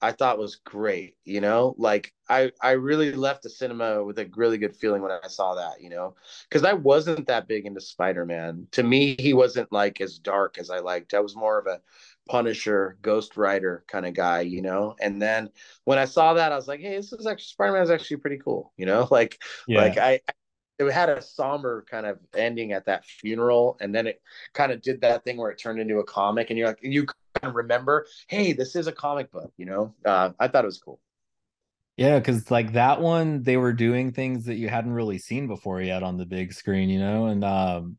I 0.01 0.13
thought 0.13 0.39
was 0.39 0.57
great. 0.57 1.17
You 1.25 1.41
know, 1.41 1.75
like 1.79 2.13
I 2.29 2.53
I 2.63 2.73
really 2.73 3.13
left 3.13 3.43
the 3.43 3.51
cinema 3.51 4.05
with 4.05 4.19
a 4.19 4.31
really 4.37 4.59
good 4.59 4.77
feeling 4.77 5.03
when 5.03 5.11
I 5.13 5.29
saw 5.29 5.55
that. 5.57 5.81
You 5.81 5.91
know, 5.91 6.15
because 6.49 6.65
I 6.65 6.75
wasn't 6.75 7.27
that 7.27 7.49
big 7.49 7.67
into 7.67 7.81
Spider 7.81 8.25
Man. 8.25 8.69
To 8.73 8.83
me, 8.83 9.17
he 9.19 9.35
wasn't 9.35 9.73
like 9.73 10.01
as 10.01 10.19
dark 10.19 10.59
as 10.59 10.71
I 10.71 10.79
liked. 10.79 11.15
I 11.15 11.21
was 11.21 11.37
more 11.37 11.59
of 11.59 11.67
a 11.67 11.81
Punisher, 12.29 12.99
Ghost 13.03 13.37
Rider 13.37 13.85
kind 13.89 14.07
of 14.07 14.15
guy. 14.15 14.43
You 14.43 14.63
know, 14.63 14.95
and 15.01 15.21
then 15.21 15.51
when 15.85 15.99
I 15.99 16.05
saw 16.05 16.35
that, 16.35 16.53
I 16.53 16.57
was 16.57 16.69
like, 16.69 16.81
hey, 16.81 16.97
this 16.97 17.13
is 17.13 17.27
actually 17.27 17.45
Spider 17.47 17.73
Man 17.73 17.83
is 17.83 17.91
actually 17.91 18.19
pretty 18.19 18.39
cool. 18.39 18.73
You 18.77 18.87
know, 18.87 19.09
like 19.13 19.43
Yeah. 19.67 19.79
like 19.79 19.99
I. 19.99 20.21
It 20.79 20.93
had 20.93 21.09
a 21.09 21.21
somber 21.21 21.85
kind 21.91 22.07
of 22.07 22.21
ending 22.37 22.71
at 22.73 22.87
that 22.87 23.05
funeral, 23.05 23.77
and 23.81 23.93
then 23.93 24.07
it 24.07 24.23
kind 24.53 24.71
of 24.71 24.81
did 24.81 25.01
that 25.01 25.25
thing 25.25 25.37
where 25.37 25.51
it 25.51 25.59
turned 25.59 25.81
into 25.81 25.99
a 25.99 26.05
comic, 26.05 26.51
and 26.51 26.59
you're 26.59 26.69
like, 26.69 26.79
you 26.83 27.07
of 27.43 27.55
remember, 27.55 28.07
hey, 28.29 28.53
this 28.53 28.77
is 28.77 28.87
a 28.87 28.93
comic 28.93 29.31
book, 29.31 29.53
you 29.57 29.67
know. 29.67 29.95
Uh, 30.05 30.31
I 30.39 30.49
thought 30.49 30.65
it 30.65 30.67
was 30.67 30.79
cool. 30.79 31.01
Yeah, 31.97 32.19
because 32.19 32.51
like 32.51 32.75
that 32.75 33.01
one, 33.01 33.43
they 33.43 33.57
were 33.57 33.73
doing 33.73 34.13
things 34.13 34.45
that 34.45 34.55
you 34.55 34.69
hadn't 34.69 34.93
really 34.93 35.19
seen 35.19 35.49
before 35.49 35.83
yet 35.83 36.03
on 36.05 36.17
the 36.17 36.27
big 36.27 36.53
screen, 36.53 36.89
you 36.89 37.01
know. 37.01 37.27
And 37.27 37.45
um, 37.45 37.99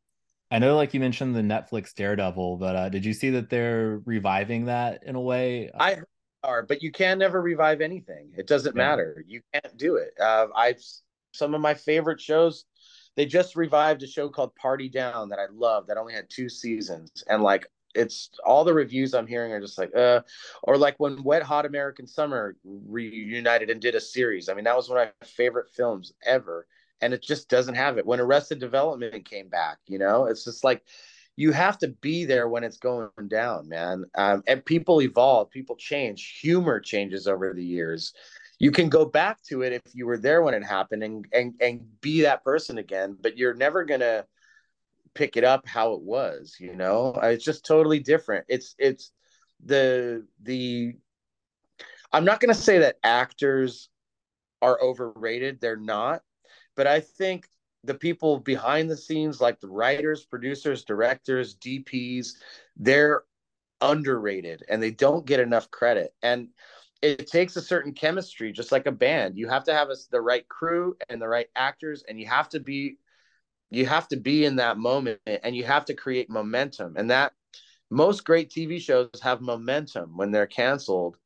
I 0.50 0.60
know, 0.60 0.78
like 0.78 0.94
you 0.94 1.02
mentioned, 1.02 1.36
the 1.36 1.42
Netflix 1.42 1.94
Daredevil, 1.94 2.58
but 2.58 2.76
uh, 2.76 2.90
did 2.90 3.04
you 3.04 3.14
see 3.14 3.32
that 3.32 3.50
they're 3.50 4.02
reviving 4.06 4.66
that 4.66 5.04
in 5.06 5.16
a 5.16 5.22
way? 5.22 5.70
I 5.78 5.98
are, 6.44 6.64
but 6.64 6.82
you 6.82 6.92
can 6.92 7.20
never 7.20 7.42
revive 7.42 7.82
anything. 7.82 8.32
It 8.38 8.48
doesn't 8.48 8.74
Yeah. 8.76 8.84
matter. 8.84 9.24
You 9.28 9.42
can't 9.54 9.76
do 9.76 9.98
it. 9.98 10.14
Uh, 10.20 10.48
I've 10.56 10.82
some 11.34 11.54
of 11.54 11.60
my 11.60 11.74
favorite 11.74 12.22
shows. 12.22 12.66
They 13.18 13.26
just 13.26 13.58
revived 13.58 14.02
a 14.04 14.08
show 14.08 14.30
called 14.30 14.56
Party 14.56 14.88
Down 14.88 15.28
that 15.30 15.40
I 15.40 15.48
love 15.52 15.88
that 15.88 15.98
only 15.98 16.14
had 16.14 16.30
two 16.30 16.48
seasons, 16.48 17.12
and 17.28 17.44
like 17.44 17.68
it's 17.96 18.30
all 18.46 18.64
the 18.64 18.74
reviews 18.74 19.14
I'm 19.14 19.28
hearing 19.28 19.52
are 19.52 19.62
just 19.62 19.78
like, 19.78 19.96
uh, 19.96 20.22
or 20.64 20.78
like 20.78 20.96
when 21.00 21.24
Wet 21.24 21.44
Hot 21.44 21.66
American 21.66 22.08
Summer 22.08 22.56
reunited 22.64 23.70
and 23.70 23.82
did 23.82 23.96
a 23.96 24.02
series. 24.02 24.50
I 24.50 24.54
mean, 24.54 24.66
that 24.66 24.76
was 24.76 24.90
one 24.90 25.00
of 25.00 25.08
my 25.22 25.28
favorite 25.28 25.70
films 25.74 26.14
ever, 26.26 26.68
and 27.02 27.14
it 27.14 27.22
just 27.22 27.50
doesn't 27.50 27.76
have 27.76 27.98
it. 27.98 28.06
When 28.06 28.20
Arrested 28.20 28.60
Development 28.60 29.26
came 29.26 29.50
back, 29.50 29.78
you 29.88 30.00
know, 30.00 30.26
it's 30.26 30.44
just 30.44 30.64
like 30.64 30.84
you 31.36 31.52
have 31.54 31.78
to 31.80 31.88
be 31.88 32.26
there 32.26 32.50
when 32.50 32.66
it's 32.66 32.78
going 32.78 33.10
down, 33.30 33.70
man. 33.70 34.04
Um, 34.16 34.44
and 34.46 34.64
people 34.64 35.02
evolve, 35.02 35.50
people 35.50 35.78
change, 35.78 36.38
humor 36.42 36.82
changes 36.82 37.28
over 37.28 37.54
the 37.54 37.64
years. 37.64 38.14
You 38.60 38.72
can 38.72 38.90
go 38.90 39.06
back 39.06 39.42
to 39.44 39.62
it 39.62 39.72
if 39.72 39.82
you 39.94 40.06
were 40.06 40.18
there 40.18 40.42
when 40.42 40.54
it 40.54 40.66
happened 40.66 41.02
and 41.02 41.26
and 41.32 41.54
and 41.62 42.02
be 42.02 42.22
that 42.22 42.44
person 42.44 42.78
again, 42.78 43.18
but 43.22 43.38
you're 43.38 43.54
never 43.54 43.86
gonna 43.86 44.26
pick 45.14 45.38
it 45.38 45.44
up 45.44 45.68
how 45.68 45.94
it 45.94 46.02
was. 46.02 46.58
You 46.60 46.76
know, 46.76 47.14
uh, 47.22 47.28
it's 47.28 47.44
just 47.44 47.66
totally 47.66 48.00
different. 48.00 48.46
It's 48.48 48.76
it's 48.78 49.12
the 49.64 50.26
the. 50.42 50.94
I'm 52.12 52.26
not 52.26 52.40
gonna 52.40 52.54
say 52.54 52.80
that 52.80 52.98
actors 53.04 53.90
are 54.62 54.82
overrated. 54.82 55.62
They're 55.62 55.78
not, 55.78 56.24
but 56.76 56.88
I 56.88 57.00
think 57.00 57.48
the 57.84 57.94
people 57.94 58.40
behind 58.40 58.90
the 58.90 58.98
scenes, 58.98 59.40
like 59.40 59.60
the 59.60 59.70
writers, 59.70 60.26
producers, 60.26 60.84
directors, 60.84 61.56
DPs, 61.56 62.34
they're 62.76 63.24
underrated 63.82 64.64
and 64.68 64.84
they 64.84 64.92
don't 64.92 65.26
get 65.26 65.40
enough 65.40 65.72
credit. 65.72 66.14
And 66.22 66.50
it 67.02 67.28
takes 67.28 67.56
a 67.56 67.62
certain 67.62 67.94
chemistry, 67.94 68.52
just 68.52 68.72
like 68.72 68.86
a 68.86 68.92
band. 68.92 69.38
You 69.38 69.48
have 69.48 69.64
to 69.66 69.74
have 69.74 69.90
a, 69.90 69.96
the 70.12 70.20
right 70.20 70.48
crew 70.50 70.98
and 71.08 71.22
the 71.22 71.30
right 71.30 71.48
actors, 71.56 72.04
and 72.08 72.20
you 72.20 72.26
have 72.26 72.50
to 72.50 72.60
be 72.60 72.98
you 73.70 73.86
have 73.86 74.08
to 74.10 74.18
be 74.18 74.46
in 74.46 74.58
that 74.58 74.78
moment 74.78 75.20
and 75.26 75.56
you 75.56 75.64
have 75.64 75.86
to 75.86 75.94
create 75.94 76.30
momentum. 76.30 76.96
And 76.98 77.12
that 77.12 77.34
most 77.90 78.26
great 78.26 78.50
TV 78.50 78.80
shows 78.80 79.10
have 79.22 79.42
momentum 79.42 80.16
when 80.16 80.32
they're 80.32 80.48
canceled 80.48 81.18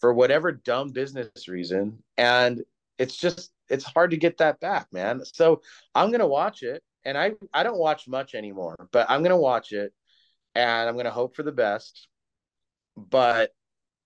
for 0.00 0.12
whatever 0.12 0.52
dumb 0.52 0.90
business 0.90 1.48
reason. 1.48 2.02
And 2.16 2.62
it's 2.98 3.16
just 3.16 3.52
it's 3.68 3.84
hard 3.84 4.10
to 4.10 4.16
get 4.16 4.38
that 4.38 4.60
back, 4.60 4.92
man. 4.92 5.24
So 5.24 5.62
I'm 5.94 6.10
gonna 6.10 6.26
watch 6.26 6.62
it, 6.62 6.82
and 7.04 7.16
I 7.16 7.32
I 7.54 7.62
don't 7.62 7.78
watch 7.78 8.08
much 8.08 8.34
anymore, 8.34 8.88
but 8.92 9.08
I'm 9.10 9.22
gonna 9.22 9.36
watch 9.36 9.72
it, 9.72 9.92
and 10.54 10.88
I'm 10.88 10.96
gonna 10.96 11.10
hope 11.10 11.36
for 11.36 11.42
the 11.42 11.52
best. 11.52 12.08
But 12.96 13.52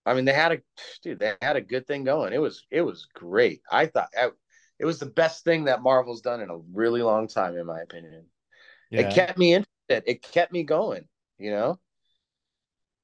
I 0.06 0.14
mean, 0.14 0.26
they 0.26 0.32
had 0.32 0.52
a 0.52 0.58
dude, 1.02 1.18
they 1.18 1.34
had 1.42 1.56
a 1.56 1.60
good 1.60 1.86
thing 1.86 2.04
going. 2.04 2.32
It 2.32 2.40
was 2.40 2.66
it 2.70 2.82
was 2.82 3.06
great. 3.14 3.62
I 3.70 3.86
thought 3.86 4.08
it 4.84 4.86
was 4.86 4.98
the 4.98 5.06
best 5.06 5.44
thing 5.44 5.64
that 5.64 5.80
Marvel's 5.80 6.20
done 6.20 6.42
in 6.42 6.50
a 6.50 6.58
really 6.74 7.00
long 7.00 7.26
time, 7.26 7.56
in 7.56 7.64
my 7.64 7.80
opinion. 7.80 8.26
Yeah. 8.90 9.08
It 9.08 9.14
kept 9.14 9.38
me 9.38 9.54
interested. 9.54 10.02
It 10.06 10.20
kept 10.20 10.52
me 10.52 10.62
going. 10.62 11.08
You 11.38 11.52
know. 11.52 11.78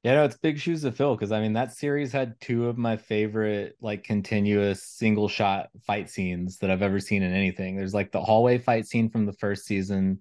Yeah, 0.02 0.16
no, 0.16 0.24
it's 0.24 0.36
big 0.36 0.58
shoes 0.58 0.82
to 0.82 0.92
fill 0.92 1.14
because 1.14 1.32
I 1.32 1.40
mean 1.40 1.54
that 1.54 1.72
series 1.72 2.12
had 2.12 2.38
two 2.38 2.68
of 2.68 2.76
my 2.76 2.98
favorite 2.98 3.76
like 3.80 4.04
continuous 4.04 4.82
single 4.82 5.26
shot 5.26 5.70
fight 5.86 6.10
scenes 6.10 6.58
that 6.58 6.70
I've 6.70 6.82
ever 6.82 7.00
seen 7.00 7.22
in 7.22 7.32
anything. 7.32 7.76
There's 7.76 7.94
like 7.94 8.12
the 8.12 8.20
hallway 8.20 8.58
fight 8.58 8.86
scene 8.86 9.08
from 9.08 9.24
the 9.24 9.32
first 9.32 9.64
season, 9.64 10.18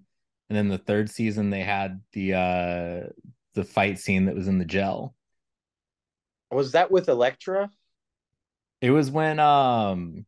and 0.48 0.56
then 0.56 0.68
the 0.68 0.78
third 0.78 1.10
season 1.10 1.50
they 1.50 1.62
had 1.62 2.00
the 2.14 2.34
uh 2.34 3.08
the 3.52 3.64
fight 3.64 3.98
scene 3.98 4.24
that 4.24 4.34
was 4.34 4.48
in 4.48 4.56
the 4.56 4.64
gel. 4.64 5.14
Was 6.50 6.72
that 6.72 6.90
with 6.90 7.10
Elektra? 7.10 7.70
It 8.80 8.92
was 8.92 9.10
when 9.10 9.38
um 9.38 10.24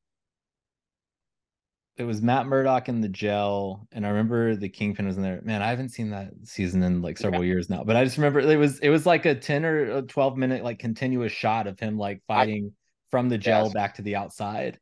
it 1.96 2.04
was 2.04 2.22
Matt 2.22 2.46
Murdock 2.46 2.88
in 2.88 3.00
the 3.00 3.08
gel, 3.08 3.86
and 3.92 4.06
I 4.06 4.08
remember 4.08 4.56
the 4.56 4.68
Kingpin 4.68 5.06
was 5.06 5.16
in 5.16 5.22
there. 5.22 5.40
Man, 5.42 5.60
I 5.60 5.68
haven't 5.68 5.90
seen 5.90 6.10
that 6.10 6.30
season 6.44 6.82
in 6.82 7.02
like 7.02 7.18
several 7.18 7.44
years 7.44 7.68
now, 7.68 7.84
but 7.84 7.96
I 7.96 8.04
just 8.04 8.16
remember 8.16 8.40
it 8.40 8.56
was 8.56 8.78
it 8.78 8.88
was 8.88 9.04
like 9.04 9.26
a 9.26 9.34
10 9.34 9.64
or 9.64 9.98
a 9.98 10.02
12 10.02 10.36
minute 10.36 10.64
like 10.64 10.78
continuous 10.78 11.32
shot 11.32 11.66
of 11.66 11.78
him 11.78 11.98
like 11.98 12.22
fighting 12.26 12.72
from 13.10 13.28
the 13.28 13.36
gel 13.36 13.64
Yes. 13.64 13.74
back 13.74 13.94
to 13.96 14.02
the 14.02 14.16
outside. 14.16 14.78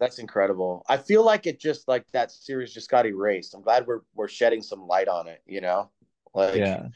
That's 0.00 0.18
incredible. 0.18 0.82
I 0.88 0.96
feel 0.96 1.24
like 1.24 1.46
it 1.46 1.60
just 1.60 1.88
like 1.88 2.06
that 2.12 2.30
series 2.30 2.72
just 2.72 2.90
got 2.90 3.06
erased. 3.06 3.54
I'm 3.54 3.62
glad 3.62 3.86
we're 3.86 4.00
we're 4.14 4.28
shedding 4.28 4.62
some 4.62 4.86
light 4.86 5.08
on 5.08 5.28
it. 5.28 5.42
You 5.46 5.60
know, 5.60 5.90
like 6.34 6.56
yeah. 6.56 6.88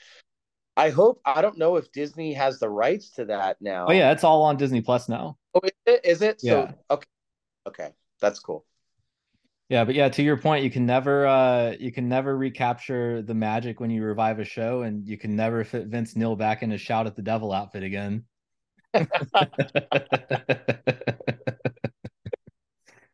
I 0.77 0.89
hope 0.89 1.21
I 1.27 1.43
don't 1.43 1.59
know 1.59 1.77
if 1.77 1.93
Disney 1.93 2.33
has 2.33 2.59
the 2.59 2.69
rights 2.71 3.11
to 3.13 3.27
that 3.27 3.57
oh, 3.61 3.65
now. 3.65 3.87
Oh 3.89 3.93
yeah, 3.93 4.13
it's 4.13 4.25
all 4.25 4.43
on 4.43 4.57
Disney 4.57 4.81
Plus 4.81 5.09
now. 5.09 5.37
Oh, 5.55 5.61
is 5.63 5.73
it? 5.85 6.01
Is 6.05 6.23
it? 6.23 6.41
Yeah. 6.43 6.53
So 6.53 6.75
okay, 6.93 7.07
okay, 7.69 7.89
that's 8.21 8.39
cool. 8.39 8.65
Yeah, 9.71 9.85
but 9.85 9.95
yeah, 9.95 10.09
to 10.09 10.23
your 10.23 10.37
point, 10.37 10.65
you 10.65 10.71
can 10.71 10.85
never 10.85 11.27
uh 11.27 11.77
you 11.79 11.93
can 11.93 12.09
never 12.09 12.37
recapture 12.37 13.23
the 13.23 13.35
magic 13.35 13.79
when 13.79 13.89
you 13.91 14.03
revive 14.03 14.41
a 14.41 14.45
show, 14.45 14.83
and 14.83 15.07
you 15.07 15.17
can 15.17 15.37
never 15.37 15.63
fit 15.65 15.87
Vince 15.87 16.17
Neil 16.17 16.35
back 16.35 16.63
in 16.65 16.73
a 16.73 16.79
shout 16.79 17.07
at 17.07 17.15
the 17.15 17.23
devil 17.23 17.53
outfit 17.53 17.85
again. 17.85 18.25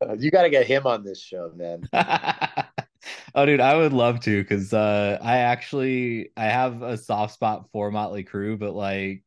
Uh, 0.01 0.15
you 0.19 0.31
got 0.31 0.43
to 0.43 0.51
get 0.51 0.67
him 0.67 0.87
on 0.87 1.03
this 1.05 1.21
show, 1.21 1.51
man. 1.57 1.83
oh 3.35 3.47
dude, 3.47 3.61
I 3.61 3.77
would 3.77 3.93
love 3.93 4.21
to 4.21 4.43
because 4.43 4.73
uh 4.73 5.19
I 5.23 5.39
actually 5.39 6.31
I 6.37 6.45
have 6.45 6.83
a 6.83 6.97
soft 6.99 7.35
spot 7.35 7.71
for 7.73 7.91
Motley 7.91 8.25
Crue, 8.25 8.59
but 8.59 8.75
like 8.75 9.23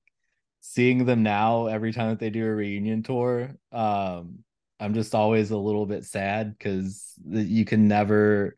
seeing 0.62 1.06
them 1.06 1.24
now 1.24 1.68
every 1.68 1.94
time 1.94 2.10
that 2.10 2.20
they 2.20 2.30
do 2.30 2.46
a 2.46 2.54
reunion 2.54 3.04
tour, 3.04 3.56
um 3.72 4.44
I'm 4.80 4.94
just 4.94 5.14
always 5.14 5.52
a 5.52 5.58
little 5.58 5.86
bit 5.86 6.06
sad 6.06 6.58
because 6.58 7.14
you 7.28 7.66
can 7.66 7.88
never 7.88 8.58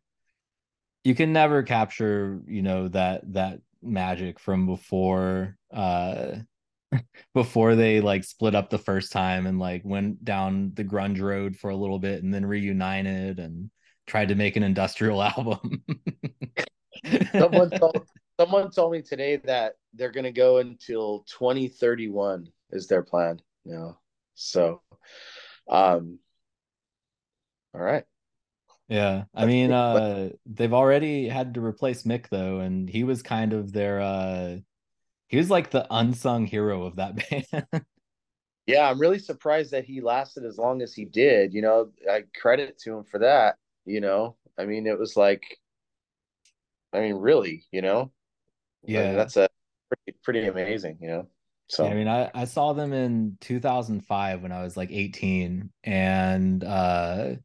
you 1.03 1.15
can 1.15 1.33
never 1.33 1.63
capture, 1.63 2.41
you 2.47 2.61
know, 2.61 2.87
that 2.89 3.33
that 3.33 3.59
magic 3.81 4.39
from 4.39 4.67
before 4.67 5.57
uh 5.73 6.35
before 7.33 7.75
they 7.75 8.01
like 8.01 8.23
split 8.23 8.53
up 8.53 8.69
the 8.69 8.77
first 8.77 9.11
time 9.11 9.47
and 9.47 9.57
like 9.57 9.81
went 9.83 10.23
down 10.23 10.71
the 10.75 10.83
grunge 10.83 11.19
road 11.19 11.55
for 11.55 11.71
a 11.71 11.75
little 11.75 11.97
bit 11.97 12.21
and 12.21 12.33
then 12.33 12.45
reunited 12.45 13.39
and 13.39 13.71
tried 14.05 14.27
to 14.27 14.35
make 14.35 14.55
an 14.55 14.63
industrial 14.63 15.23
album. 15.37 15.83
Someone 17.31 17.69
told 17.79 18.05
someone 18.39 18.71
told 18.71 18.91
me 18.91 19.01
today 19.01 19.37
that 19.37 19.75
they're 19.93 20.11
going 20.11 20.25
to 20.25 20.31
go 20.31 20.57
until 20.57 21.25
2031 21.39 22.47
is 22.71 22.87
their 22.87 23.03
plan. 23.03 23.41
You 23.65 23.73
know, 23.73 23.97
so 24.35 24.81
um, 25.69 26.19
all 27.73 27.81
right. 27.81 28.05
yeah, 28.87 29.25
I 29.33 29.45
mean 29.45 29.71
uh 29.71 30.29
they've 30.45 30.73
already 30.73 31.27
had 31.29 31.53
to 31.55 31.61
replace 31.63 32.03
Mick 32.03 32.29
though 32.29 32.59
and 32.59 32.89
he 32.89 33.03
was 33.03 33.21
kind 33.23 33.53
of 33.53 33.71
their 33.71 34.01
uh 34.01 34.57
he 35.29 35.37
was 35.37 35.49
like 35.51 35.71
the 35.71 35.87
unsung 35.91 36.47
hero 36.47 36.85
of 36.85 36.97
that 36.97 37.15
band. 37.51 37.85
Yeah, 38.67 38.89
I'm 38.89 38.99
really 38.99 39.19
surprised 39.19 39.71
that 39.71 39.85
he 39.85 40.01
lasted 40.01 40.45
as 40.45 40.57
long 40.57 40.81
as 40.81 40.93
he 40.93 41.05
did. 41.05 41.53
You 41.53 41.61
know, 41.61 41.91
I 42.09 42.23
credit 42.39 42.77
to 42.79 42.97
him 42.97 43.03
for 43.03 43.19
that. 43.19 43.57
You 43.85 44.01
know, 44.01 44.37
I 44.57 44.65
mean, 44.65 44.85
it 44.87 44.97
was 44.99 45.17
like, 45.17 45.43
I 46.93 46.99
mean, 47.01 47.15
really, 47.15 47.65
you 47.71 47.81
know, 47.81 48.11
I 48.97 49.01
mean, 49.03 49.13
Yeah. 49.13 49.15
that's 49.15 49.37
a 49.37 49.49
pretty, 49.89 50.19
pretty 50.23 50.47
amazing. 50.47 50.99
You 51.01 51.07
know, 51.09 51.29
so 51.71 51.85
Yeah, 51.85 51.91
I 51.91 51.93
mean, 51.93 52.07
I, 52.09 52.29
I 52.33 52.45
saw 52.45 52.73
them 52.73 52.91
in 52.91 53.37
2005 53.39 54.41
when 54.41 54.51
I 54.51 54.61
was 54.61 54.75
like 54.75 54.91
18, 54.91 55.71
and 55.85 56.63
uh, 56.63 57.35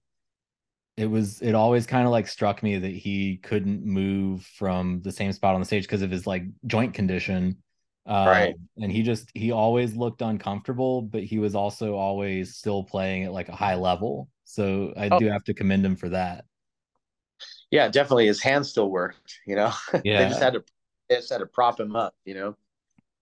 it 0.97 1.07
was 1.07 1.41
it 1.43 1.55
always 1.55 1.87
kind 1.87 2.07
of 2.07 2.11
like 2.11 2.27
struck 2.27 2.63
me 2.63 2.79
that 2.79 2.93
he 2.93 3.37
couldn't 3.37 3.85
move 3.85 4.43
from 4.59 5.01
the 5.03 5.13
same 5.13 5.31
spot 5.33 5.55
on 5.55 5.61
the 5.61 5.67
stage 5.67 5.85
because 5.85 6.03
of 6.03 6.11
his 6.11 6.27
like 6.27 6.43
joint 6.67 6.93
condition. 6.95 7.59
Um, 8.07 8.27
Right. 8.29 8.55
And 8.81 8.91
he 8.91 9.03
just 9.03 9.31
he 9.35 9.53
always 9.53 9.95
looked 9.95 10.23
uncomfortable, 10.23 11.03
but 11.03 11.23
he 11.23 11.39
was 11.39 11.55
also 11.55 11.95
always 11.95 12.57
still 12.57 12.83
playing 12.85 13.25
at 13.25 13.33
like 13.33 13.49
a 13.49 13.55
high 13.57 13.75
level. 13.77 14.29
So 14.45 14.93
I 14.97 15.09
Oh. 15.11 15.19
do 15.21 15.27
have 15.27 15.45
to 15.45 15.55
commend 15.55 15.85
him 15.87 15.97
for 15.97 16.09
that. 16.09 16.45
Yeah, 17.71 17.89
definitely. 17.89 18.27
His 18.27 18.43
hands 18.43 18.71
still 18.71 18.91
worked. 18.91 19.39
You 19.47 19.57
know, 19.57 19.73
yeah. 20.05 20.23
they 20.25 20.29
just 20.31 20.43
had 20.43 20.55
to 20.55 20.65
they 21.09 21.17
just 21.17 21.31
had 21.31 21.39
to 21.39 21.47
prop 21.47 21.79
him 21.79 21.95
up. 21.95 22.15
You 22.25 22.35
know. 22.35 22.57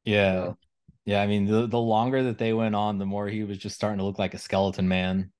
Yeah. 0.05 0.45
So- 0.45 0.59
Yeah. 1.05 1.21
I 1.23 1.27
mean, 1.27 1.47
the, 1.47 1.67
the 1.67 1.79
longer 1.81 2.23
that 2.25 2.39
they 2.39 2.53
went 2.53 2.75
on, 2.75 2.99
the 2.99 3.07
more 3.07 3.29
he 3.29 3.45
was 3.45 3.59
just 3.59 3.77
starting 3.77 3.99
to 3.99 4.05
look 4.05 4.19
like 4.19 4.35
a 4.35 4.39
skeleton 4.39 4.89
man. 4.89 5.33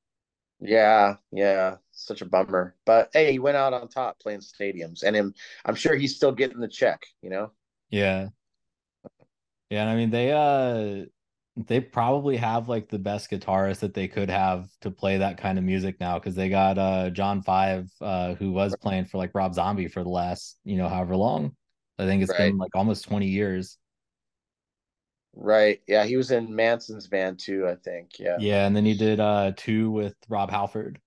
Yeah, 0.61 1.17
yeah, 1.33 1.77
such 1.93 2.23
a 2.23 2.25
bummer. 2.27 2.77
But 2.87 3.11
hey, 3.13 3.33
he 3.33 3.39
went 3.39 3.57
out 3.57 3.75
on 3.75 3.89
top 3.89 4.19
playing 4.21 4.41
stadiums, 4.41 5.03
and 5.03 5.15
him, 5.15 5.35
I'm 5.65 5.75
sure 5.75 5.95
he's 5.95 6.17
still 6.17 6.33
getting 6.33 6.61
the 6.61 6.69
check. 6.69 7.03
You 7.23 7.31
know. 7.31 7.53
Yeah. 7.91 8.31
Yeah, 9.71 9.83
and 9.83 9.91
I 9.91 9.97
mean 9.97 10.11
they 10.11 10.33
uh 10.33 11.07
they 11.57 11.81
probably 11.81 12.37
have 12.37 12.69
like 12.69 12.89
the 12.89 12.99
best 12.99 13.31
guitarist 13.31 13.81
that 13.81 13.95
they 13.95 14.09
could 14.09 14.29
have 14.31 14.69
to 14.81 14.91
play 14.91 15.19
that 15.19 15.39
kind 15.39 15.59
of 15.59 15.65
music 15.65 16.01
now 16.01 16.19
because 16.19 16.35
they 16.35 16.49
got 16.49 16.79
uh 16.79 17.11
John 17.11 17.43
Five 17.43 17.91
uh 18.01 18.35
who 18.35 18.53
was 18.53 18.77
playing 18.77 19.07
for 19.07 19.19
like 19.19 19.35
Rob 19.35 19.55
Zombie 19.55 19.89
for 19.89 20.03
the 20.03 20.09
last, 20.11 20.59
you 20.65 20.77
know, 20.77 20.89
however 20.89 21.17
long. 21.17 21.57
I 21.99 22.07
think 22.07 22.23
it's 22.23 22.33
Right. 22.33 22.35
been 22.35 22.59
like 22.59 22.75
almost 22.75 23.05
20 23.05 23.29
years. 23.29 23.79
Right. 25.37 25.81
Yeah, 25.87 26.05
he 26.05 26.17
was 26.17 26.31
in 26.31 26.55
Manson's 26.55 27.09
band 27.09 27.39
too. 27.41 27.67
I 27.69 27.75
think. 27.75 28.19
Yeah. 28.19 28.37
Yeah, 28.39 28.67
and 28.67 28.77
then 28.77 28.85
he 28.85 28.95
did 28.95 29.21
uh 29.21 29.53
two 29.57 29.91
with 29.91 30.15
Rob 30.29 30.51
Halford. 30.51 31.01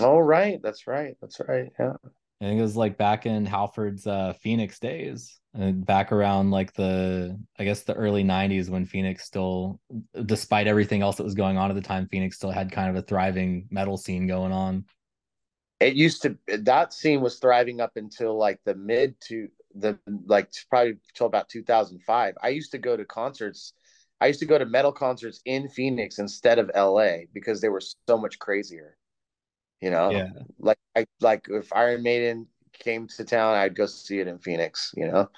Oh, 0.00 0.18
right. 0.18 0.60
That's 0.62 0.86
right. 0.86 1.16
That's 1.20 1.40
right. 1.40 1.70
Yeah. 1.78 1.94
I 2.40 2.44
think 2.44 2.58
it 2.58 2.62
was 2.62 2.76
like 2.76 2.98
back 2.98 3.26
in 3.26 3.46
Halford's 3.46 4.06
uh 4.06 4.34
Phoenix 4.40 4.78
days. 4.78 5.38
And 5.54 5.86
back 5.86 6.12
around 6.12 6.50
like 6.50 6.74
the 6.74 7.40
I 7.58 7.64
guess 7.64 7.82
the 7.82 7.94
early 7.94 8.22
90s 8.22 8.68
when 8.68 8.84
Phoenix 8.84 9.24
still 9.24 9.80
despite 10.26 10.66
everything 10.66 11.00
else 11.02 11.16
that 11.16 11.24
was 11.24 11.34
going 11.34 11.56
on 11.56 11.70
at 11.70 11.74
the 11.74 11.82
time, 11.82 12.08
Phoenix 12.08 12.36
still 12.36 12.50
had 12.50 12.70
kind 12.70 12.90
of 12.90 12.96
a 12.96 13.06
thriving 13.06 13.66
metal 13.70 13.96
scene 13.96 14.26
going 14.26 14.52
on. 14.52 14.84
It 15.80 15.94
used 15.94 16.22
to 16.22 16.36
that 16.46 16.92
scene 16.92 17.20
was 17.20 17.38
thriving 17.38 17.80
up 17.80 17.92
until 17.96 18.36
like 18.36 18.60
the 18.64 18.74
mid 18.74 19.18
to 19.28 19.48
the 19.78 19.98
like 20.26 20.52
probably 20.70 20.96
till 21.14 21.26
about 21.26 21.48
2005. 21.48 22.34
I 22.42 22.48
used 22.48 22.72
to 22.72 22.78
go 22.78 22.96
to 22.96 23.04
concerts. 23.04 23.72
I 24.20 24.28
used 24.28 24.40
to 24.40 24.46
go 24.46 24.58
to 24.58 24.66
metal 24.66 24.92
concerts 24.92 25.40
in 25.44 25.68
Phoenix 25.68 26.18
instead 26.18 26.58
of 26.58 26.70
LA 26.74 27.26
because 27.32 27.60
they 27.60 27.68
were 27.68 27.82
so 28.08 28.18
much 28.18 28.38
crazier. 28.38 28.96
You 29.80 29.90
know, 29.90 30.12
Yeah. 30.12 30.30
like 30.58 30.78
I 30.96 31.06
like 31.20 31.46
if 31.50 31.72
Iron 31.72 32.02
Maiden 32.02 32.48
came 32.72 33.08
to 33.08 33.24
town, 33.24 33.54
I'd 33.56 33.74
go 33.76 33.86
see 33.86 34.20
it 34.20 34.26
in 34.28 34.38
Phoenix. 34.38 34.92
You 34.96 35.08
know, 35.08 35.30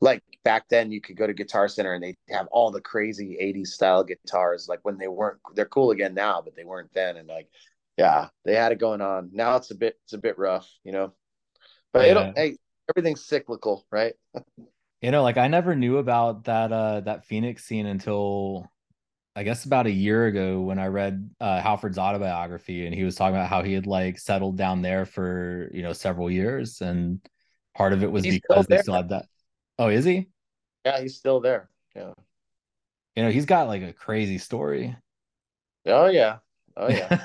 like 0.00 0.22
back 0.44 0.68
then 0.68 0.92
you 0.92 1.00
could 1.00 1.16
go 1.16 1.26
to 1.26 1.32
Guitar 1.34 1.68
Center 1.68 1.94
and 1.94 2.02
they 2.04 2.14
have 2.30 2.46
all 2.50 2.70
the 2.70 2.80
crazy 2.80 3.38
'80s 3.40 3.72
style 3.72 4.04
guitars. 4.04 4.68
Like 4.68 4.80
when 4.82 4.98
they 4.98 5.08
weren't, 5.08 5.40
they're 5.54 5.64
cool 5.66 5.90
again 5.92 6.14
now, 6.14 6.42
but 6.42 6.54
they 6.56 6.64
weren't 6.64 6.92
then. 6.94 7.16
And 7.16 7.28
like, 7.28 7.48
yeah, 7.96 8.28
they 8.44 8.54
had 8.54 8.72
it 8.72 8.78
going 8.78 9.00
on. 9.00 9.30
Now 9.32 9.56
it's 9.56 9.70
a 9.70 9.74
bit, 9.74 9.98
it's 10.04 10.12
a 10.12 10.18
bit 10.18 10.38
rough. 10.38 10.70
You 10.84 10.92
know, 10.92 11.12
but 11.92 12.06
Yeah. 12.06 12.10
it'll. 12.10 12.32
Hey, 12.36 12.58
everything's 12.88 13.24
cyclical, 13.24 13.86
right? 13.90 14.14
You 15.02 15.10
know, 15.10 15.22
like 15.22 15.36
I 15.36 15.48
never 15.48 15.74
knew 15.74 15.98
about 15.98 16.44
that 16.44 16.72
uh 16.72 17.00
that 17.00 17.24
Phoenix 17.26 17.64
scene 17.64 17.86
until 17.86 18.70
I 19.34 19.42
guess 19.42 19.64
about 19.64 19.86
a 19.86 19.90
year 19.90 20.26
ago 20.26 20.60
when 20.60 20.78
I 20.78 20.86
read 20.86 21.30
uh 21.40 21.60
Halford's 21.60 21.98
autobiography 21.98 22.86
and 22.86 22.94
he 22.94 23.04
was 23.04 23.14
talking 23.14 23.36
about 23.36 23.50
how 23.50 23.62
he 23.62 23.72
had 23.74 23.86
like 23.86 24.18
settled 24.18 24.56
down 24.56 24.82
there 24.82 25.04
for, 25.04 25.70
you 25.72 25.82
know, 25.82 25.92
several 25.92 26.30
years 26.30 26.80
and 26.80 27.20
part 27.74 27.92
of 27.92 28.02
it 28.02 28.10
was 28.10 28.24
He's 28.24 28.34
because 28.34 28.64
still 28.64 28.76
they 28.76 28.82
still 28.82 28.94
had 28.94 29.10
that. 29.10 29.26
Oh, 29.78 29.88
is 29.88 30.04
he? 30.04 30.28
Yeah, 30.84 31.00
he's 31.00 31.16
still 31.16 31.40
there. 31.40 31.68
Yeah. 31.94 32.14
You 33.14 33.24
know, 33.24 33.30
he's 33.30 33.46
got 33.46 33.68
like 33.68 33.82
a 33.82 33.92
crazy 33.92 34.38
story. 34.38 34.96
Oh 35.84 36.06
yeah. 36.06 36.38
Oh 36.76 36.88
yeah. 36.88 37.08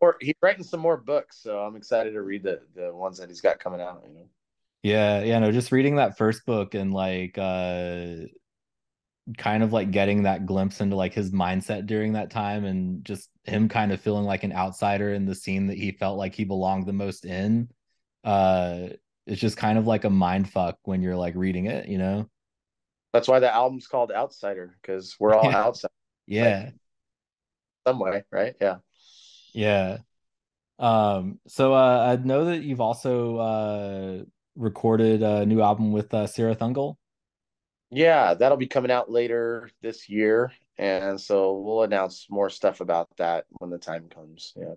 More, 0.00 0.16
he's 0.20 0.34
writing 0.42 0.64
some 0.64 0.80
more 0.80 0.96
books, 0.96 1.38
so 1.40 1.60
I'm 1.60 1.76
excited 1.76 2.12
to 2.12 2.22
read 2.22 2.42
the 2.42 2.60
the 2.74 2.92
ones 2.92 3.18
that 3.18 3.28
he's 3.28 3.40
got 3.40 3.60
coming 3.60 3.80
out. 3.80 4.02
You 4.06 4.14
know. 4.14 4.26
Yeah, 4.82 5.22
yeah, 5.22 5.38
no, 5.38 5.52
just 5.52 5.70
reading 5.70 5.96
that 5.96 6.18
first 6.18 6.44
book 6.44 6.74
and 6.74 6.92
like 6.92 7.38
uh 7.38 8.26
kind 9.38 9.62
of 9.62 9.72
like 9.72 9.92
getting 9.92 10.24
that 10.24 10.46
glimpse 10.46 10.80
into 10.80 10.96
like 10.96 11.14
his 11.14 11.30
mindset 11.30 11.86
during 11.86 12.14
that 12.14 12.30
time 12.30 12.64
and 12.64 13.04
just 13.04 13.30
him 13.44 13.68
kind 13.68 13.92
of 13.92 14.00
feeling 14.00 14.24
like 14.24 14.42
an 14.42 14.52
outsider 14.52 15.14
in 15.14 15.26
the 15.26 15.34
scene 15.34 15.68
that 15.68 15.78
he 15.78 15.92
felt 15.92 16.18
like 16.18 16.34
he 16.34 16.44
belonged 16.44 16.86
the 16.86 16.92
most 16.92 17.24
in. 17.24 17.68
Uh 18.24 18.88
it's 19.26 19.40
just 19.40 19.56
kind 19.56 19.78
of 19.78 19.86
like 19.86 20.04
a 20.04 20.10
mind 20.10 20.50
fuck 20.50 20.78
when 20.82 21.00
you're 21.00 21.16
like 21.16 21.36
reading 21.36 21.66
it, 21.66 21.86
you 21.86 21.98
know? 21.98 22.28
That's 23.12 23.28
why 23.28 23.38
the 23.38 23.54
album's 23.54 23.86
called 23.86 24.10
Outsider 24.10 24.76
because 24.82 25.14
we're 25.20 25.34
all 25.34 25.44
Yeah. 25.50 25.58
outside 25.58 25.90
Yeah. 26.26 26.70
Some 27.86 27.98
way, 27.98 28.24
right? 28.30 28.54
Yeah. 28.60 28.76
Yeah. 29.54 29.98
Um, 30.78 31.40
so 31.46 31.74
uh 31.74 32.16
I 32.18 32.24
know 32.24 32.46
that 32.46 32.62
you've 32.62 32.80
also 32.80 33.36
uh 33.38 34.24
recorded 34.56 35.22
a 35.22 35.46
new 35.46 35.60
album 35.62 35.92
with 35.92 36.12
uh 36.14 36.26
Cirith 36.26 36.58
Ungol. 36.58 36.96
Yeah, 37.90 38.34
that'll 38.34 38.56
be 38.56 38.66
coming 38.66 38.90
out 38.90 39.10
later 39.10 39.70
this 39.82 40.08
year, 40.08 40.52
and 40.78 41.20
so 41.20 41.58
we'll 41.58 41.82
announce 41.82 42.26
more 42.30 42.48
stuff 42.48 42.80
about 42.80 43.08
that 43.18 43.44
when 43.50 43.70
the 43.70 43.78
time 43.78 44.08
comes. 44.08 44.54
Yeah. 44.56 44.74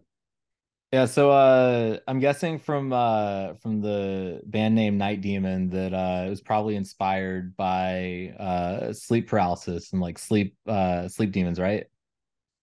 Yeah, 0.92 1.06
so 1.08 1.32
uh 1.32 2.00
I'm 2.08 2.20
guessing 2.20 2.60
from 2.60 2.94
uh 2.94 3.56
from 3.56 3.82
the 3.82 4.42
band 4.46 4.76
name 4.76 4.98
Night 4.98 5.22
Demon 5.22 5.70
that 5.72 5.94
uh 5.94 6.24
it 6.28 6.30
was 6.30 6.42
probably 6.42 6.76
inspired 6.76 7.56
by 7.58 8.34
uh 8.40 8.94
sleep 8.94 9.28
paralysis 9.28 9.92
and 9.92 10.02
like 10.02 10.18
sleep 10.18 10.56
uh 10.68 11.08
sleep 11.10 11.32
demons, 11.32 11.60
right? 11.60 11.88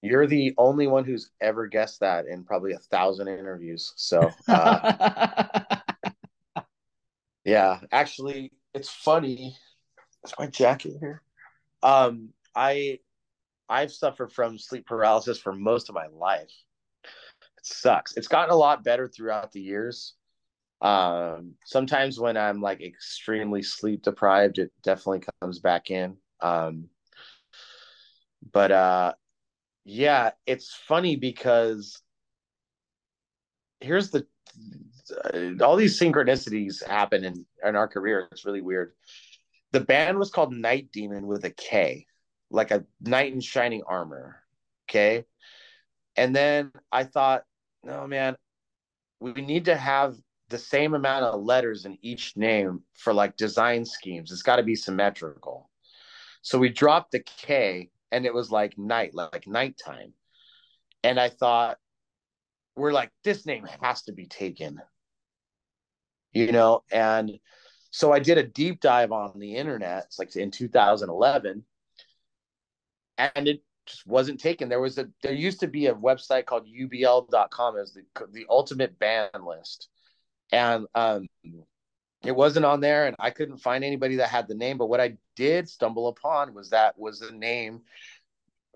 You're 0.03 0.27
the 0.27 0.53
only 0.59 0.89
one 0.89 1.05
who's 1.05 1.31
ever 1.41 1.69
guessed 1.69 2.01
that 2.01 2.27
in 2.27 2.45
probably 2.45 2.73
a 2.73 2.79
thousand 2.79 3.29
interviews. 3.29 3.93
So, 3.97 4.31
uh, 4.49 5.77
yeah, 7.45 7.81
actually, 7.93 8.53
it's 8.75 8.91
funny. 8.91 9.57
Is 10.25 10.35
my 10.39 10.47
jacket 10.47 10.95
here? 11.01 11.23
Um, 11.83 12.31
I 12.55 12.99
I've 13.69 13.93
suffered 13.93 14.33
from 14.33 14.59
sleep 14.59 14.87
paralysis 14.87 15.39
for 15.39 15.53
most 15.53 15.89
of 15.89 15.95
my 15.95 16.07
life. 16.09 16.53
It 17.59 17.67
sucks. 17.67 18.17
It's 18.17 18.29
gotten 18.29 18.53
a 18.53 18.57
lot 18.57 18.85
better 18.85 19.09
throughout 19.09 19.53
the 19.53 19.61
years. 19.61 20.15
Um, 20.81 21.55
sometimes 21.65 22.19
when 22.19 22.37
I'm 22.37 22.61
like 22.61 22.83
extremely 22.83 23.63
sleep 23.63 24.03
deprived, 24.03 24.59
it 24.59 24.73
definitely 24.83 25.23
comes 25.41 25.61
back 25.61 25.91
in. 25.91 26.17
Um, 26.41 26.89
but 28.53 28.73
uh, 28.73 29.13
yeah, 29.85 30.31
it's 30.47 30.75
funny 30.75 31.17
because 31.17 32.01
here's 33.81 34.11
the 34.11 34.27
uh, 35.35 35.65
all 35.65 35.77
these 35.77 35.99
synchronicities 35.99 36.87
happen 36.87 37.25
in 37.25 37.45
in 37.65 37.77
our 37.77 37.89
career. 37.89 38.29
It's 38.31 38.45
really 38.45 38.61
weird. 38.61 38.93
The 39.73 39.81
band 39.81 40.19
was 40.19 40.31
called 40.31 40.53
Night 40.53 40.89
Demon 40.93 41.27
with 41.27 41.45
a 41.45 41.51
K, 41.51 42.07
like 42.51 42.71
a 42.71 42.85
knight 43.01 43.33
in 43.33 43.41
shining 43.41 43.83
armor. 43.87 44.43
Okay. 44.89 45.25
And 46.17 46.37
then 46.37 46.73
I 46.91 47.05
thought, 47.05 47.45
no, 47.83 48.07
man, 48.07 48.37
we 49.21 49.33
need 49.33 49.65
to 49.65 49.77
have 49.77 50.17
the 50.51 50.59
same 50.59 50.93
amount 50.93 51.25
of 51.25 51.43
letters 51.43 51.87
in 51.87 51.97
each 52.03 52.37
name 52.37 52.83
for 52.93 53.15
like 53.15 53.37
design 53.39 53.87
schemes. 53.87 54.31
It's 54.31 54.43
got 54.43 54.57
to 54.57 54.63
be 54.63 54.77
symmetrical. 54.77 55.71
So 56.43 56.59
we 56.59 56.69
dropped 56.69 57.13
the 57.13 57.21
K 57.21 57.91
and 58.13 58.27
it 58.27 58.35
was 58.35 58.51
like 58.51 58.79
night, 58.79 59.15
like 59.15 59.47
nighttime. 59.47 60.13
And 61.03 61.19
I 61.19 61.31
thought, 61.31 61.79
we're 62.77 62.93
like, 62.93 63.11
this 63.25 63.45
name 63.45 63.67
has 63.81 64.03
to 64.03 64.13
be 64.13 64.27
taken, 64.27 64.81
you 66.33 66.53
know? 66.53 66.85
And 66.93 67.33
so 67.91 68.13
I 68.13 68.21
did 68.21 68.39
a 68.39 68.43
deep 68.43 68.81
dive 68.81 69.11
on 69.11 69.39
the 69.39 69.57
internet. 69.57 70.05
It's 70.05 70.19
like 70.19 70.37
in 70.37 70.51
2011, 70.51 71.65
and 73.19 73.49
it 73.49 73.63
just 73.87 74.07
wasn't 74.07 74.41
taken. 74.41 74.69
There 74.69 74.81
was 74.81 74.99
a 74.99 75.09
there 75.23 75.33
used 75.33 75.61
to 75.61 75.67
be 75.67 75.87
a 75.87 75.95
website 75.95 76.47
called 76.47 76.67
ubl.com 76.67 77.77
as 77.77 77.93
the 77.93 78.05
the 78.33 78.47
ultimate 78.49 78.99
band 78.99 79.45
list, 79.45 79.89
and 80.53 80.87
um, 80.95 81.27
it 82.25 82.35
wasn't 82.35 82.67
on 82.67 82.81
there, 82.81 83.07
and 83.07 83.17
I 83.19 83.31
couldn't 83.31 83.59
find 83.59 83.85
anybody 83.85 84.17
that 84.17 84.29
had 84.29 84.49
the 84.49 84.55
name. 84.55 84.79
But 84.79 84.89
what 84.89 85.01
I 85.01 85.17
did 85.37 85.69
stumble 85.69 86.09
upon 86.09 86.55
was 86.55 86.71
that 86.71 86.99
was 86.99 87.21
the 87.21 87.33
name 87.33 87.83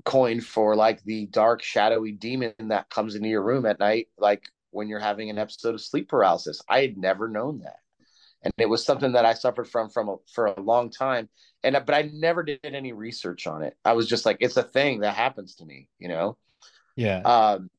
coined 0.05 0.45
for 0.45 0.77
like 0.77 1.03
the 1.05 1.27
dark 1.27 1.63
shadowy 1.63 2.13
demon 2.13 2.55
that 2.59 2.91
comes 2.91 3.15
into 3.15 3.29
your 3.29 3.43
room 3.43 3.67
at 3.67 3.81
night, 3.81 4.09
like 4.19 4.45
when 4.71 4.89
you're 4.89 5.01
having 5.01 5.31
an 5.31 5.39
episode 5.39 5.75
of 5.75 5.81
sleep 5.81 6.09
paralysis. 6.09 6.61
I 6.69 6.81
had 6.81 6.97
never 6.97 7.29
known 7.29 7.61
that 7.61 7.79
and 8.47 8.53
it 8.59 8.69
was 8.69 8.85
something 8.85 9.13
that 9.13 9.25
I 9.25 9.35
suffered 9.35 9.69
from 9.69 9.91
from 9.91 10.09
a, 10.09 10.17
for 10.33 10.47
a 10.47 10.61
long 10.61 10.91
time. 10.91 11.29
And 11.65 11.77
but 11.85 11.95
I 11.95 12.11
never 12.13 12.45
did 12.45 12.61
any 12.63 12.93
research 12.93 13.49
on 13.49 13.63
it. 13.63 13.77
I 13.85 13.95
was 13.95 14.07
just 14.07 14.25
like, 14.25 14.37
it's 14.39 14.57
a 14.57 14.63
thing 14.63 15.01
that 15.01 15.17
happens 15.17 15.57
to 15.57 15.65
me, 15.65 15.89
you 15.99 16.07
know. 16.09 16.37
Yeah. 16.95 17.23
Um, 17.23 17.71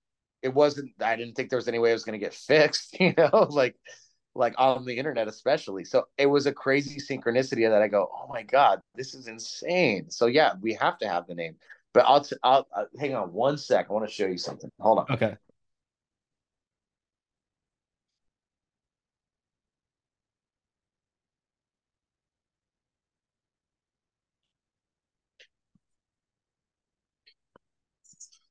it 0.41 0.53
wasn't. 0.53 0.91
I 1.01 1.15
didn't 1.15 1.36
think 1.36 1.49
there 1.49 1.57
was 1.57 1.70
any 1.70 1.80
way 1.80 1.91
it 1.91 1.93
was 1.93 2.03
going 2.03 2.20
to 2.20 2.26
get 2.26 2.34
fixed, 2.47 2.99
you 2.99 3.13
know. 3.18 3.30
like, 3.49 3.76
like 4.38 4.53
on 4.57 4.85
the 4.85 4.97
internet 4.97 5.27
especially. 5.27 5.83
So 5.83 6.07
it 6.17 6.27
was 6.27 6.45
a 6.45 6.53
crazy 6.53 6.99
synchronicity 6.99 7.69
that 7.69 7.81
I 7.81 7.88
go, 7.88 8.09
"Oh 8.13 8.27
my 8.29 8.43
god, 8.43 8.81
this 8.95 9.13
is 9.13 9.27
insane." 9.27 10.09
So 10.09 10.27
yeah, 10.27 10.53
we 10.61 10.73
have 10.73 10.97
to 10.99 11.07
have 11.07 11.27
the 11.27 11.35
name. 11.35 11.55
But 11.93 12.05
I'll 12.05 12.21
t- 12.23 12.35
I'll 12.43 12.67
uh, 12.75 12.85
hang 12.99 13.15
on 13.15 13.33
one 13.33 13.57
sec. 13.57 13.88
I 13.89 13.93
want 13.93 14.07
to 14.07 14.13
show 14.13 14.27
you 14.27 14.38
something. 14.38 14.71
Hold 14.79 14.99
on. 14.99 15.05
Okay. 15.11 15.35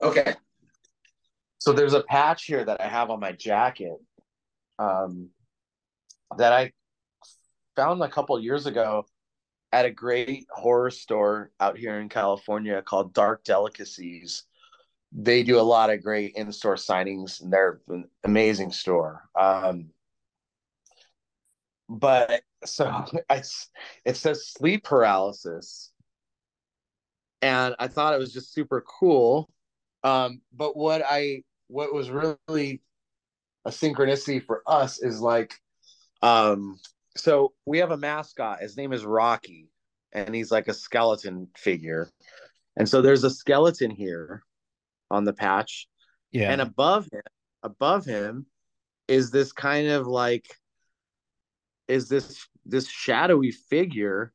Okay. 0.03 0.35
So 1.59 1.73
there's 1.73 1.95
a 1.95 2.03
patch 2.03 2.45
here 2.45 2.65
that 2.65 2.81
I 2.81 2.89
have 2.89 3.11
on 3.11 3.19
my 3.21 3.33
jacket 3.33 3.97
um, 4.79 5.31
that 6.37 6.53
I 6.53 6.73
found 7.77 8.03
a 8.03 8.09
couple 8.09 8.39
years 8.41 8.67
ago 8.67 9.07
at 9.73 9.85
a 9.85 9.91
great 9.91 10.47
horror 10.51 10.91
store 10.91 11.51
out 11.61 11.77
here 11.77 12.01
in 12.01 12.09
California 12.09 12.81
called 12.83 13.13
Dark 13.13 13.45
Delicacies. 13.45 14.45
They 15.13 15.43
do 15.43 15.59
a 15.59 15.63
lot 15.63 15.91
of 15.91 16.03
great 16.03 16.35
in-store 16.35 16.77
signings 16.77 17.41
and 17.41 17.53
they're 17.53 17.81
an 17.89 18.09
amazing 18.25 18.73
store. 18.73 19.29
Um, 19.39 19.91
but 21.89 22.43
so 22.65 23.05
it's 23.31 23.71
it 24.05 24.17
says 24.17 24.49
sleep 24.49 24.85
paralysis. 24.85 25.93
And 27.43 27.77
I 27.79 27.89
thought 27.89 28.15
it 28.15 28.19
was 28.19 28.33
just 28.33 28.55
super 28.55 28.83
cool. 28.83 29.51
Um, 30.03 30.41
but 30.53 30.77
what 30.77 31.03
I 31.09 31.43
what 31.69 31.93
was 31.93 32.11
really 32.11 32.81
a 33.65 33.71
synchronicity 33.71 34.43
for 34.43 34.63
us 34.67 35.03
is 35.03 35.21
like 35.21 35.55
um 36.27 36.79
so 37.17 37.53
we 37.65 37.79
have 37.79 37.91
a 37.91 37.97
mascot 37.97 38.61
his 38.61 38.77
name 38.77 38.93
is 38.93 39.05
rocky 39.05 39.71
and 40.13 40.35
he's 40.35 40.51
like 40.51 40.69
a 40.69 40.75
skeleton 40.75 41.49
figure 41.57 42.09
and 42.77 42.89
so 42.89 43.01
there's 43.01 43.25
a 43.25 43.31
skeleton 43.31 43.91
here 43.91 44.43
on 45.11 45.25
the 45.25 45.33
patch 45.33 45.89
Yeah. 46.33 46.51
and 46.51 46.61
above 46.61 47.09
him 47.13 47.23
above 47.63 48.05
him 48.05 48.47
is 49.09 49.31
this 49.31 49.53
kind 49.53 49.89
of 49.89 50.07
like 50.07 50.47
is 51.89 52.09
this 52.09 52.47
this 52.65 52.89
shadowy 52.89 53.53
figure 53.53 54.33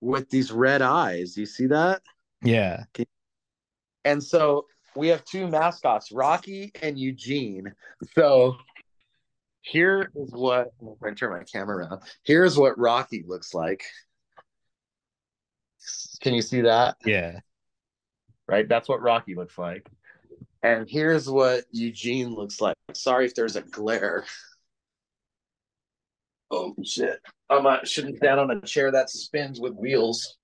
with 0.00 0.30
these 0.30 0.52
red 0.52 0.82
eyes 0.82 1.36
you 1.36 1.46
see 1.46 1.66
that 1.66 2.02
yeah. 2.42 2.84
and 4.04 4.22
so 4.22 4.66
we 4.96 5.08
have 5.08 5.24
two 5.24 5.46
mascots, 5.46 6.10
Rocky 6.10 6.72
and 6.82 6.98
Eugene. 6.98 7.72
So 8.14 8.56
here 9.66 10.12
is 10.14 10.30
what 10.30 10.72
I'm 10.80 10.94
going 11.00 11.14
to 11.14 11.18
turn 11.18 11.32
my 11.32 11.42
camera 11.42 11.78
around. 11.78 12.02
Here's 12.22 12.56
what 12.56 12.78
Rocky 12.78 13.24
looks 13.26 13.52
like. 13.52 13.82
Can 16.20 16.34
you 16.34 16.42
see 16.42 16.62
that? 16.62 16.96
Yeah. 17.04 17.40
Right? 18.46 18.68
That's 18.68 18.88
what 18.88 19.02
Rocky 19.02 19.34
looks 19.34 19.58
like. 19.58 19.90
And 20.62 20.88
here's 20.88 21.28
what 21.28 21.64
Eugene 21.72 22.32
looks 22.32 22.60
like. 22.60 22.76
Sorry 22.94 23.26
if 23.26 23.34
there's 23.34 23.56
a 23.56 23.62
glare. 23.62 24.24
Oh 26.50 26.76
shit. 26.84 27.18
I 27.50 27.60
might 27.60 27.88
shouldn't 27.88 28.18
stand 28.18 28.38
on 28.38 28.50
a 28.52 28.60
chair 28.60 28.92
that 28.92 29.10
spins 29.10 29.60
with 29.60 29.74
wheels. 29.74 30.36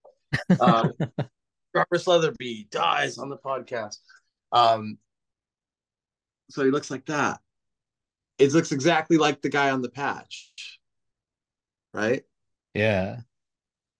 Um, 0.60 0.92
Robert 1.74 2.06
Leatherby 2.06 2.68
dies 2.70 3.18
on 3.18 3.28
the 3.28 3.38
podcast. 3.38 3.98
Um, 4.50 4.98
so 6.50 6.64
he 6.64 6.72
looks 6.72 6.90
like 6.90 7.06
that. 7.06 7.40
It 8.38 8.52
looks 8.52 8.72
exactly 8.72 9.18
like 9.18 9.42
the 9.42 9.48
guy 9.48 9.70
on 9.70 9.82
the 9.82 9.90
patch, 9.90 10.78
right? 11.92 12.24
Yeah. 12.74 13.20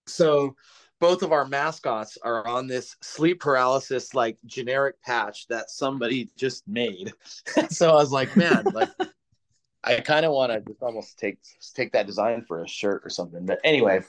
So 0.07 0.57
both 1.01 1.23
of 1.23 1.33
our 1.33 1.47
mascots 1.47 2.17
are 2.23 2.47
on 2.47 2.67
this 2.67 2.97
sleep 3.03 3.41
paralysis 3.41 4.15
like 4.15 4.39
generic 4.47 5.01
patch 5.03 5.47
that 5.49 5.71
somebody 5.71 6.31
just 6.37 6.67
made. 6.69 7.13
so 7.71 7.91
I 7.91 7.95
was 7.95 8.13
like, 8.13 8.37
man, 8.37 8.65
like 8.73 8.91
I 9.85 10.01
kind 10.01 10.25
of 10.25 10.33
want 10.33 10.53
to 10.53 10.61
just 10.61 10.83
almost 10.83 11.19
take 11.19 11.39
take 11.75 11.93
that 11.93 12.07
design 12.07 12.45
for 12.47 12.63
a 12.63 12.69
shirt 12.69 13.03
or 13.05 13.11
something. 13.11 13.45
But 13.45 13.59
anyway, 13.65 14.01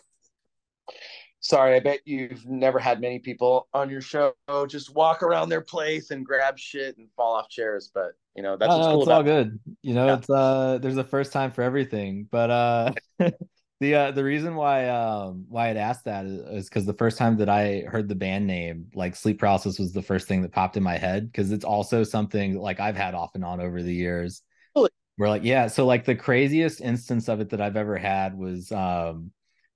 sorry, 1.43 1.75
I 1.75 1.79
bet 1.81 1.99
you've 2.05 2.45
never 2.47 2.79
had 2.79 3.01
many 3.01 3.19
people 3.19 3.67
on 3.73 3.89
your 3.89 4.01
show 4.01 4.33
just 4.67 4.95
walk 4.95 5.21
around 5.23 5.49
their 5.49 5.61
place 5.61 6.09
and 6.11 6.25
grab 6.25 6.57
shit 6.57 6.97
and 6.97 7.09
fall 7.15 7.35
off 7.35 7.49
chairs. 7.49 7.91
But 7.93 8.13
you 8.35 8.41
know, 8.43 8.57
that's 8.57 8.75
No, 8.77 8.79
no, 8.79 8.93
cool 8.93 9.03
it's 9.03 9.07
all 9.07 9.21
about 9.21 9.25
good. 9.25 9.59
You 9.81 9.93
know, 9.93 10.07
Yeah. 10.07 10.13
it's 10.13 10.29
uh 10.29 10.79
there's 10.81 10.97
a 10.97 11.03
first 11.03 11.33
time 11.33 11.51
for 11.51 11.61
everything. 11.63 12.27
But 12.31 12.49
uh 12.49 12.93
the 13.79 13.95
uh 13.95 14.11
the 14.11 14.23
reason 14.23 14.55
why 14.55 14.87
um 14.89 15.45
why 15.49 15.69
I'd 15.69 15.77
asked 15.77 16.05
that 16.05 16.25
is 16.25 16.69
because 16.69 16.85
the 16.85 16.93
first 16.93 17.17
time 17.17 17.37
that 17.37 17.49
I 17.49 17.81
heard 17.81 18.07
the 18.07 18.15
band 18.15 18.47
name, 18.47 18.87
like 18.95 19.15
sleep 19.15 19.39
paralysis 19.39 19.79
was 19.79 19.91
the 19.93 20.01
first 20.01 20.27
thing 20.27 20.41
that 20.43 20.53
popped 20.53 20.77
in 20.77 20.83
my 20.83 20.97
head 20.97 21.25
because 21.31 21.51
it's 21.51 21.65
also 21.65 22.03
something 22.03 22.57
like 22.57 22.79
I've 22.79 22.95
had 22.95 23.15
off 23.15 23.35
and 23.35 23.43
on 23.43 23.59
over 23.59 23.83
the 23.83 23.93
years. 23.93 24.41
Really? 24.75 24.89
Where 25.17 25.29
like, 25.29 25.43
yeah, 25.43 25.67
so 25.67 25.85
like 25.85 26.05
the 26.05 26.15
craziest 26.15 26.81
instance 26.81 27.27
of 27.29 27.41
it 27.41 27.49
that 27.51 27.61
I've 27.61 27.77
ever 27.77 27.97
had 27.97 28.37
was 28.37 28.71
um 28.71 29.31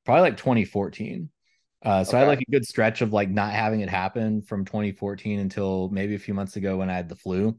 probably 0.05 0.21
like 0.21 0.37
2014. 0.37 1.29
Uh, 1.83 2.03
so 2.03 2.17
I 2.17 2.21
had 2.21 2.27
like 2.27 2.41
a 2.41 2.51
good 2.51 2.65
stretch 2.65 3.01
of 3.01 3.13
like 3.13 3.29
not 3.29 3.53
having 3.53 3.81
it 3.81 3.89
happen 3.89 4.41
from 4.41 4.65
2014 4.65 5.39
until 5.39 5.89
maybe 5.89 6.15
a 6.15 6.19
few 6.19 6.33
months 6.33 6.55
ago 6.55 6.77
when 6.77 6.89
I 6.89 6.95
had 6.95 7.09
the 7.09 7.15
flu. 7.15 7.57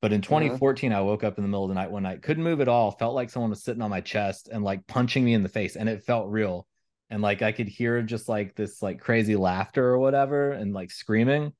But 0.00 0.12
in 0.12 0.20
2014, 0.20 0.92
I 0.92 1.00
woke 1.00 1.24
up 1.24 1.38
in 1.38 1.42
the 1.42 1.48
middle 1.48 1.64
of 1.64 1.68
the 1.70 1.74
night 1.74 1.90
one 1.90 2.04
night, 2.04 2.22
couldn't 2.22 2.44
move 2.44 2.60
at 2.60 2.68
all, 2.68 2.92
felt 2.92 3.14
like 3.14 3.30
someone 3.30 3.50
was 3.50 3.64
sitting 3.64 3.82
on 3.82 3.90
my 3.90 4.02
chest 4.02 4.48
and 4.52 4.62
like 4.62 4.86
punching 4.86 5.24
me 5.24 5.34
in 5.34 5.42
the 5.42 5.48
face, 5.48 5.74
and 5.74 5.88
it 5.88 6.04
felt 6.04 6.30
real. 6.30 6.66
And 7.10 7.22
like 7.22 7.42
I 7.42 7.52
could 7.52 7.68
hear 7.68 8.02
just 8.02 8.28
like 8.28 8.54
this 8.54 8.82
like 8.82 9.00
crazy 9.00 9.36
laughter 9.36 9.84
or 9.84 9.98
whatever, 9.98 10.52
and 10.52 10.72
like 10.72 10.90
screaming. 10.90 11.52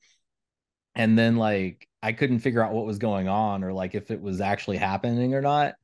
And 0.94 1.18
then 1.18 1.36
like 1.36 1.88
I 2.02 2.12
couldn't 2.12 2.38
figure 2.38 2.64
out 2.64 2.72
what 2.72 2.86
was 2.86 2.98
going 2.98 3.26
on 3.26 3.64
or 3.64 3.72
like 3.72 3.94
if 3.94 4.10
it 4.10 4.20
was 4.20 4.40
actually 4.40 4.76
happening 4.76 5.34
or 5.34 5.42
not. 5.42 5.74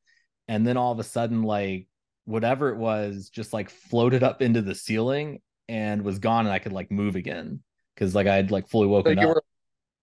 And 0.47 0.65
then 0.65 0.77
all 0.77 0.91
of 0.91 0.99
a 0.99 1.03
sudden, 1.03 1.43
like 1.43 1.87
whatever 2.25 2.69
it 2.69 2.77
was, 2.77 3.29
just 3.29 3.51
like 3.51 3.69
floated 3.69 4.23
up 4.23 4.41
into 4.41 4.61
the 4.61 4.75
ceiling 4.75 5.39
and 5.69 6.03
was 6.03 6.19
gone, 6.19 6.45
and 6.45 6.53
I 6.53 6.59
could 6.59 6.73
like 6.73 6.91
move 6.91 7.15
again 7.15 7.61
because 7.95 8.15
like 8.15 8.27
I 8.27 8.35
had 8.35 8.51
like 8.51 8.67
fully 8.69 8.87
So 9.05 9.11
woken 9.11 9.17
you 9.17 9.27
up. 9.27 9.29
were 9.29 9.43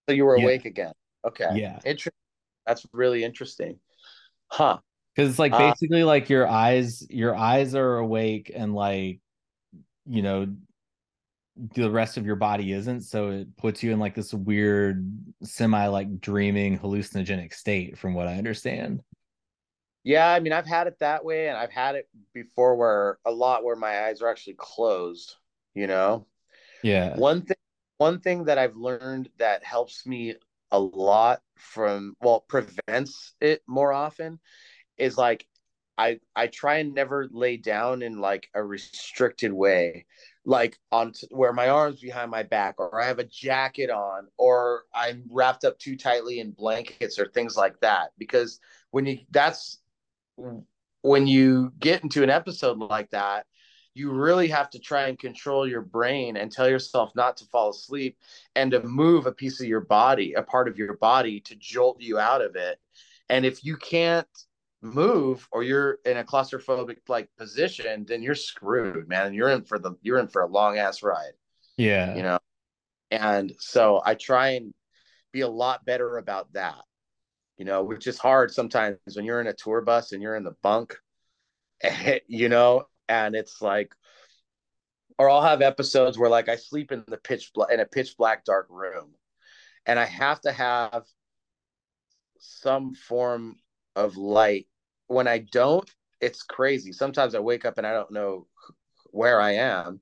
so 0.08 0.14
you 0.14 0.26
were 0.26 0.34
Yeah. 0.34 0.50
awake 0.50 0.64
again. 0.66 0.92
Okay. 1.26 1.48
Yeah. 1.48 1.80
Interesting. 1.84 2.12
That's 2.66 2.86
really 2.92 3.24
interesting. 3.24 3.80
Huh. 4.48 4.80
because 5.14 5.30
it's 5.30 5.38
like 5.38 5.56
Uh, 5.56 5.74
basically 5.74 6.04
like 6.04 6.28
your 6.30 6.46
eyes 6.48 7.06
your 7.10 7.34
eyes 7.34 7.74
are 7.74 7.98
awake 7.98 8.50
and 8.54 8.74
like 8.74 9.20
you 10.06 10.22
know 10.22 10.48
the 11.74 11.90
rest 11.90 12.16
of 12.16 12.24
your 12.24 12.36
body 12.36 12.72
isn't 12.72 13.02
so 13.02 13.30
it 13.30 13.56
puts 13.56 13.82
you 13.82 13.92
in 13.92 13.98
like 13.98 14.14
this 14.14 14.32
weird 14.32 15.06
semi 15.42 15.86
like 15.88 16.20
dreaming 16.20 16.78
hallucinogenic 16.78 17.52
state 17.52 17.98
from 17.98 18.14
what 18.14 18.26
i 18.28 18.36
understand 18.36 19.02
Yeah, 20.02 20.28
I 20.30 20.40
mean, 20.40 20.52
I've 20.52 20.66
had 20.66 20.86
it 20.86 20.98
that 21.00 21.24
way, 21.24 21.48
and 21.48 21.58
I've 21.58 21.70
had 21.70 21.94
it 21.94 22.08
before 22.32 22.74
where 22.76 23.18
a 23.26 23.30
lot 23.30 23.64
where 23.64 23.76
my 23.76 24.06
eyes 24.06 24.22
are 24.22 24.28
actually 24.28 24.54
closed. 24.58 25.36
You 25.74 25.86
know, 25.86 26.26
yeah 26.82 27.16
one 27.16 27.42
thing, 27.42 27.56
one 27.98 28.20
thing 28.20 28.44
that 28.44 28.58
I've 28.58 28.76
learned 28.76 29.28
that 29.38 29.64
helps 29.64 30.06
me 30.06 30.34
a 30.70 30.78
lot 30.78 31.42
from 31.56 32.14
well 32.20 32.40
prevents 32.48 33.34
it 33.40 33.62
more 33.66 33.92
often 33.92 34.38
is 34.98 35.18
like 35.18 35.46
I 35.98 36.20
I 36.34 36.46
try 36.48 36.78
and 36.78 36.94
never 36.94 37.28
lay 37.30 37.56
down 37.58 38.02
in 38.02 38.20
like 38.20 38.48
a 38.54 38.62
restricted 38.64 39.52
way, 39.52 40.06
like 40.44 40.78
on 40.90 41.12
t- 41.12 41.28
where 41.30 41.52
my 41.52 41.68
arms 41.68 42.00
behind 42.00 42.30
my 42.30 42.42
back, 42.42 42.76
or 42.78 43.00
I 43.02 43.06
have 43.06 43.18
a 43.18 43.24
jacket 43.24 43.90
on, 43.90 44.28
or 44.38 44.84
I'm 44.94 45.24
wrapped 45.30 45.64
up 45.64 45.78
too 45.78 45.96
tightly 45.96 46.40
in 46.40 46.52
blankets 46.52 47.18
or 47.18 47.28
things 47.28 47.56
like 47.56 47.78
that. 47.80 48.12
Because 48.18 48.60
when 48.92 49.06
you 49.06 49.18
that's 49.30 49.80
when 51.02 51.26
you 51.26 51.72
get 51.78 52.02
into 52.02 52.22
an 52.22 52.30
episode 52.30 52.78
like 52.78 53.10
that, 53.10 53.46
you 53.94 54.10
really 54.10 54.48
have 54.48 54.70
to 54.70 54.78
try 54.78 55.08
and 55.08 55.18
control 55.18 55.68
your 55.68 55.82
brain 55.82 56.36
and 56.36 56.50
tell 56.50 56.68
yourself 56.68 57.12
not 57.16 57.36
to 57.38 57.44
fall 57.46 57.70
asleep 57.70 58.16
and 58.54 58.70
to 58.70 58.82
move 58.82 59.26
a 59.26 59.32
piece 59.32 59.60
of 59.60 59.66
your 59.66 59.80
body, 59.80 60.34
a 60.34 60.42
part 60.42 60.68
of 60.68 60.78
your 60.78 60.96
body 60.96 61.40
to 61.40 61.56
jolt 61.56 62.00
you 62.00 62.18
out 62.18 62.40
of 62.40 62.56
it. 62.56 62.78
And 63.28 63.44
if 63.44 63.64
you 63.64 63.76
can't 63.76 64.28
move 64.82 65.46
or 65.52 65.62
you're 65.62 65.98
in 66.04 66.16
a 66.16 66.24
claustrophobic 66.24 66.98
like 67.08 67.28
position, 67.36 68.04
then 68.06 68.22
you're 68.22 68.34
screwed, 68.34 69.08
man. 69.08 69.34
You're 69.34 69.50
in 69.50 69.64
for 69.64 69.78
the 69.78 69.92
you're 70.02 70.18
in 70.18 70.28
for 70.28 70.42
a 70.42 70.46
long 70.48 70.78
ass 70.78 71.02
ride, 71.02 71.32
yeah 71.76 72.14
you 72.14 72.22
know. 72.22 72.38
And 73.10 73.52
so 73.58 74.00
I 74.04 74.14
try 74.14 74.50
and 74.50 74.72
be 75.32 75.40
a 75.40 75.48
lot 75.48 75.84
better 75.84 76.18
about 76.18 76.52
that, 76.52 76.82
you 77.56 77.64
know, 77.64 77.82
which 77.84 78.06
is 78.06 78.18
hard 78.18 78.52
sometimes 78.52 78.98
when 79.14 79.24
you're 79.24 79.40
in 79.40 79.46
a 79.48 79.52
tour 79.52 79.80
bus 79.80 80.12
and 80.12 80.22
you're 80.22 80.36
in 80.36 80.44
the 80.44 80.56
bunk, 80.62 80.96
you 82.26 82.48
know, 82.48 82.86
and 83.10 83.34
it's 83.34 83.60
like, 83.60 83.92
or 85.18 85.28
I'll 85.28 85.42
have 85.42 85.60
episodes 85.60 86.16
where 86.16 86.30
like 86.30 86.48
I 86.48 86.56
sleep 86.56 86.92
in 86.92 87.04
the 87.08 87.18
pitch 87.18 87.50
bla- 87.52 87.66
in 87.70 87.80
a 87.80 87.84
pitch 87.84 88.16
black 88.16 88.44
dark 88.44 88.68
room, 88.70 89.10
and 89.84 89.98
I 89.98 90.06
have 90.06 90.40
to 90.42 90.52
have 90.52 91.02
some 92.38 92.94
form 92.94 93.56
of 93.96 94.16
light. 94.16 94.68
When 95.08 95.26
I 95.26 95.38
don't, 95.38 95.90
it's 96.20 96.44
crazy. 96.44 96.92
Sometimes 96.92 97.34
I 97.34 97.40
wake 97.40 97.64
up 97.64 97.78
and 97.78 97.86
I 97.86 97.92
don't 97.92 98.12
know 98.12 98.46
where 99.06 99.40
I 99.40 99.54
am, 99.56 100.00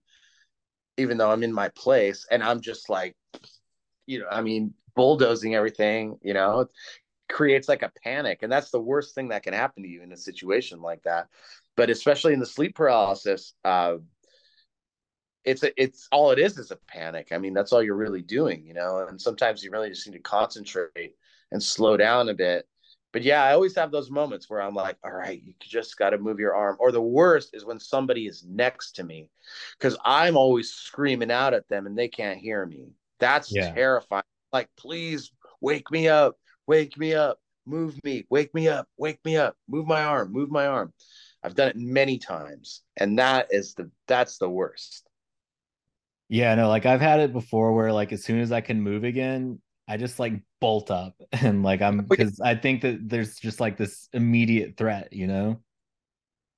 even 0.98 1.16
though 1.16 1.30
I'm 1.30 1.42
in 1.42 1.52
my 1.52 1.70
place, 1.70 2.26
and 2.30 2.42
I'm 2.42 2.61
just 2.61 2.90
like, 2.90 3.16
you 4.06 4.18
know, 4.18 4.26
I 4.30 4.42
mean, 4.42 4.74
bulldozing 4.94 5.54
everything. 5.54 6.18
You 6.22 6.34
know, 6.34 6.66
creates 7.30 7.68
like 7.68 7.82
a 7.82 7.92
panic, 8.04 8.40
and 8.42 8.52
that's 8.52 8.70
the 8.70 8.80
worst 8.80 9.14
thing 9.14 9.28
that 9.28 9.42
can 9.42 9.54
happen 9.54 9.82
to 9.82 9.88
you 9.88 10.02
in 10.02 10.12
a 10.12 10.16
situation 10.16 10.82
like 10.82 11.02
that. 11.04 11.28
But 11.78 11.90
especially 11.90 12.32
in 12.32 12.40
the 12.40 12.46
sleep 12.46 12.74
paralysis, 12.74 13.54
uh, 13.64 13.98
it's 15.44 15.62
a, 15.62 15.80
it's 15.80 16.08
all 16.10 16.32
it 16.32 16.40
is 16.40 16.58
is 16.58 16.72
a 16.72 16.76
panic. 16.88 17.28
I 17.30 17.38
mean, 17.38 17.54
that's 17.54 17.72
all 17.72 17.80
you're 17.84 17.94
really 17.94 18.20
doing, 18.20 18.66
you 18.66 18.74
know. 18.74 19.06
And 19.08 19.20
sometimes 19.20 19.62
you 19.62 19.70
really 19.70 19.90
just 19.90 20.04
need 20.08 20.16
to 20.16 20.22
concentrate 20.22 21.14
and 21.52 21.62
slow 21.62 21.96
down 21.96 22.30
a 22.30 22.34
bit. 22.34 22.66
But 23.12 23.22
yeah, 23.22 23.44
I 23.44 23.52
always 23.52 23.76
have 23.76 23.92
those 23.92 24.10
moments 24.10 24.50
where 24.50 24.60
I'm 24.60 24.74
like, 24.74 24.96
all 25.04 25.12
right, 25.12 25.40
you 25.40 25.54
just 25.60 25.96
got 25.96 26.10
to 26.10 26.18
move 26.18 26.40
your 26.40 26.56
arm. 26.56 26.76
Or 26.80 26.90
the 26.90 27.00
worst 27.00 27.50
is 27.54 27.64
when 27.64 27.78
somebody 27.78 28.26
is 28.26 28.44
next 28.44 28.96
to 28.96 29.04
me 29.04 29.30
because 29.78 29.96
I'm 30.04 30.36
always 30.36 30.70
screaming 30.70 31.30
out 31.30 31.54
at 31.54 31.68
them 31.68 31.86
and 31.86 31.96
they 31.96 32.08
can't 32.08 32.40
hear 32.40 32.66
me. 32.66 32.88
That's 33.20 33.52
Yeah. 33.52 33.72
terrifying. 33.72 34.24
Like, 34.52 34.68
please 34.76 35.30
wake 35.60 35.92
me 35.92 36.08
up, 36.08 36.36
wake 36.66 36.98
me 36.98 37.14
up, 37.14 37.38
move 37.64 38.02
me, 38.02 38.26
wake 38.30 38.52
me 38.54 38.66
up, 38.66 38.88
wake 38.96 39.24
me 39.24 39.36
up, 39.36 39.56
move 39.68 39.86
my 39.86 40.02
arm, 40.02 40.32
move 40.32 40.50
my 40.50 40.66
arm. 40.66 40.92
I've 41.43 41.55
done 41.55 41.68
it 41.68 41.76
many 41.76 42.18
times, 42.18 42.82
and 42.97 43.18
that 43.18 43.49
is 43.51 43.74
the 43.74 43.91
that's 44.07 44.39
the 44.39 44.49
worst. 44.51 45.09
Yeah, 46.28 46.55
no, 46.55 46.68
like 46.68 46.84
I've 46.86 47.01
had 47.01 47.20
it 47.20 47.32
before 47.32 47.72
where 47.74 47.93
like 47.93 48.12
as 48.12 48.24
soon 48.24 48.41
as 48.41 48.53
I 48.53 48.61
can 48.61 48.80
move 48.82 49.05
again, 49.05 49.61
I 49.89 49.97
just 49.97 50.18
like 50.18 50.34
bolt 50.61 50.91
up 50.91 51.14
and 51.32 51.62
like 51.62 51.80
I'm 51.80 52.03
because 52.03 52.41
I 52.41 52.55
think 52.55 52.82
that 52.82 53.09
there's 53.09 53.36
just 53.39 53.61
like 53.61 53.76
this 53.76 54.09
immediate 54.12 54.76
threat, 54.76 55.12
you 55.12 55.26
know? 55.26 55.61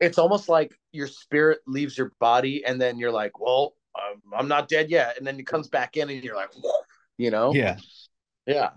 It's 0.01 0.19
almost 0.19 0.49
like 0.49 0.73
your 0.93 1.07
spirit 1.07 1.61
leaves 1.67 1.97
your 1.97 2.13
body, 2.21 2.65
and 2.65 2.81
then 2.81 2.99
you're 2.99 3.13
like, 3.13 3.39
"Well, 3.39 3.75
um, 3.95 4.23
I'm 4.35 4.49
not 4.49 4.69
dead 4.69 4.91
yet," 4.91 5.19
and 5.19 5.27
then 5.27 5.39
it 5.39 5.47
comes 5.47 5.69
back 5.69 5.97
in, 5.97 6.09
and 6.09 6.25
you're 6.25 6.37
like, 6.37 6.51
you 7.19 7.31
know, 7.31 7.53
Yeah. 7.55 7.79
yeah. 8.47 8.71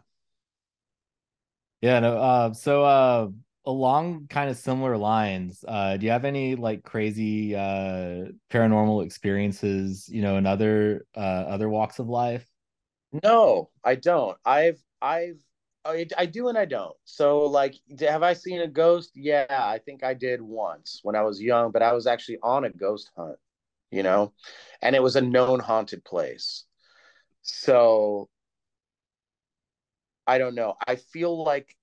Yeah, 1.81 1.99
no, 1.99 2.17
uh 2.17 2.53
so 2.53 2.83
uh 2.83 3.27
along 3.65 4.27
kind 4.27 4.49
of 4.49 4.57
similar 4.57 4.97
lines, 4.97 5.63
uh 5.67 5.97
do 5.97 6.05
you 6.05 6.11
have 6.11 6.25
any 6.25 6.55
like 6.55 6.83
crazy 6.83 7.55
uh 7.55 8.25
paranormal 8.51 9.05
experiences, 9.05 10.07
you 10.09 10.21
know, 10.21 10.37
in 10.37 10.45
other 10.45 11.05
uh 11.15 11.19
other 11.19 11.69
walks 11.69 11.99
of 11.99 12.07
life? 12.09 12.45
No, 13.23 13.69
I 13.83 13.95
don't. 13.95 14.37
I've 14.45 14.81
I've 15.01 15.39
I, 15.85 16.07
I 16.17 16.25
do 16.25 16.47
and 16.47 16.57
I 16.57 16.65
don't. 16.65 16.95
So 17.05 17.41
like 17.45 17.75
have 17.99 18.23
I 18.23 18.33
seen 18.33 18.61
a 18.61 18.67
ghost? 18.67 19.11
Yeah, 19.15 19.45
I 19.49 19.79
think 19.79 20.03
I 20.03 20.13
did 20.13 20.41
once 20.41 20.99
when 21.03 21.15
I 21.15 21.23
was 21.23 21.41
young, 21.41 21.71
but 21.71 21.81
I 21.83 21.93
was 21.93 22.07
actually 22.07 22.39
on 22.41 22.63
a 22.65 22.69
ghost 22.69 23.11
hunt, 23.17 23.37
you 23.91 24.03
know, 24.03 24.33
and 24.81 24.95
it 24.95 25.03
was 25.03 25.15
a 25.15 25.21
known 25.21 25.59
haunted 25.59 26.03
place. 26.05 26.65
So 27.43 28.29
I 30.27 30.37
don't 30.37 30.55
know. 30.55 30.75
I 30.87 30.95
feel 30.95 31.43
like 31.43 31.75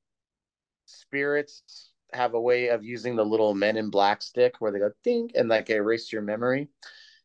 spirits 0.90 1.90
have 2.12 2.34
a 2.34 2.40
way 2.40 2.68
of 2.68 2.84
using 2.84 3.16
the 3.16 3.24
little 3.24 3.54
men 3.54 3.76
in 3.76 3.90
black 3.90 4.22
stick 4.22 4.54
where 4.58 4.72
they 4.72 4.78
go 4.78 4.90
ding 5.04 5.30
and 5.34 5.48
like 5.48 5.70
erase 5.70 6.12
your 6.12 6.22
memory, 6.22 6.68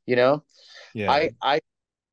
you 0.05 0.16
know? 0.16 0.43
Yeah. 0.93 1.11
I, 1.11 1.30
I, 1.41 1.59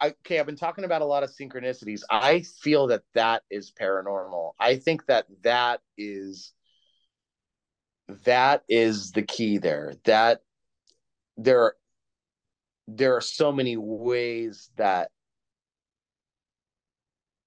I, 0.01 0.09
okay, 0.27 0.41
I've 0.41 0.47
been 0.47 0.57
talking 0.57 0.85
about 0.85 1.03
a 1.03 1.07
lot 1.07 1.23
of 1.23 1.31
synchronicities. 1.31 2.03
I 2.11 2.43
feel 2.61 2.89
that 2.89 3.03
that 3.15 3.43
is 3.51 3.73
paranormal. 3.79 4.53
I 4.59 4.77
think 4.77 5.07
that 5.07 5.27
that 5.43 5.81
is 5.97 6.53
that 8.25 8.65
is 8.69 9.13
the 9.13 9.23
key 9.23 9.59
there. 9.59 9.95
That 10.05 10.41
there 11.37 11.75
there 12.89 13.17
are 13.17 13.21
so 13.21 13.53
many 13.53 13.77
ways 13.77 14.71
that 14.77 15.11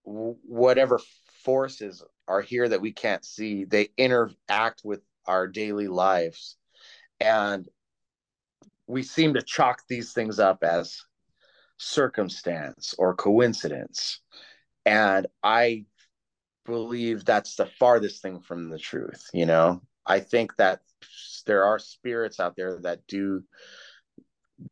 whatever 0.04 1.00
forces 1.44 2.04
are 2.28 2.42
here 2.42 2.68
that 2.68 2.82
we 2.82 2.92
can't 2.92 3.24
see, 3.24 3.66
they 3.66 3.90
interact 3.98 4.82
with 4.84 5.02
our 5.26 5.48
daily 5.48 5.88
lives, 5.88 6.58
and 7.20 7.68
we 8.88 9.04
seem 9.04 9.34
to 9.34 9.42
chalk 9.42 9.82
these 9.88 10.14
things 10.14 10.40
up 10.40 10.64
as 10.64 11.02
circumstance 11.78 12.94
or 12.98 13.16
coincidence. 13.16 14.22
And 14.86 15.28
I 15.44 15.86
believe 16.66 17.26
that's 17.26 17.56
the 17.56 17.66
farthest 17.66 18.22
thing 18.22 18.40
from 18.42 18.70
the 18.70 18.80
truth. 18.80 19.28
You 19.34 19.46
know, 19.46 19.82
I 20.06 20.20
think 20.20 20.56
that 20.58 20.82
there 21.46 21.66
are 21.66 21.80
spirits 21.80 22.40
out 22.40 22.56
there 22.56 22.80
that 22.82 23.08
do 23.08 23.44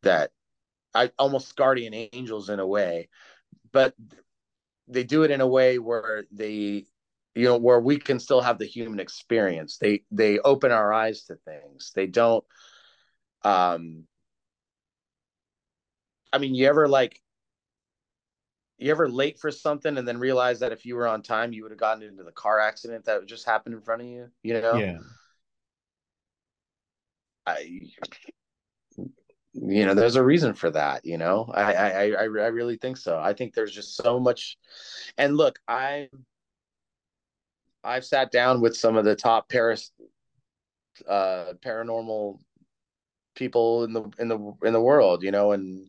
that. 0.02 0.30
I 0.94 1.10
almost 1.18 1.56
guardian 1.56 1.94
angels 1.94 2.50
in 2.50 2.60
a 2.60 2.66
way, 2.66 3.08
but 3.72 3.94
they 4.86 5.02
do 5.02 5.24
it 5.24 5.32
in 5.32 5.40
a 5.40 5.46
way 5.46 5.78
where 5.78 6.24
they, 6.30 6.86
you 7.34 7.44
know, 7.44 7.56
where 7.56 7.80
we 7.80 7.98
can 7.98 8.18
still 8.18 8.40
have 8.40 8.58
the 8.58 8.66
human 8.66 9.00
experience. 9.00 9.78
They 9.78 10.04
they 10.10 10.38
open 10.38 10.72
our 10.72 10.92
eyes 10.92 11.24
to 11.24 11.36
things. 11.36 11.92
They 11.94 12.06
don't. 12.06 12.44
Um, 13.42 14.04
I 16.32 16.38
mean, 16.38 16.54
you 16.54 16.66
ever 16.66 16.88
like 16.88 17.20
you 18.78 18.90
ever 18.90 19.08
late 19.08 19.38
for 19.38 19.50
something 19.50 19.96
and 19.96 20.06
then 20.06 20.18
realize 20.18 20.60
that 20.60 20.72
if 20.72 20.84
you 20.84 20.96
were 20.96 21.06
on 21.06 21.22
time, 21.22 21.52
you 21.52 21.62
would 21.62 21.72
have 21.72 21.78
gotten 21.78 22.02
into 22.02 22.24
the 22.24 22.32
car 22.32 22.60
accident 22.60 23.04
that 23.04 23.24
just 23.26 23.46
happened 23.46 23.74
in 23.74 23.80
front 23.80 24.02
of 24.02 24.08
you? 24.08 24.28
You 24.42 24.60
know, 24.60 24.78
Yeah. 24.78 24.98
I, 27.46 27.80
you 29.52 29.86
know, 29.86 29.94
there's 29.94 30.16
a 30.16 30.24
reason 30.24 30.54
for 30.54 30.70
that. 30.70 31.04
You 31.04 31.18
know, 31.18 31.50
I, 31.54 31.72
I, 31.72 31.88
I, 31.88 32.22
I 32.22 32.24
really 32.24 32.76
think 32.76 32.96
so. 32.96 33.18
I 33.18 33.32
think 33.32 33.54
there's 33.54 33.72
just 33.72 33.96
so 33.96 34.18
much. 34.18 34.58
And 35.16 35.36
look, 35.36 35.58
I, 35.68 36.08
I've 37.84 38.04
sat 38.04 38.32
down 38.32 38.60
with 38.60 38.76
some 38.76 38.96
of 38.96 39.04
the 39.04 39.16
top 39.16 39.48
Paris, 39.48 39.90
uh, 41.08 41.52
paranormal 41.64 42.38
people 43.34 43.84
in 43.84 43.92
the 43.92 44.10
in 44.18 44.28
the 44.28 44.52
in 44.64 44.72
the 44.72 44.80
world. 44.80 45.22
You 45.22 45.30
know, 45.30 45.52
and 45.52 45.88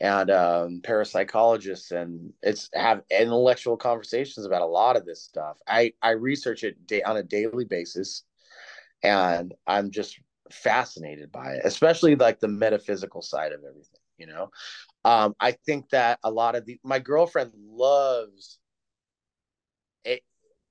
and 0.00 0.30
um, 0.30 0.80
parapsychologists, 0.82 1.90
and 1.90 2.32
it's 2.42 2.68
have 2.74 3.02
intellectual 3.10 3.76
conversations 3.76 4.44
about 4.46 4.62
a 4.62 4.66
lot 4.66 4.96
of 4.96 5.06
this 5.06 5.22
stuff. 5.22 5.58
I 5.66 5.92
I 6.02 6.10
research 6.10 6.64
it 6.64 6.86
day, 6.86 7.02
on 7.02 7.16
a 7.16 7.22
daily 7.22 7.64
basis, 7.64 8.24
and 9.02 9.54
I'm 9.66 9.90
just 9.90 10.18
fascinated 10.50 11.32
by 11.32 11.54
it, 11.54 11.62
especially 11.64 12.14
like 12.14 12.40
the 12.40 12.48
metaphysical 12.48 13.22
side 13.22 13.52
of 13.52 13.60
everything. 13.60 14.00
You 14.18 14.26
know, 14.26 14.50
um, 15.04 15.34
I 15.40 15.52
think 15.52 15.90
that 15.90 16.18
a 16.24 16.30
lot 16.30 16.56
of 16.56 16.66
the 16.66 16.78
my 16.82 16.98
girlfriend 16.98 17.52
loves 17.56 18.58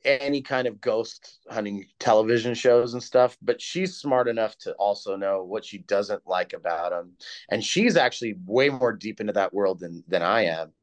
any 0.06 0.41
kind 0.41 0.68
of 0.68 0.82
ghost 0.82 1.39
hunting 1.49 1.86
television 1.99 2.53
shows 2.53 2.93
and 2.93 3.03
stuff, 3.03 3.38
but 3.41 3.62
she's 3.62 3.97
smart 3.97 4.28
enough 4.28 4.58
to 4.60 4.74
also 4.74 5.16
know 5.16 5.43
what 5.43 5.66
she 5.66 5.80
doesn't 5.80 6.22
like 6.26 6.53
about 6.53 6.91
them. 6.91 7.14
And 7.49 7.64
she's 7.64 7.97
actually 7.97 8.36
way 8.45 8.70
more 8.70 8.93
deep 8.93 9.20
into 9.22 9.34
that 9.34 9.53
world 9.53 9.80
than 9.80 10.03
than 10.08 10.22
I 10.22 10.45
am. 10.45 10.74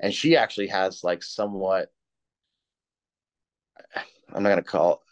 And 0.00 0.12
she 0.14 0.36
actually 0.36 0.68
has 0.68 1.04
like 1.04 1.22
somewhat 1.22 1.90
I'm 4.32 4.42
not 4.42 4.50
gonna 4.50 4.62
call 4.62 5.02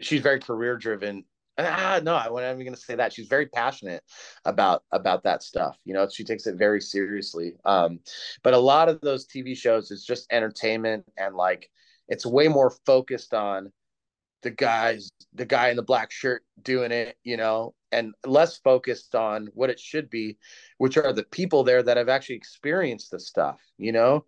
she's 0.00 0.20
very 0.20 0.40
career 0.40 0.76
driven. 0.76 1.24
Ah, 1.60 2.00
no, 2.02 2.14
I 2.14 2.30
wasn't 2.30 2.54
even 2.54 2.66
gonna 2.66 2.76
say 2.76 2.94
that. 2.94 3.12
She's 3.12 3.26
very 3.26 3.46
passionate 3.46 4.04
about 4.44 4.84
about 4.92 5.24
that 5.24 5.42
stuff. 5.42 5.76
You 5.84 5.94
know, 5.94 6.08
she 6.08 6.22
takes 6.22 6.46
it 6.46 6.56
very 6.56 6.80
seriously. 6.80 7.54
Um, 7.64 7.98
but 8.44 8.54
a 8.54 8.58
lot 8.58 8.88
of 8.88 9.00
those 9.00 9.26
TV 9.26 9.56
shows 9.56 9.90
is 9.90 10.04
just 10.04 10.32
entertainment 10.32 11.04
and 11.16 11.34
like 11.34 11.68
it's 12.08 12.26
way 12.26 12.48
more 12.48 12.70
focused 12.86 13.34
on 13.34 13.70
the 14.42 14.50
guys 14.50 15.10
the 15.34 15.44
guy 15.44 15.68
in 15.68 15.76
the 15.76 15.82
black 15.82 16.10
shirt 16.10 16.42
doing 16.62 16.92
it 16.92 17.16
you 17.24 17.36
know 17.36 17.74
and 17.90 18.14
less 18.24 18.58
focused 18.58 19.14
on 19.14 19.48
what 19.54 19.70
it 19.70 19.80
should 19.80 20.10
be 20.10 20.36
which 20.78 20.96
are 20.96 21.12
the 21.12 21.24
people 21.24 21.64
there 21.64 21.82
that 21.82 21.96
have 21.96 22.08
actually 22.08 22.36
experienced 22.36 23.10
the 23.10 23.20
stuff 23.20 23.60
you 23.76 23.92
know? 23.92 24.24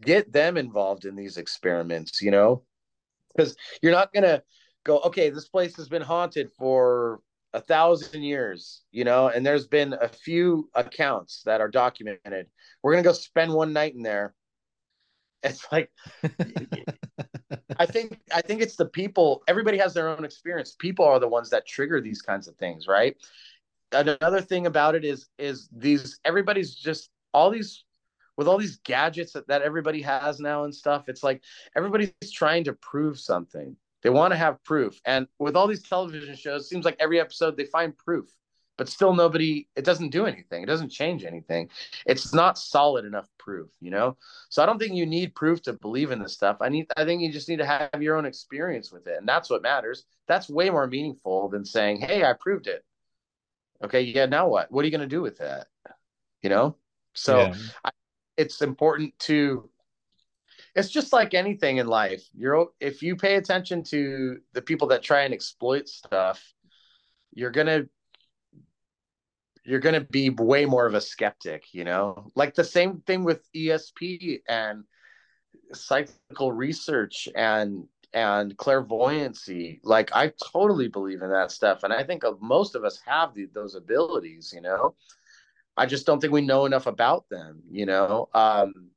Get 0.00 0.32
them 0.32 0.56
involved 0.56 1.04
in 1.04 1.16
these 1.16 1.36
experiments 1.36 2.22
you 2.22 2.30
know? 2.30 2.62
Because 3.34 3.56
you're 3.82 3.92
not 3.92 4.12
gonna 4.12 4.42
go 4.84 5.00
okay 5.00 5.30
this 5.30 5.48
place 5.48 5.76
has 5.76 5.88
been 5.88 6.02
haunted 6.02 6.50
for 6.58 7.20
a 7.52 7.60
thousand 7.60 8.22
years 8.22 8.82
you 8.92 9.04
know? 9.04 9.28
And 9.28 9.44
there's 9.44 9.66
been 9.66 9.94
a 9.94 10.08
few 10.08 10.70
accounts 10.74 11.42
that 11.44 11.60
are 11.60 11.68
documented. 11.68 12.46
We're 12.82 12.92
gonna 12.92 13.02
go 13.02 13.12
spend 13.12 13.52
one 13.52 13.72
night 13.72 13.94
in 13.94 14.02
there 14.02 14.34
it's 15.44 15.66
like 15.72 15.90
I 17.78 17.86
think 17.86 18.20
I 18.32 18.42
think 18.42 18.60
it's 18.60 18.76
the 18.76 18.86
people. 18.86 19.42
Everybody 19.48 19.78
has 19.78 19.94
their 19.94 20.08
own 20.08 20.24
experience. 20.24 20.76
People 20.78 21.04
are 21.06 21.18
the 21.18 21.28
ones 21.28 21.50
that 21.50 21.66
trigger 21.66 22.00
these 22.00 22.20
kinds 22.20 22.46
of 22.46 22.56
things, 22.56 22.86
right? 22.86 23.16
Another 23.92 24.40
thing 24.40 24.66
about 24.66 24.94
it 24.94 25.04
is 25.04 25.28
is 25.38 25.68
these 25.72 26.20
everybody's 26.24 26.74
just 26.74 27.10
all 27.32 27.50
these 27.50 27.84
with 28.36 28.48
all 28.48 28.58
these 28.58 28.78
gadgets 28.84 29.32
that, 29.32 29.46
that 29.48 29.62
everybody 29.62 30.00
has 30.02 30.40
now 30.40 30.64
and 30.64 30.74
stuff. 30.74 31.08
It's 31.08 31.22
like 31.22 31.42
everybody's 31.76 32.12
trying 32.32 32.64
to 32.64 32.72
prove 32.74 33.18
something. 33.18 33.76
They 34.02 34.10
want 34.10 34.32
to 34.32 34.38
have 34.38 34.62
proof. 34.64 34.98
And 35.04 35.26
with 35.38 35.56
all 35.56 35.66
these 35.66 35.82
television 35.82 36.34
shows, 36.36 36.62
it 36.62 36.68
seems 36.68 36.84
like 36.84 36.96
every 37.00 37.20
episode 37.20 37.56
they 37.56 37.66
find 37.66 37.96
proof, 37.96 38.30
but 38.80 38.88
still 38.88 39.12
nobody, 39.12 39.68
it 39.76 39.84
doesn't 39.84 40.08
do 40.08 40.24
anything. 40.24 40.62
It 40.62 40.66
doesn't 40.66 40.88
change 40.88 41.26
anything. 41.26 41.68
It's 42.06 42.32
not 42.32 42.56
solid 42.56 43.04
enough 43.04 43.28
proof, 43.36 43.68
you 43.78 43.90
know? 43.90 44.16
So 44.48 44.62
I 44.62 44.66
don't 44.66 44.78
think 44.78 44.94
you 44.94 45.04
need 45.04 45.34
proof 45.34 45.60
to 45.64 45.74
believe 45.74 46.12
in 46.12 46.18
this 46.18 46.32
stuff. 46.32 46.56
I 46.62 46.70
need, 46.70 46.86
I 46.96 47.04
think 47.04 47.20
you 47.20 47.30
just 47.30 47.46
need 47.50 47.58
to 47.58 47.66
have 47.66 48.00
your 48.00 48.16
own 48.16 48.24
experience 48.24 48.90
with 48.90 49.06
it. 49.06 49.18
And 49.18 49.28
that's 49.28 49.50
what 49.50 49.60
matters. 49.60 50.06
That's 50.28 50.48
way 50.48 50.70
more 50.70 50.86
meaningful 50.86 51.50
than 51.50 51.62
saying, 51.62 52.00
hey, 52.00 52.24
I 52.24 52.32
proved 52.32 52.68
it. 52.68 52.82
Okay. 53.84 54.00
Yeah. 54.00 54.24
Now 54.24 54.48
what? 54.48 54.72
What 54.72 54.80
are 54.80 54.86
you 54.86 54.96
going 54.96 55.02
to 55.02 55.06
do 55.06 55.20
with 55.20 55.36
that? 55.36 55.66
You 56.40 56.48
know? 56.48 56.74
So 57.12 57.36
Yeah. 57.36 57.54
I, 57.84 57.90
it's 58.38 58.62
important 58.62 59.12
to 59.18 59.68
it's 60.74 60.88
just 60.88 61.12
like 61.12 61.34
anything 61.34 61.76
in 61.76 61.86
life 61.86 62.26
you're 62.32 62.68
if 62.80 63.02
you 63.02 63.14
pay 63.14 63.34
attention 63.34 63.82
to 63.82 64.38
the 64.54 64.62
people 64.62 64.88
that 64.88 65.02
try 65.02 65.24
and 65.24 65.34
exploit 65.34 65.86
stuff 65.86 66.54
you're 67.34 67.50
gonna 67.50 67.82
you're 69.70 69.80
gonna 69.80 70.00
be 70.00 70.30
way 70.30 70.64
more 70.64 70.86
of 70.86 70.94
a 70.94 71.00
skeptic 71.00 71.72
you 71.72 71.84
know 71.84 72.30
like 72.34 72.54
the 72.54 72.64
same 72.64 73.00
thing 73.06 73.24
with 73.24 73.48
esp 73.54 74.40
and 74.48 74.84
psychical 75.72 76.52
research 76.52 77.28
and 77.34 77.84
and 78.12 78.56
clairvoyancy 78.56 79.80
like 79.84 80.10
i 80.12 80.32
totally 80.52 80.88
believe 80.88 81.22
in 81.22 81.30
that 81.30 81.50
stuff 81.50 81.84
and 81.84 81.92
i 81.92 82.02
think 82.02 82.24
most 82.40 82.74
of 82.74 82.84
us 82.84 83.00
have 83.06 83.34
the, 83.34 83.46
those 83.54 83.76
abilities 83.76 84.52
you 84.54 84.60
know 84.60 84.94
i 85.76 85.86
just 85.86 86.06
don't 86.06 86.20
think 86.20 86.32
we 86.32 86.40
know 86.40 86.66
enough 86.66 86.86
about 86.86 87.28
them 87.28 87.62
you 87.70 87.86
know 87.86 88.28
um 88.34 88.90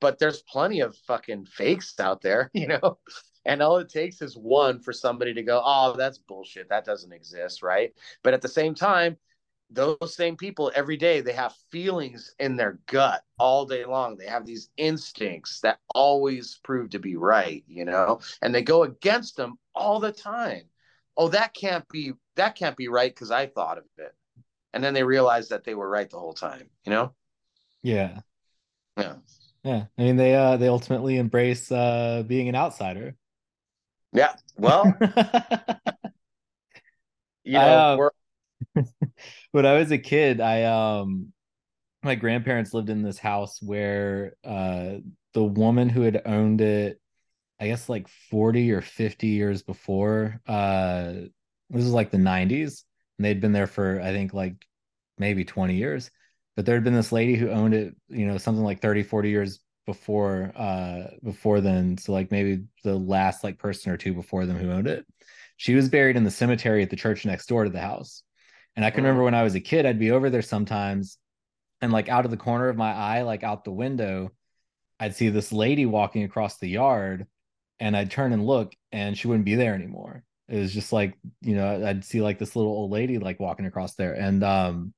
but 0.00 0.18
there's 0.18 0.42
plenty 0.42 0.80
of 0.80 0.96
fucking 1.06 1.46
fakes 1.46 1.98
out 2.00 2.22
there, 2.22 2.50
you 2.54 2.68
know. 2.68 2.98
And 3.44 3.62
all 3.62 3.76
it 3.76 3.88
takes 3.88 4.22
is 4.22 4.36
one 4.36 4.80
for 4.80 4.92
somebody 4.92 5.32
to 5.34 5.42
go, 5.42 5.62
"Oh, 5.64 5.94
that's 5.96 6.18
bullshit. 6.18 6.68
That 6.68 6.84
doesn't 6.84 7.12
exist." 7.12 7.62
Right? 7.62 7.92
But 8.22 8.34
at 8.34 8.42
the 8.42 8.48
same 8.48 8.74
time, 8.74 9.16
those 9.70 10.14
same 10.14 10.36
people 10.36 10.70
every 10.74 10.96
day 10.96 11.20
they 11.20 11.32
have 11.32 11.54
feelings 11.70 12.34
in 12.38 12.56
their 12.56 12.78
gut 12.86 13.22
all 13.38 13.66
day 13.66 13.84
long. 13.84 14.16
They 14.16 14.26
have 14.26 14.46
these 14.46 14.70
instincts 14.76 15.60
that 15.60 15.78
always 15.94 16.60
prove 16.62 16.90
to 16.90 16.98
be 16.98 17.16
right, 17.16 17.64
you 17.66 17.84
know, 17.84 18.20
and 18.42 18.54
they 18.54 18.62
go 18.62 18.84
against 18.84 19.36
them 19.36 19.58
all 19.74 19.98
the 20.00 20.12
time. 20.12 20.62
Oh, 21.16 21.28
that 21.28 21.54
can't 21.54 21.88
be 21.88 22.12
that 22.36 22.54
can't 22.56 22.76
be 22.76 22.88
right 22.88 23.12
because 23.12 23.30
I 23.30 23.46
thought 23.46 23.78
of 23.78 23.84
it. 23.98 24.14
And 24.72 24.84
then 24.84 24.94
they 24.94 25.04
realize 25.04 25.48
that 25.48 25.64
they 25.64 25.74
were 25.74 25.88
right 25.88 26.08
the 26.08 26.18
whole 26.18 26.34
time, 26.34 26.68
you 26.84 26.92
know? 26.92 27.14
Yeah. 27.82 28.20
Yeah. 28.96 29.16
Yeah. 29.64 29.84
I 29.98 30.02
mean 30.02 30.16
they 30.16 30.34
uh 30.34 30.56
they 30.58 30.68
ultimately 30.68 31.16
embrace 31.16 31.72
uh 31.72 32.22
being 32.26 32.48
an 32.48 32.54
outsider. 32.54 33.16
Yeah. 34.12 34.34
Well, 34.56 34.96
you 37.44 37.58
know, 37.58 37.58
I, 37.58 37.94
uh, 37.94 37.96
we're 37.96 38.10
when 39.52 39.66
I 39.66 39.74
was 39.74 39.90
a 39.90 39.98
kid, 39.98 40.40
I 40.40 40.64
um 40.64 41.32
my 42.02 42.14
grandparents 42.16 42.74
lived 42.74 42.90
in 42.90 43.02
this 43.02 43.18
house 43.18 43.60
where 43.62 44.36
uh 44.44 44.96
the 45.34 45.44
woman 45.44 45.88
who 45.88 46.02
had 46.02 46.22
owned 46.26 46.60
it, 46.62 47.00
I 47.60 47.68
guess 47.68 47.88
like 47.88 48.08
40 48.30 48.72
or 48.72 48.82
50 48.82 49.28
years 49.28 49.62
before, 49.62 50.40
uh 50.46 51.12
this 51.70 51.84
was 51.84 51.92
like 51.92 52.10
the 52.10 52.18
90s, 52.18 52.84
and 53.18 53.26
they'd 53.26 53.40
been 53.40 53.52
there 53.52 53.66
for 53.66 54.00
I 54.02 54.12
think 54.12 54.34
like 54.34 54.56
maybe 55.18 55.44
20 55.44 55.76
years. 55.76 56.10
But 56.56 56.66
there 56.66 56.76
had 56.76 56.84
been 56.84 56.94
this 56.94 57.12
lady 57.12 57.36
who 57.36 57.50
owned 57.50 57.74
it, 57.74 57.94
you 58.08 58.26
know, 58.26 58.38
something 58.38 58.64
like 58.64 58.80
30, 58.82 59.02
40 59.02 59.30
years 59.30 59.60
before 59.86 60.52
uh 60.56 61.04
before 61.24 61.60
then. 61.60 61.98
So 61.98 62.12
like 62.12 62.30
maybe 62.32 62.64
the 62.84 62.96
last 62.96 63.44
like 63.44 63.58
person 63.58 63.92
or 63.92 63.96
two 63.98 64.14
before 64.14 64.46
them 64.46 64.58
who 64.58 64.70
owned 64.72 64.88
it. 64.88 65.06
She 65.58 65.74
was 65.74 65.88
buried 65.88 66.16
in 66.16 66.24
the 66.24 66.30
cemetery 66.30 66.82
at 66.82 66.90
the 66.90 66.96
church 66.96 67.24
next 67.26 67.46
door 67.48 67.64
to 67.64 67.70
the 67.70 67.80
house. 67.80 68.22
And 68.76 68.84
I 68.84 68.90
can 68.90 69.02
remember 69.04 69.24
when 69.24 69.34
I 69.34 69.42
was 69.42 69.54
a 69.54 69.60
kid, 69.60 69.86
I'd 69.86 69.98
be 69.98 70.10
over 70.10 70.30
there 70.30 70.42
sometimes, 70.42 71.18
and 71.80 71.92
like 71.92 72.08
out 72.08 72.24
of 72.26 72.30
the 72.30 72.36
corner 72.36 72.68
of 72.68 72.76
my 72.76 72.92
eye, 72.92 73.22
like 73.22 73.42
out 73.42 73.64
the 73.64 73.72
window, 73.72 74.32
I'd 75.00 75.16
see 75.16 75.30
this 75.30 75.52
lady 75.52 75.86
walking 75.86 76.24
across 76.24 76.58
the 76.58 76.68
yard, 76.68 77.26
and 77.80 77.96
I'd 77.96 78.10
turn 78.10 78.32
and 78.32 78.46
look, 78.46 78.74
and 78.92 79.16
she 79.16 79.28
wouldn't 79.28 79.44
be 79.46 79.54
there 79.54 79.74
anymore. 79.74 80.24
It 80.48 80.58
was 80.58 80.72
just 80.72 80.92
like, 80.92 81.18
you 81.40 81.56
know, 81.56 81.84
I'd 81.86 82.04
see 82.04 82.20
like 82.20 82.38
this 82.38 82.54
little 82.54 82.70
old 82.70 82.90
lady 82.92 83.18
like 83.18 83.40
walking 83.40 83.66
across 83.66 83.94
there. 83.94 84.14
And 84.14 84.44
um 84.44 84.94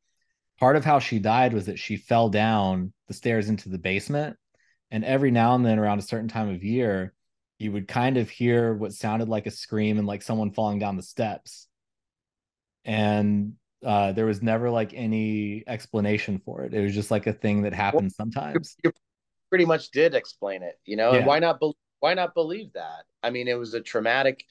part 0.58 0.76
of 0.76 0.84
how 0.84 0.98
she 0.98 1.18
died 1.18 1.52
was 1.54 1.66
that 1.66 1.78
she 1.78 1.96
fell 1.96 2.28
down 2.28 2.92
the 3.06 3.14
stairs 3.14 3.48
into 3.48 3.68
the 3.68 3.78
basement. 3.78 4.36
And 4.90 5.04
every 5.04 5.30
now 5.30 5.54
and 5.54 5.64
then 5.64 5.78
around 5.78 5.98
a 6.00 6.02
certain 6.02 6.28
time 6.28 6.48
of 6.50 6.64
year, 6.64 7.14
you 7.58 7.72
would 7.72 7.88
kind 7.88 8.16
of 8.16 8.28
hear 8.30 8.74
what 8.74 8.92
sounded 8.92 9.28
like 9.28 9.46
a 9.46 9.50
scream 9.50 9.98
and 9.98 10.06
like 10.06 10.22
someone 10.22 10.52
falling 10.52 10.78
down 10.78 10.96
the 10.96 11.02
steps. 11.02 11.66
And 12.84 13.54
uh, 13.84 14.12
there 14.12 14.26
was 14.26 14.42
never 14.42 14.70
like 14.70 14.92
any 14.94 15.64
explanation 15.66 16.40
for 16.44 16.64
it. 16.64 16.74
It 16.74 16.82
was 16.82 16.94
just 16.94 17.10
like 17.10 17.26
a 17.26 17.32
thing 17.32 17.62
that 17.62 17.72
happened 17.72 18.12
sometimes. 18.12 18.76
you 18.84 18.92
pretty 19.50 19.64
much 19.64 19.90
did 19.90 20.14
explain 20.14 20.62
it, 20.62 20.78
you 20.84 20.96
know. 20.96 21.12
Yeah. 21.12 21.18
And 21.18 21.26
why 21.26 21.38
not? 21.38 21.60
Be- 21.60 21.72
why 22.00 22.14
not 22.14 22.34
believe 22.34 22.72
that? 22.74 23.04
I 23.22 23.30
mean, 23.30 23.48
it 23.48 23.58
was 23.58 23.74
a 23.74 23.80
traumatic 23.80 24.44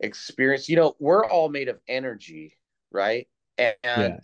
experience. 0.00 0.68
You 0.68 0.76
know, 0.76 0.96
we're 0.98 1.24
all 1.24 1.48
made 1.48 1.68
of 1.68 1.78
energy, 1.88 2.56
right? 2.90 3.26
And, 3.58 3.74
Yeah. 3.84 4.18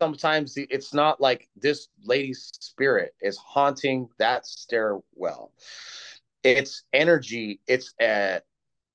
sometimes 0.00 0.54
it's 0.56 0.94
not 0.94 1.20
like 1.20 1.48
this 1.56 1.88
lady's 2.04 2.50
spirit 2.58 3.14
is 3.20 3.36
haunting 3.36 4.08
that 4.18 4.46
stairwell. 4.46 5.52
It's 6.42 6.84
energy. 6.92 7.60
It's 7.66 7.92
uh, 8.00 8.40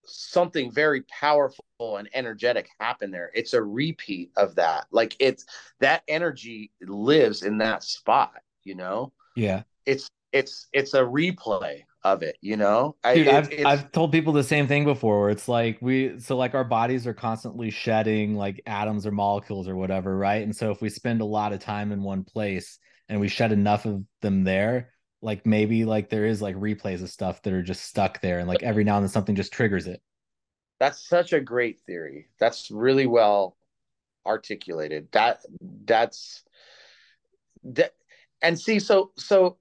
something 0.05 0.71
very 0.71 1.03
powerful 1.03 1.64
and 1.79 2.09
energetic 2.13 2.69
happen 2.79 3.11
there. 3.11 3.31
It's 3.33 3.53
a 3.53 3.61
repeat 3.61 4.31
of 4.37 4.55
that. 4.55 4.85
Like 4.91 5.15
it's 5.19 5.45
that 5.79 6.03
energy 6.07 6.71
lives 6.81 7.43
in 7.43 7.57
that 7.59 7.83
spot. 7.83 8.33
You 8.63 8.75
know, 8.75 9.11
Yeah. 9.35 9.63
it's 9.85 10.09
it's 10.31 10.67
it's 10.73 10.93
a 10.93 11.01
replay 11.01 11.81
of 12.03 12.23
it. 12.23 12.37
You 12.41 12.57
know, 12.57 12.95
I- 13.03 13.15
Dude, 13.15 13.27
it- 13.27 13.33
I've 13.33 13.51
it's- 13.51 13.65
I've 13.65 13.91
told 13.91 14.11
people 14.11 14.33
the 14.33 14.43
same 14.43 14.67
thing 14.67 14.85
before 14.85 15.21
where 15.21 15.29
it's 15.29 15.47
like 15.47 15.77
we 15.81 16.19
so 16.19 16.37
like 16.37 16.53
our 16.55 16.63
bodies 16.63 17.05
are 17.07 17.13
constantly 17.13 17.69
shedding 17.71 18.35
like 18.35 18.61
atoms 18.65 19.05
or 19.05 19.11
molecules 19.11 19.67
or 19.67 19.75
whatever, 19.75 20.17
right? 20.17 20.43
And 20.43 20.55
so 20.55 20.71
if 20.71 20.81
we 20.81 20.89
spend 20.89 21.21
a 21.21 21.25
lot 21.25 21.53
of 21.53 21.59
time 21.59 21.91
in 21.91 22.01
one 22.01 22.23
place 22.23 22.79
and 23.09 23.19
we 23.19 23.27
shed 23.27 23.51
enough 23.51 23.85
of 23.85 24.01
them 24.21 24.43
there, 24.43 24.91
like 25.21 25.45
maybe 25.45 25.85
like 25.85 26.09
there 26.09 26.25
is 26.25 26.41
like 26.41 26.55
replays 26.55 27.03
of 27.03 27.09
stuff 27.09 27.41
that 27.43 27.53
are 27.53 27.63
just 27.63 27.83
stuck 27.83 28.21
there 28.21 28.39
and 28.39 28.47
like 28.47 28.63
every 28.63 28.83
now 28.83 28.95
and 28.97 29.03
then 29.03 29.09
something 29.09 29.35
just 29.35 29.53
triggers 29.53 29.87
it. 29.87 30.01
That's 30.79 31.07
such 31.07 31.33
a 31.33 31.39
great 31.39 31.79
theory. 31.81 32.27
That's 32.39 32.69
really 32.69 33.07
well 33.07 33.57
articulated. 34.25 35.07
That 35.11 35.41
that's 35.85 36.43
that 37.63 37.93
and 38.41 38.59
see 38.59 38.79
so 38.79 39.11
so 39.17 39.57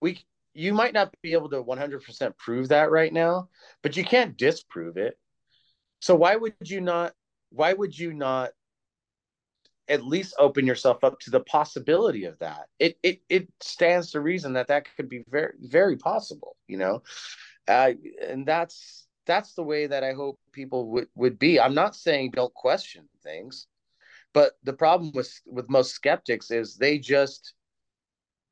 we 0.00 0.24
you 0.54 0.72
might 0.72 0.94
not 0.94 1.12
be 1.22 1.32
able 1.32 1.50
to 1.50 1.62
100% 1.62 2.36
prove 2.36 2.68
that 2.68 2.90
right 2.90 3.12
now, 3.12 3.48
but 3.82 3.96
you 3.96 4.04
can't 4.04 4.36
disprove 4.36 4.96
it. 4.96 5.18
So 6.00 6.14
why 6.14 6.36
would 6.36 6.54
you 6.64 6.80
not 6.80 7.14
why 7.50 7.72
would 7.72 7.98
you 7.98 8.12
not 8.12 8.50
at 9.88 10.04
least 10.04 10.34
open 10.38 10.66
yourself 10.66 11.04
up 11.04 11.20
to 11.20 11.30
the 11.30 11.40
possibility 11.40 12.24
of 12.24 12.38
that? 12.38 12.66
It 12.78 12.98
it 13.02 13.20
it 13.28 13.48
stands 13.60 14.10
to 14.12 14.20
reason 14.20 14.54
that 14.54 14.68
that 14.68 14.86
could 14.96 15.08
be 15.08 15.24
very 15.28 15.54
very 15.60 15.96
possible, 15.96 16.56
you 16.68 16.76
know. 16.76 17.02
Uh, 17.66 17.92
and 18.22 18.44
that's 18.44 19.06
that's 19.26 19.54
the 19.54 19.62
way 19.64 19.86
that 19.86 20.04
I 20.04 20.12
hope 20.12 20.38
people 20.52 20.88
would 20.90 21.08
would 21.14 21.38
be. 21.38 21.60
I'm 21.60 21.74
not 21.74 21.96
saying 21.96 22.32
don't 22.32 22.54
question 22.54 23.08
things, 23.22 23.66
but 24.32 24.58
the 24.64 24.72
problem 24.72 25.12
with 25.14 25.32
with 25.46 25.70
most 25.70 25.92
skeptics 25.92 26.50
is 26.50 26.76
they 26.76 26.98
just 26.98 27.54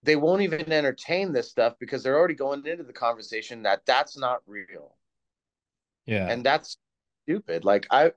they 0.03 0.17
won't 0.17 0.43
even 0.43 0.73
entertain 0.73 1.33
this 1.33 1.51
stuff 1.51 1.75
because 1.79 2.03
they're 2.03 2.19
already 2.19 2.35
going 2.35 2.67
into 2.67 2.85
the 2.85 2.93
conversation 2.93 3.63
that 3.63 3.87
that's 3.87 4.17
not 4.19 4.43
real 4.47 4.97
Yeah. 6.07 6.29
and 6.29 6.45
that's 6.45 6.77
stupid. 7.25 7.65
Like 7.65 7.87
I 7.91 8.13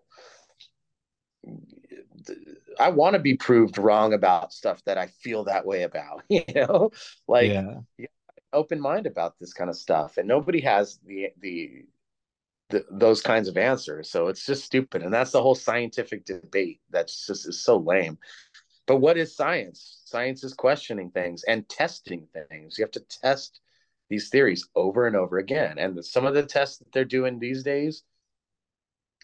I 2.80 2.90
want 2.90 3.14
to 3.14 3.20
be 3.20 3.38
proved 3.38 3.78
wrong 3.78 4.14
about 4.14 4.52
stuff 4.54 4.84
that 4.86 4.98
I 4.98 5.08
feel 5.08 5.46
that 5.46 5.66
way 5.66 5.84
about, 5.84 6.24
you 6.30 6.44
know? 6.54 6.92
Like 7.28 7.52
yeah. 7.52 7.82
open 8.54 8.80
mind 8.80 9.06
about 9.08 9.36
this 9.40 9.54
kind 9.54 9.70
of 9.70 9.76
stuff 9.76 10.18
and 10.18 10.28
nobody 10.28 10.62
has 10.62 11.00
the 11.06 11.30
the 11.40 11.86
the, 12.70 12.86
those 12.90 13.22
kinds 13.22 13.48
of 13.48 13.58
answers 13.58 14.10
so 14.10 14.28
it's 14.28 14.46
just 14.46 14.64
stupid 14.64 15.04
and 15.04 15.14
that's 15.14 15.32
the 15.32 15.42
whole 15.42 15.56
scientific 15.56 16.26
debate 16.26 16.82
that's 16.90 17.28
just 17.28 17.48
is 17.48 17.62
so 17.64 17.78
lame. 17.78 18.18
But 18.88 18.98
what 18.98 19.18
is 19.18 19.36
science? 19.36 20.02
Science 20.06 20.44
is 20.44 20.54
questioning 20.54 21.10
things 21.10 21.44
and 21.44 21.68
testing 21.68 22.28
things. 22.50 22.78
You 22.78 22.84
have 22.84 22.92
to 22.92 23.06
test 23.22 23.60
these 24.10 24.30
theories 24.30 24.68
over 24.76 25.08
and 25.08 25.16
over 25.16 25.40
again 25.40 25.80
and 25.80 26.04
some 26.06 26.26
of 26.26 26.36
the 26.36 26.44
tests 26.44 26.78
that 26.78 26.92
they're 26.92 27.06
doing 27.06 27.40
these 27.40 27.64
days 27.64 28.04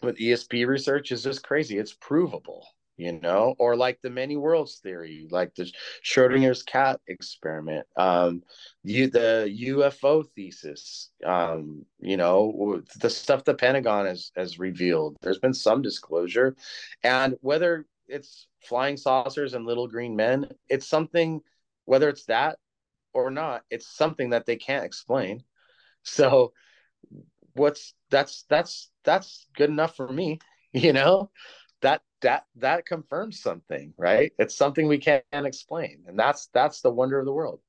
with 0.02 0.18
esp 0.18 0.66
research 0.66 1.12
is 1.12 1.22
just 1.22 1.44
crazy. 1.44 1.78
It's 1.78 1.94
provable 1.94 2.66
you 2.96 3.18
know, 3.20 3.54
or 3.58 3.74
like 3.76 4.00
the 4.02 4.10
many 4.10 4.36
worlds 4.36 4.76
theory, 4.76 5.26
like 5.30 5.54
the 5.54 5.70
Schrodinger's 6.04 6.62
cat 6.62 7.00
experiment, 7.06 7.86
um, 7.96 8.42
you 8.84 9.08
the 9.08 9.48
UFO 9.66 10.24
thesis, 10.36 11.10
um, 11.24 11.84
you 12.00 12.16
know, 12.16 12.82
the 13.00 13.10
stuff 13.10 13.44
the 13.44 13.54
Pentagon 13.54 14.06
has 14.06 14.30
has 14.36 14.58
revealed. 14.58 15.16
There's 15.22 15.38
been 15.38 15.54
some 15.54 15.82
disclosure, 15.82 16.54
and 17.02 17.36
whether 17.40 17.86
it's 18.08 18.46
flying 18.60 18.96
saucers 18.96 19.54
and 19.54 19.64
little 19.64 19.88
green 19.88 20.14
men, 20.16 20.48
it's 20.68 20.86
something. 20.86 21.40
Whether 21.84 22.08
it's 22.08 22.26
that 22.26 22.58
or 23.12 23.30
not, 23.30 23.62
it's 23.70 23.88
something 23.88 24.30
that 24.30 24.46
they 24.46 24.56
can't 24.56 24.84
explain. 24.84 25.42
So, 26.04 26.52
what's 27.54 27.94
that's 28.10 28.44
that's 28.48 28.90
that's 29.04 29.48
good 29.56 29.70
enough 29.70 29.96
for 29.96 30.12
me, 30.12 30.40
you 30.72 30.92
know 30.92 31.30
that 32.22 32.46
that 32.56 32.86
confirms 32.86 33.40
something 33.40 33.92
right? 33.96 34.32
It's 34.38 34.56
something 34.56 34.88
we 34.88 34.98
can't 34.98 35.24
explain 35.32 36.04
and 36.06 36.18
that's 36.18 36.48
that's 36.52 36.80
the 36.80 36.90
wonder 36.90 37.18
of 37.18 37.26
the 37.26 37.32
world. 37.32 37.60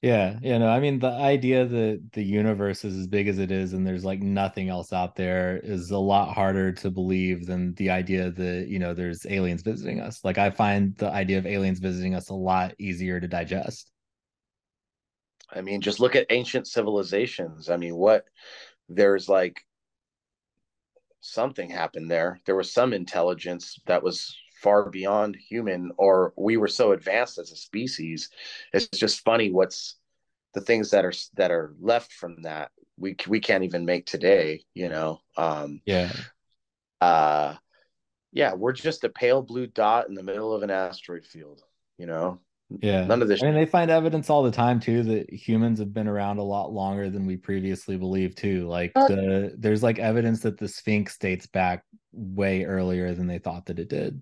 Yeah 0.00 0.38
you 0.42 0.56
know 0.60 0.68
i 0.68 0.78
mean 0.78 1.00
the 1.00 1.10
idea 1.10 1.66
that 1.66 2.00
the 2.12 2.22
universe 2.22 2.84
is 2.84 2.96
as 2.96 3.08
big 3.08 3.26
as 3.26 3.38
it 3.38 3.50
is 3.50 3.72
and 3.72 3.84
there's 3.84 4.04
like 4.04 4.20
nothing 4.22 4.68
else 4.68 4.92
out 4.92 5.16
there 5.16 5.58
is 5.58 5.90
a 5.90 5.98
lot 5.98 6.34
harder 6.34 6.70
to 6.70 6.90
believe 6.90 7.46
than 7.46 7.74
the 7.74 7.90
idea 7.90 8.30
that 8.30 8.68
you 8.68 8.78
know 8.78 8.94
there's 8.94 9.26
aliens 9.26 9.62
visiting 9.62 9.98
us. 10.00 10.24
Like 10.24 10.38
i 10.38 10.50
find 10.50 10.96
the 10.98 11.10
idea 11.10 11.38
of 11.38 11.46
aliens 11.46 11.80
visiting 11.80 12.14
us 12.14 12.28
a 12.28 12.34
lot 12.34 12.74
easier 12.78 13.18
to 13.18 13.26
digest. 13.26 13.90
I 15.50 15.62
mean 15.62 15.80
just 15.80 15.98
look 15.98 16.14
at 16.14 16.26
ancient 16.30 16.68
civilizations. 16.68 17.68
I 17.68 17.76
mean 17.76 17.96
what 17.96 18.24
there's 18.88 19.28
like 19.28 19.64
something 21.20 21.70
happened 21.70 22.10
there. 22.10 22.40
There 22.46 22.56
was 22.56 22.72
some 22.72 22.92
intelligence 22.92 23.80
that 23.86 24.02
was 24.02 24.36
far 24.62 24.90
beyond 24.90 25.36
human, 25.36 25.92
or 25.96 26.32
we 26.36 26.56
were 26.56 26.68
so 26.68 26.92
advanced 26.92 27.38
as 27.38 27.52
a 27.52 27.56
species. 27.56 28.30
It's 28.72 28.88
just 28.88 29.24
funny 29.24 29.50
what's 29.50 29.96
the 30.54 30.60
things 30.60 30.90
that 30.90 31.04
are 31.04 31.12
that 31.36 31.50
are 31.50 31.74
left 31.80 32.12
from 32.12 32.42
that 32.42 32.70
we 32.96 33.16
we 33.26 33.40
can't 33.40 33.64
even 33.64 33.84
make 33.84 34.06
today. 34.06 34.64
You 34.74 34.88
know. 34.88 35.20
Um, 35.36 35.80
yeah. 35.86 36.12
Uh, 37.00 37.54
yeah, 38.32 38.54
we're 38.54 38.72
just 38.72 39.04
a 39.04 39.08
pale 39.08 39.42
blue 39.42 39.66
dot 39.66 40.08
in 40.08 40.14
the 40.14 40.22
middle 40.22 40.52
of 40.52 40.62
an 40.62 40.70
asteroid 40.70 41.24
field. 41.24 41.62
You 41.96 42.06
know, 42.06 42.40
yeah. 42.70 43.06
None 43.06 43.22
of 43.22 43.28
this. 43.28 43.42
I 43.42 43.46
mean, 43.46 43.54
they 43.54 43.66
find 43.66 43.90
evidence 43.90 44.28
all 44.28 44.42
the 44.42 44.50
time 44.50 44.78
too 44.78 45.02
that 45.04 45.32
humans 45.32 45.78
have 45.78 45.94
been 45.94 46.08
around 46.08 46.38
a 46.38 46.42
lot 46.42 46.72
longer 46.72 47.08
than 47.08 47.26
we 47.26 47.36
previously 47.36 47.96
believed 47.96 48.36
too. 48.36 48.68
Like 48.68 48.92
uh, 48.94 49.08
the 49.08 49.54
there's 49.56 49.82
like 49.82 49.98
evidence 49.98 50.40
that 50.40 50.58
the 50.58 50.68
Sphinx 50.68 51.16
dates 51.16 51.46
back 51.46 51.84
way 52.12 52.64
earlier 52.64 53.14
than 53.14 53.26
they 53.26 53.38
thought 53.38 53.66
that 53.66 53.78
it 53.78 53.88
did. 53.88 54.20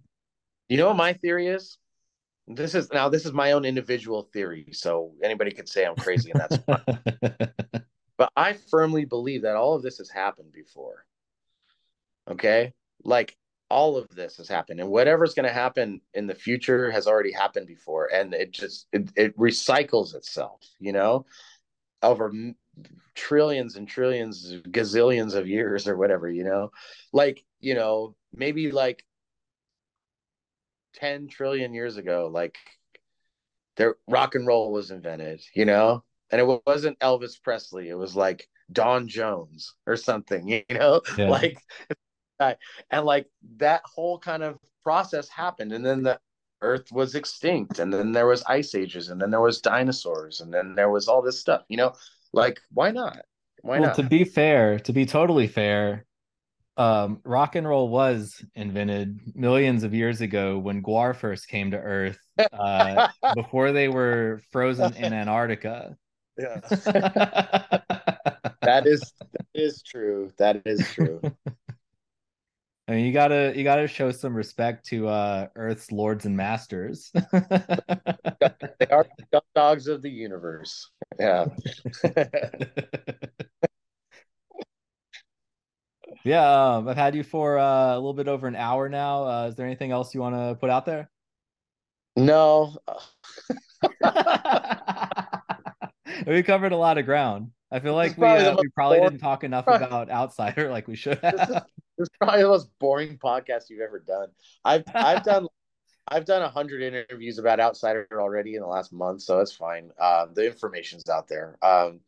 You 0.68 0.76
know 0.76 0.86
what 0.88 0.96
my 0.96 1.12
theory 1.12 1.48
is? 1.48 1.78
This 2.46 2.76
is 2.76 2.92
now 2.92 3.08
this 3.08 3.26
is 3.26 3.32
my 3.32 3.52
own 3.52 3.64
individual 3.64 4.28
theory, 4.32 4.68
so 4.72 5.12
anybody 5.22 5.50
could 5.50 5.68
say 5.68 5.84
I'm 5.84 5.96
crazy, 5.96 6.30
and 6.30 6.40
that's 6.40 6.56
fine. 6.58 7.50
but 8.16 8.30
I 8.36 8.52
firmly 8.52 9.04
believe 9.04 9.42
that 9.42 9.56
all 9.56 9.74
of 9.74 9.82
this 9.82 9.98
has 9.98 10.08
happened 10.08 10.52
before. 10.52 11.04
Okay, 12.30 12.74
like 13.02 13.36
all 13.68 13.96
of 13.96 14.08
this 14.14 14.36
has 14.36 14.48
happened 14.48 14.80
and 14.80 14.88
whatever's 14.88 15.34
going 15.34 15.46
to 15.46 15.52
happen 15.52 16.00
in 16.14 16.26
the 16.26 16.34
future 16.34 16.90
has 16.90 17.06
already 17.06 17.32
happened 17.32 17.66
before 17.66 18.08
and 18.12 18.32
it 18.32 18.52
just 18.52 18.86
it, 18.92 19.10
it 19.16 19.36
recycles 19.36 20.14
itself 20.14 20.62
you 20.78 20.92
know? 20.92 21.26
Over 22.02 22.32
trillions 23.14 23.76
and 23.76 23.88
trillions 23.88 24.54
gazillions 24.68 25.34
of 25.34 25.48
years 25.48 25.88
or 25.88 25.96
whatever 25.96 26.30
you 26.30 26.44
know? 26.44 26.70
Like 27.12 27.44
you 27.60 27.74
know 27.74 28.14
maybe 28.32 28.70
like 28.70 29.04
10 30.94 31.28
trillion 31.28 31.74
years 31.74 31.96
ago 31.96 32.30
like 32.32 32.56
there 33.76 33.96
rock 34.08 34.34
and 34.34 34.46
roll 34.46 34.72
was 34.72 34.90
invented 34.90 35.40
you 35.54 35.64
know? 35.64 36.04
And 36.30 36.40
it 36.40 36.62
wasn't 36.66 36.98
elvis 37.00 37.42
presley 37.42 37.88
it 37.88 37.94
was 37.94 38.14
like 38.14 38.48
don 38.70 39.08
jones 39.08 39.74
or 39.86 39.96
something 39.96 40.48
you 40.48 40.62
know? 40.70 41.00
Yeah. 41.18 41.30
like 41.30 41.58
and 42.40 43.04
like 43.04 43.26
that 43.56 43.82
whole 43.84 44.18
kind 44.18 44.42
of 44.42 44.58
process 44.82 45.28
happened. 45.28 45.72
And 45.72 45.84
then 45.84 46.02
the 46.02 46.18
earth 46.62 46.90
was 46.92 47.14
extinct. 47.14 47.78
And 47.78 47.92
then 47.92 48.12
there 48.12 48.26
was 48.26 48.42
ice 48.44 48.74
ages. 48.74 49.08
And 49.08 49.20
then 49.20 49.30
there 49.30 49.40
was 49.40 49.60
dinosaurs. 49.60 50.40
And 50.40 50.52
then 50.52 50.74
there 50.74 50.90
was 50.90 51.08
all 51.08 51.22
this 51.22 51.40
stuff 51.40 51.62
you 51.68 51.76
know? 51.76 51.92
Like 52.32 52.60
why 52.72 52.90
not? 52.90 53.18
Why 53.62 53.80
well, 53.80 53.88
not? 53.88 53.96
to 53.96 54.02
be 54.02 54.24
fair 54.24 54.78
to 54.80 54.92
be 54.92 55.06
totally 55.06 55.46
fair 55.46 56.06
um, 56.76 57.20
rock 57.24 57.56
and 57.56 57.66
roll 57.66 57.88
was 57.88 58.44
invented 58.54 59.18
millions 59.34 59.82
of 59.82 59.94
years 59.94 60.20
ago 60.20 60.58
when 60.58 60.82
GWAR 60.82 61.16
first 61.16 61.48
came 61.48 61.70
to 61.70 61.78
Earth, 61.78 62.18
uh, 62.52 63.08
before 63.34 63.72
they 63.72 63.88
were 63.88 64.42
frozen 64.52 64.94
in 64.94 65.12
Antarctica. 65.12 65.96
Yeah, 66.38 66.60
that 68.60 68.82
is 68.84 69.14
that 69.18 69.46
is 69.54 69.80
true. 69.80 70.30
That 70.36 70.60
is 70.66 70.86
true. 70.86 71.22
I 72.88 72.92
mean, 72.92 73.04
you 73.04 73.12
gotta 73.12 73.52
you 73.56 73.64
gotta 73.64 73.88
show 73.88 74.12
some 74.12 74.34
respect 74.34 74.86
to 74.86 75.08
uh, 75.08 75.48
Earth's 75.56 75.90
lords 75.90 76.24
and 76.24 76.36
masters. 76.36 77.10
they 77.14 78.86
are 78.90 79.04
the 79.32 79.42
dogs 79.56 79.88
of 79.88 80.02
the 80.02 80.10
universe. 80.10 80.88
Yeah. 81.18 81.46
yeah, 86.24 86.76
um, 86.76 86.88
I've 86.88 86.96
had 86.96 87.14
you 87.16 87.22
for 87.24 87.58
uh, 87.58 87.94
a 87.94 87.96
little 87.96 88.14
bit 88.14 88.28
over 88.28 88.46
an 88.46 88.54
hour 88.56 88.88
now. 88.88 89.24
Uh, 89.26 89.46
is 89.48 89.56
there 89.56 89.66
anything 89.66 89.90
else 89.90 90.14
you 90.14 90.20
want 90.20 90.34
to 90.36 90.56
put 90.60 90.70
out 90.70 90.86
there? 90.86 91.10
No. 92.16 92.76
we 96.26 96.42
covered 96.42 96.72
a 96.72 96.76
lot 96.76 96.98
of 96.98 97.04
ground. 97.04 97.50
I 97.70 97.80
feel 97.80 97.94
like 97.94 98.16
we 98.16 98.26
uh, 98.26 98.56
we 98.56 98.68
probably 98.74 98.98
boring. 98.98 99.10
didn't 99.10 99.20
talk 99.20 99.44
enough 99.44 99.66
about 99.70 100.10
Outsider 100.10 100.70
like 100.70 100.88
we 100.88 100.96
should 100.96 101.18
have. 101.18 101.66
This 101.98 102.08
is 102.08 102.08
probably 102.20 102.42
the 102.42 102.48
most 102.48 102.68
boring 102.78 103.18
podcast 103.18 103.70
you've 103.70 103.80
ever 103.80 103.98
done. 103.98 104.28
I've 104.64 104.84
I've 104.94 105.24
done 105.24 105.46
I've 106.08 106.24
done 106.24 106.42
a 106.42 106.48
hundred 106.48 106.82
interviews 106.82 107.38
about 107.38 107.58
Outsider 107.58 108.06
already 108.12 108.54
in 108.54 108.60
the 108.60 108.68
last 108.68 108.92
month, 108.92 109.22
so 109.22 109.40
it's 109.40 109.52
fine. 109.52 109.90
Um, 110.00 110.32
the 110.34 110.46
information's 110.46 111.08
out 111.08 111.26
there. 111.26 111.58
Um, 111.62 112.00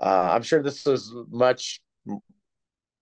uh, 0.00 0.30
I'm 0.32 0.42
sure 0.42 0.62
this 0.62 0.84
was 0.84 1.12
much 1.30 1.80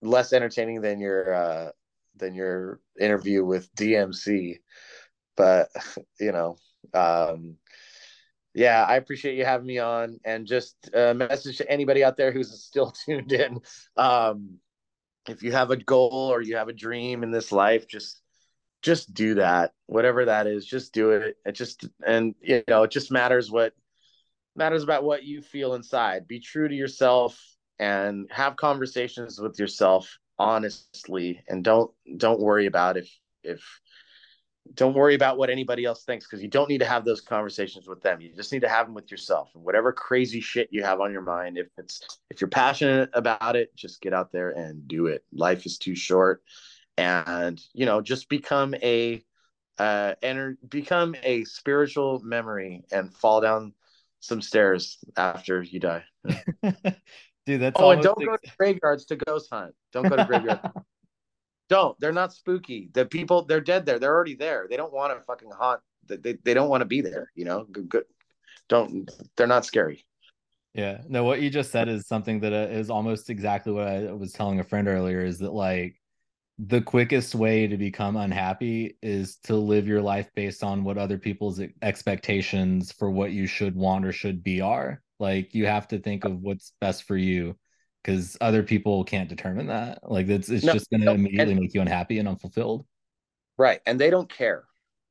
less 0.01 0.32
entertaining 0.32 0.80
than 0.80 0.99
your 0.99 1.35
uh, 1.35 1.70
than 2.16 2.35
your 2.35 2.80
interview 2.99 3.45
with 3.45 3.74
DMC, 3.74 4.61
but 5.37 5.68
you 6.18 6.32
know, 6.32 6.57
um, 6.95 7.57
yeah, 8.55 8.84
I 8.84 8.96
appreciate 8.96 9.36
you 9.36 9.44
having 9.44 9.66
me 9.66 9.78
on, 9.78 10.20
and 10.24 10.46
just 10.46 10.90
a 10.94 11.12
message 11.14 11.59
to 11.59 11.70
anybody 11.70 12.05
out 12.05 12.16
there 12.16 12.32
who's 12.32 12.62
still 12.62 12.90
tuned 13.05 13.32
in. 13.32 13.61
Um, 13.96 14.59
if 15.28 15.43
you 15.43 15.52
have 15.52 15.70
a 15.70 15.76
goal 15.76 16.31
or 16.32 16.43
you 16.43 16.56
have 16.56 16.68
a 16.68 16.72
dream 16.72 17.22
in 17.22 17.31
this 17.31 17.51
life 17.51 17.89
just 17.89 18.20
just 18.82 19.14
do 19.14 19.36
that. 19.36 19.72
Whatever 19.86 20.26
that 20.26 20.47
is 20.47 20.66
just 20.66 20.93
do 20.93 21.10
it. 21.10 21.36
It 21.44 21.52
just 21.52 21.89
and 22.06 22.35
you 22.40 22.62
know 22.68 22.82
it 22.82 22.90
just 22.90 23.10
matters 23.10 23.51
what 23.51 23.72
matters 24.55 24.82
about 24.82 25.05
what 25.05 25.24
you 25.24 25.40
feel 25.40 25.74
inside. 25.74 26.28
Be 26.28 26.39
true 26.39 26.68
to 26.68 26.74
yourself 26.74 27.40
and 27.78 28.28
have 28.31 28.56
conversations 28.56 29.40
with 29.40 29.59
yourself 29.59 30.18
honestly 30.39 31.43
and 31.48 31.64
don't 31.64 31.90
don't 32.16 32.40
worry 32.40 32.66
about 32.66 32.97
if 32.97 33.10
if 33.43 33.81
don't 34.73 34.95
worry 34.95 35.15
about 35.15 35.36
what 35.36 35.51
anybody 35.51 35.85
else 35.85 36.05
thinks 36.05 36.27
because 36.27 36.43
you 36.43 36.49
don't 36.49 36.70
need 36.70 36.78
to 36.78 36.86
have 36.86 37.05
those 37.05 37.20
conversations 37.20 37.86
with 37.86 38.01
them. 38.03 38.20
You 38.20 38.32
just 38.35 38.53
need 38.53 38.62
to 38.62 38.69
have 38.69 38.86
them 38.86 38.95
with 38.95 39.11
yourself 39.11 39.51
and 39.55 39.62
whatever 39.62 39.93
crazy 39.93 40.41
shit 40.41 40.69
you 40.70 40.82
have 40.82 41.01
on 41.01 41.12
your 41.12 41.20
mind. 41.20 41.59
If 41.59 41.69
it's 41.77 42.19
if 42.31 42.41
you're 42.41 42.49
passionate 42.49 43.11
about 43.12 43.57
it, 43.57 43.74
just 43.77 44.01
get 44.01 44.15
out 44.15 44.32
there 44.32 44.51
and 44.51 44.89
do 44.89 45.07
it. 45.07 45.23
Life 45.32 45.66
is 45.66 45.77
too 45.77 45.95
short, 45.95 46.43
and 46.97 47.61
you 47.74 47.85
know, 47.85 48.01
just 48.01 48.28
become 48.28 48.74
a 48.77 49.23
uh 49.78 50.15
enter 50.23 50.57
become 50.69 51.15
a 51.23 51.45
spiritual 51.45 52.20
memory 52.24 52.85
and 52.91 53.12
fall 53.15 53.41
down 53.41 53.74
some 54.20 54.41
stairs 54.41 54.99
after 55.16 55.62
you 55.62 55.78
die. 55.78 56.05
Dude, 57.47 57.61
that's 57.61 57.78
oh, 57.78 57.91
and 57.91 58.03
don't 58.03 58.16
ex- 58.19 58.27
go 58.27 58.36
to 58.36 58.57
graveyards 58.57 59.05
to 59.07 59.16
ghost 59.16 59.51
hunt. 59.53 59.74
Don't 59.93 60.09
go 60.09 60.16
to 60.16 60.24
graveyards. 60.24 60.62
don't. 61.69 61.99
They're 62.01 62.12
not 62.12 62.32
spooky. 62.32 62.91
The 62.93 63.07
people, 63.07 63.45
they're 63.45 63.61
dead 63.61 63.86
there. 63.86 63.99
They're 63.99 64.15
already 64.15 64.35
there. 64.35 64.66
They 64.69 64.77
don't 64.77 64.93
want 64.93 65.16
to 65.16 65.24
fucking 65.24 65.51
haunt. 65.51 65.81
They, 66.07 66.36
they 66.43 66.55
don't 66.55 66.69
want 66.69 66.82
to 66.82 66.86
be 66.86 67.01
there. 67.01 67.31
You 67.35 67.45
know, 67.45 67.65
good, 67.70 67.89
good. 67.89 68.05
Don't. 68.69 69.11
They're 69.36 69.47
not 69.47 69.65
scary. 69.65 70.05
Yeah. 70.74 71.03
No, 71.09 71.24
what 71.24 71.41
you 71.41 71.51
just 71.51 71.70
said 71.70 71.89
is 71.89 72.07
something 72.07 72.41
that 72.41 72.53
uh, 72.53 72.93
almost 72.93 73.31
exactly 73.31 73.73
what 73.73 73.86
I 73.86 74.12
was 74.12 74.32
telling 74.32 74.61
a 74.61 74.65
friend 74.65 74.89
earlier. 74.89 75.24
Is 75.24 75.39
that 75.39 75.53
like 75.53 75.97
the 76.59 76.81
quickest 76.81 77.35
way 77.35 77.66
to 77.66 77.77
become 77.77 78.16
unhappy 78.16 78.97
is 79.03 79.36
to 79.45 79.57
live 79.57 79.86
your 79.86 80.03
life 80.03 80.31
based 80.35 80.62
on 80.62 80.85
what 80.85 80.99
other 80.99 81.19
people's 81.19 81.61
expectations 81.82 82.93
for 82.93 83.11
what 83.11 83.32
you 83.32 83.47
should 83.47 83.74
want 83.74 84.05
or 84.05 84.12
should 84.12 84.43
be 84.43 84.61
are. 84.61 85.03
Like 85.19 85.55
you 85.55 85.66
have 85.66 85.89
to 85.89 85.99
think 85.99 86.24
of 86.24 86.41
what's 86.41 86.73
best 86.81 87.05
for 87.05 87.16
you 87.16 87.57
because 88.05 88.36
other 88.40 88.62
people 88.62 89.02
can't 89.05 89.28
determine 89.28 89.68
that. 89.68 90.09
Like 90.09 90.28
it's 90.28 90.48
it's 90.48 90.64
no, 90.64 90.74
just 90.74 90.90
going 90.90 91.01
to 91.01 91.06
no, 91.06 91.14
immediately 91.14 91.52
and, 91.52 91.60
make 91.60 91.74
you 91.74 91.81
unhappy 91.81 92.18
and 92.18 92.28
unfulfilled. 92.28 92.85
Right. 93.56 93.81
And 93.86 93.98
they 93.98 94.10
don't 94.10 94.28
care. 94.28 94.64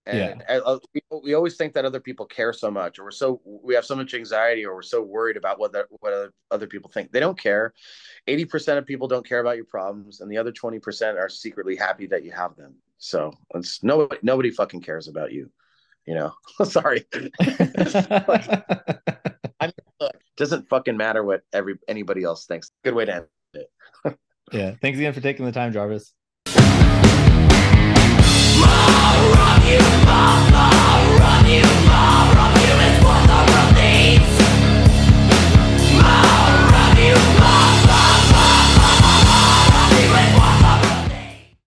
And 0.06 0.44
Yeah. 0.48 0.60
uh, 0.65 0.80
we, 0.94 1.02
we 1.24 1.34
always 1.34 1.56
think 1.56 1.74
that 1.74 1.86
other 1.86 2.02
people 2.02 2.26
care 2.26 2.52
so 2.52 2.70
much, 2.70 2.99
or 2.99 3.06
we're 3.06 3.11
so 3.11 3.41
we 3.45 3.74
have 3.74 3.86
so 3.86 3.95
much 3.95 4.14
anxiety, 4.14 4.65
or 4.65 4.76
we're 4.76 4.82
so 4.82 5.02
worried 5.02 5.38
about 5.38 5.60
what 5.60 5.72
the, 5.72 5.88
what 6.02 6.14
other, 6.14 6.34
other 6.52 6.68
people 6.68 6.91
think. 6.91 7.11
They 7.11 7.22
don't 7.22 7.40
care. 7.40 7.74
Eighty 8.28 8.44
percent 8.44 8.78
of 8.78 8.86
people 8.86 9.07
don't 9.07 9.26
care 9.26 9.40
about 9.40 9.56
your 9.56 9.65
problems, 9.65 10.20
and 10.20 10.30
the 10.30 10.38
other 10.38 10.52
twenty 10.52 10.80
percent 10.80 11.18
are 11.18 11.30
secretly 11.30 11.78
happy 11.78 12.06
that 12.07 12.26
you 12.26 12.32
have 12.32 12.57
them. 12.57 12.76
So 12.98 13.32
it's 13.56 13.82
nobody 13.82 14.20
nobody 14.24 14.52
fucking 14.52 14.82
cares 14.82 15.07
about 15.07 15.32
you. 15.32 15.49
You 16.06 16.15
know. 16.15 16.34
Sorry. 16.65 17.06
doesn't 20.38 20.70
fucking 20.70 20.98
matter 20.98 21.24
what 21.24 21.42
every 21.52 21.76
anybody 21.88 22.24
else 22.24 22.46
thinks. 22.46 22.72
Good 22.84 22.94
way 22.94 23.06
to 23.06 23.16
end 23.16 23.26
it. 23.54 23.72
yeah. 24.52 24.76
Thanks 24.82 24.98
again 24.98 25.14
for 25.14 25.22
taking 25.22 25.46
the 25.46 25.52
time, 25.52 25.74
Jarvis. 25.74 26.14